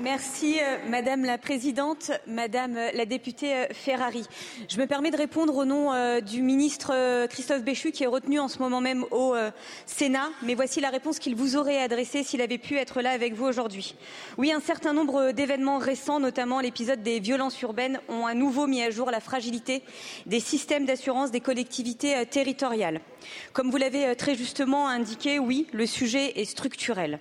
Merci 0.01 0.57
euh, 0.59 0.77
Madame 0.89 1.25
la 1.25 1.37
Présidente, 1.37 2.11
Madame 2.25 2.75
euh, 2.75 2.89
la 2.95 3.05
députée 3.05 3.53
euh, 3.53 3.65
Ferrari. 3.71 4.25
Je 4.67 4.79
me 4.79 4.87
permets 4.87 5.11
de 5.11 5.17
répondre 5.17 5.55
au 5.55 5.63
nom 5.63 5.91
du 6.21 6.41
ministre 6.41 7.25
Christophe 7.27 7.63
Béchu 7.63 7.91
qui 7.91 8.03
est 8.03 8.07
retenu 8.07 8.39
en 8.39 8.47
ce 8.47 8.59
moment 8.59 8.81
même 8.81 9.05
au 9.11 9.35
Sénat, 9.85 10.29
mais 10.43 10.55
voici 10.55 10.79
la 10.79 10.89
réponse 10.89 11.19
qu'il 11.19 11.35
vous 11.35 11.55
aurait 11.55 11.81
adressée 11.81 12.23
s'il 12.23 12.41
avait 12.41 12.57
pu 12.57 12.77
être 12.77 13.01
là 13.01 13.11
avec 13.11 13.33
vous 13.33 13.45
aujourd'hui. 13.45 13.95
Oui, 14.37 14.51
un 14.51 14.59
certain 14.59 14.93
nombre 14.93 15.31
d'événements 15.31 15.77
récents, 15.77 16.19
notamment 16.19 16.59
l'épisode 16.59 17.03
des 17.03 17.19
violences 17.19 17.61
urbaines, 17.61 17.99
ont 18.09 18.25
à 18.25 18.33
nouveau 18.33 18.67
mis 18.67 18.81
à 18.81 18.89
jour 18.89 19.11
la 19.11 19.19
fragilité 19.19 19.83
des 20.25 20.39
systèmes 20.39 20.85
d'assurance 20.85 21.31
des 21.31 21.41
collectivités 21.41 22.25
territoriales. 22.25 23.01
Comme 23.53 23.69
vous 23.69 23.77
l'avez 23.77 24.15
très 24.15 24.35
justement 24.35 24.87
indiqué, 24.87 25.39
oui, 25.39 25.67
le 25.73 25.85
sujet 25.85 26.39
est 26.39 26.45
structurel. 26.45 27.19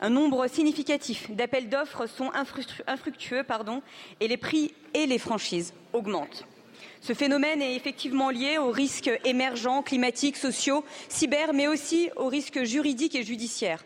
Un 0.00 0.10
nombre 0.10 0.46
significatif 0.48 1.30
d'appels 1.30 1.68
d'offres 1.68 2.06
sont 2.06 2.30
infructu- 2.32 2.82
infructueux 2.86 3.44
pardon, 3.44 3.82
et 4.20 4.28
les 4.28 4.36
prix 4.36 4.74
et 4.94 5.06
les 5.06 5.18
franchises 5.18 5.72
augmentent. 5.92 6.46
Ce 7.00 7.12
phénomène 7.12 7.62
est 7.62 7.76
effectivement 7.76 8.30
lié 8.30 8.58
aux 8.58 8.70
risques 8.70 9.10
émergents, 9.24 9.82
climatiques, 9.82 10.36
sociaux, 10.36 10.84
cyber, 11.08 11.52
mais 11.52 11.68
aussi 11.68 12.10
aux 12.16 12.26
risques 12.26 12.64
juridiques 12.64 13.14
et 13.14 13.22
judiciaires. 13.22 13.84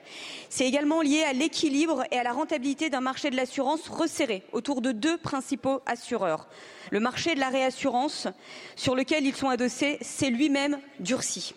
C'est 0.48 0.66
également 0.66 1.02
lié 1.02 1.22
à 1.24 1.34
l'équilibre 1.34 2.04
et 2.10 2.18
à 2.18 2.22
la 2.22 2.32
rentabilité 2.32 2.88
d'un 2.88 3.02
marché 3.02 3.28
de 3.28 3.36
l'assurance 3.36 3.88
resserré 3.88 4.42
autour 4.52 4.80
de 4.80 4.92
deux 4.92 5.18
principaux 5.18 5.82
assureurs. 5.84 6.48
Le 6.90 7.00
marché 7.00 7.34
de 7.34 7.40
la 7.40 7.50
réassurance, 7.50 8.26
sur 8.74 8.94
lequel 8.94 9.26
ils 9.26 9.36
sont 9.36 9.50
adossés, 9.50 9.98
s'est 10.00 10.30
lui-même 10.30 10.78
durci. 10.98 11.54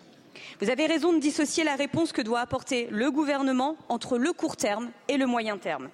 Vous 0.60 0.70
avez 0.70 0.86
raison 0.86 1.12
de 1.12 1.18
dissocier 1.18 1.64
la 1.64 1.76
réponse 1.76 2.12
que 2.12 2.22
doit 2.22 2.40
apporter 2.40 2.88
le 2.90 3.10
gouvernement 3.10 3.76
entre 3.88 4.18
le 4.18 4.32
court 4.32 4.56
terme 4.56 4.90
et 5.08 5.16
le 5.16 5.26
moyen 5.26 5.58
terme. 5.58 5.90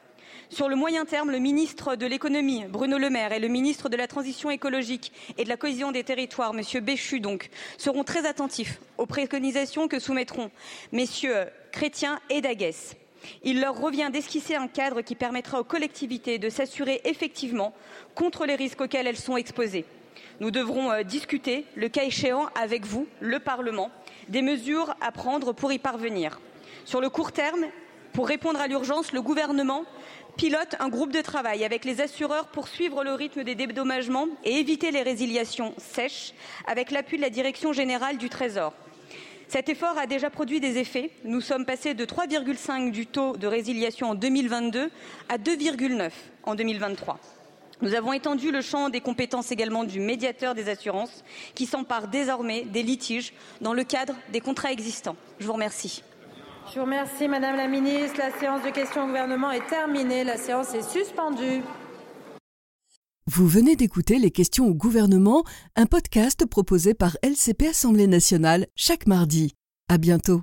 Sur 0.48 0.68
le 0.68 0.74
moyen 0.74 1.05
terme, 1.05 1.30
le 1.30 1.38
ministre 1.38 1.94
de 1.94 2.07
l'économie, 2.07 2.64
Bruno 2.68 2.98
Le 2.98 3.09
Maire, 3.09 3.32
et 3.32 3.38
le 3.38 3.46
ministre 3.46 3.88
de 3.88 3.96
la 3.96 4.09
transition 4.09 4.51
écologique 4.51 5.12
et 5.38 5.44
de 5.44 5.48
la 5.48 5.57
cohésion 5.57 5.92
des 5.92 6.03
territoires, 6.03 6.55
Monsieur 6.55 6.80
Béchu, 6.80 7.20
donc, 7.20 7.51
seront 7.78 8.03
très 8.03 8.26
attentifs 8.26 8.80
aux 8.98 9.07
préconisations 9.07 9.86
que 9.86 10.01
soumettront 10.01 10.51
messieurs 10.90 11.46
Chrétien 11.70 12.18
et 12.30 12.40
Daguès. 12.40 12.96
Il 13.44 13.61
leur 13.61 13.78
revient 13.78 14.11
d'esquisser 14.12 14.57
un 14.57 14.66
cadre 14.66 15.03
qui 15.03 15.14
permettra 15.14 15.61
aux 15.61 15.64
collectivités 15.64 16.38
de 16.38 16.48
s'assurer 16.48 17.01
effectivement 17.05 17.72
contre 18.14 18.44
les 18.44 18.57
risques 18.57 18.80
auxquels 18.80 19.07
elles 19.07 19.16
sont 19.16 19.36
exposées. 19.36 19.84
Nous 20.40 20.51
devrons 20.51 20.90
euh, 20.90 21.03
discuter, 21.03 21.66
le 21.76 21.88
cas 21.88 22.05
échéant, 22.05 22.48
avec 22.61 22.86
vous, 22.86 23.07
le 23.20 23.38
Parlement, 23.40 23.90
des 24.31 24.43
mesures 24.43 24.95
à 25.01 25.12
prendre 25.12 25.53
pour 25.53 25.72
y 25.72 25.78
parvenir. 25.78 26.41
Sur 26.85 27.01
le 27.01 27.11
court 27.11 27.33
terme, 27.33 27.66
pour 28.12 28.26
répondre 28.26 28.61
à 28.61 28.66
l'urgence, 28.66 29.12
le 29.12 29.22
gouvernement 29.22 29.85
pilote 30.37 30.76
un 30.81 30.89
groupe 30.89 31.12
de 31.12 31.20
travail 31.20 31.64
avec 31.64 31.85
les 31.85 32.01
assureurs 32.01 32.47
pour 32.49 32.68
suivre 32.68 33.05
le 33.05 33.12
rythme 33.12 33.45
des 33.45 33.55
dédommagements 33.55 34.28
et 34.45 34.59
éviter 34.59 34.91
les 34.91 35.03
résiliations 35.03 35.74
sèches 35.76 36.33
avec 36.66 36.91
l'appui 36.91 37.18
de 37.18 37.22
la 37.22 37.31
Direction 37.31 37.72
générale 37.72 38.16
du 38.16 38.28
Trésor. 38.28 38.72
Cet 39.49 39.68
effort 39.68 39.99
a 39.99 40.07
déjà 40.07 40.31
produit 40.31 40.61
des 40.61 40.78
effets. 40.78 41.11
Nous 41.24 41.41
sommes 41.41 41.66
passés 41.66 41.95
de 41.95 42.05
3,5 42.05 42.93
du 42.93 43.07
taux 43.07 43.37
de 43.37 43.49
résiliation 43.49 44.11
en 44.11 44.14
2022 44.14 44.91
à 45.28 45.39
2,9 45.39 46.11
en 46.45 46.55
2023. 46.55 47.18
Nous 47.83 47.95
avons 47.95 48.12
étendu 48.12 48.51
le 48.51 48.61
champ 48.61 48.91
des 48.91 49.01
compétences 49.01 49.53
également 49.53 49.85
du 49.85 50.01
médiateur 50.01 50.55
des 50.55 50.68
assurances 50.68 51.24
qui 51.55 51.66
s'empare 51.66 52.09
désormais 52.09 52.64
des 52.64 52.83
litiges 52.83 53.33
dans 53.61 53.72
le 53.72 53.85
cadre 53.85 54.14
des 54.33 54.41
contrats 54.41 54.72
existants. 54.72 55.16
Je 55.39 55.47
vous 55.47 55.55
remercie. 55.55 56.03
Je 56.68 56.78
vous 56.78 56.85
remercie, 56.85 57.26
Madame 57.26 57.57
la 57.57 57.68
Ministre. 57.68 58.18
La 58.18 58.39
séance 58.39 58.62
de 58.62 58.70
questions 58.70 59.05
au 59.05 59.07
gouvernement 59.07 59.51
est 59.51 59.66
terminée. 59.66 60.24
La 60.24 60.37
séance 60.37 60.74
est 60.74 60.89
suspendue. 60.89 61.62
Vous 63.26 63.47
venez 63.47 63.76
d'écouter 63.76 64.18
Les 64.18 64.31
questions 64.31 64.66
au 64.66 64.74
gouvernement, 64.74 65.45
un 65.74 65.87
podcast 65.87 66.45
proposé 66.47 66.95
par 66.95 67.16
LCP 67.22 67.68
Assemblée 67.68 68.09
nationale 68.09 68.66
chaque 68.76 69.07
mardi. 69.07 69.55
À 69.89 69.99
bientôt. 69.99 70.43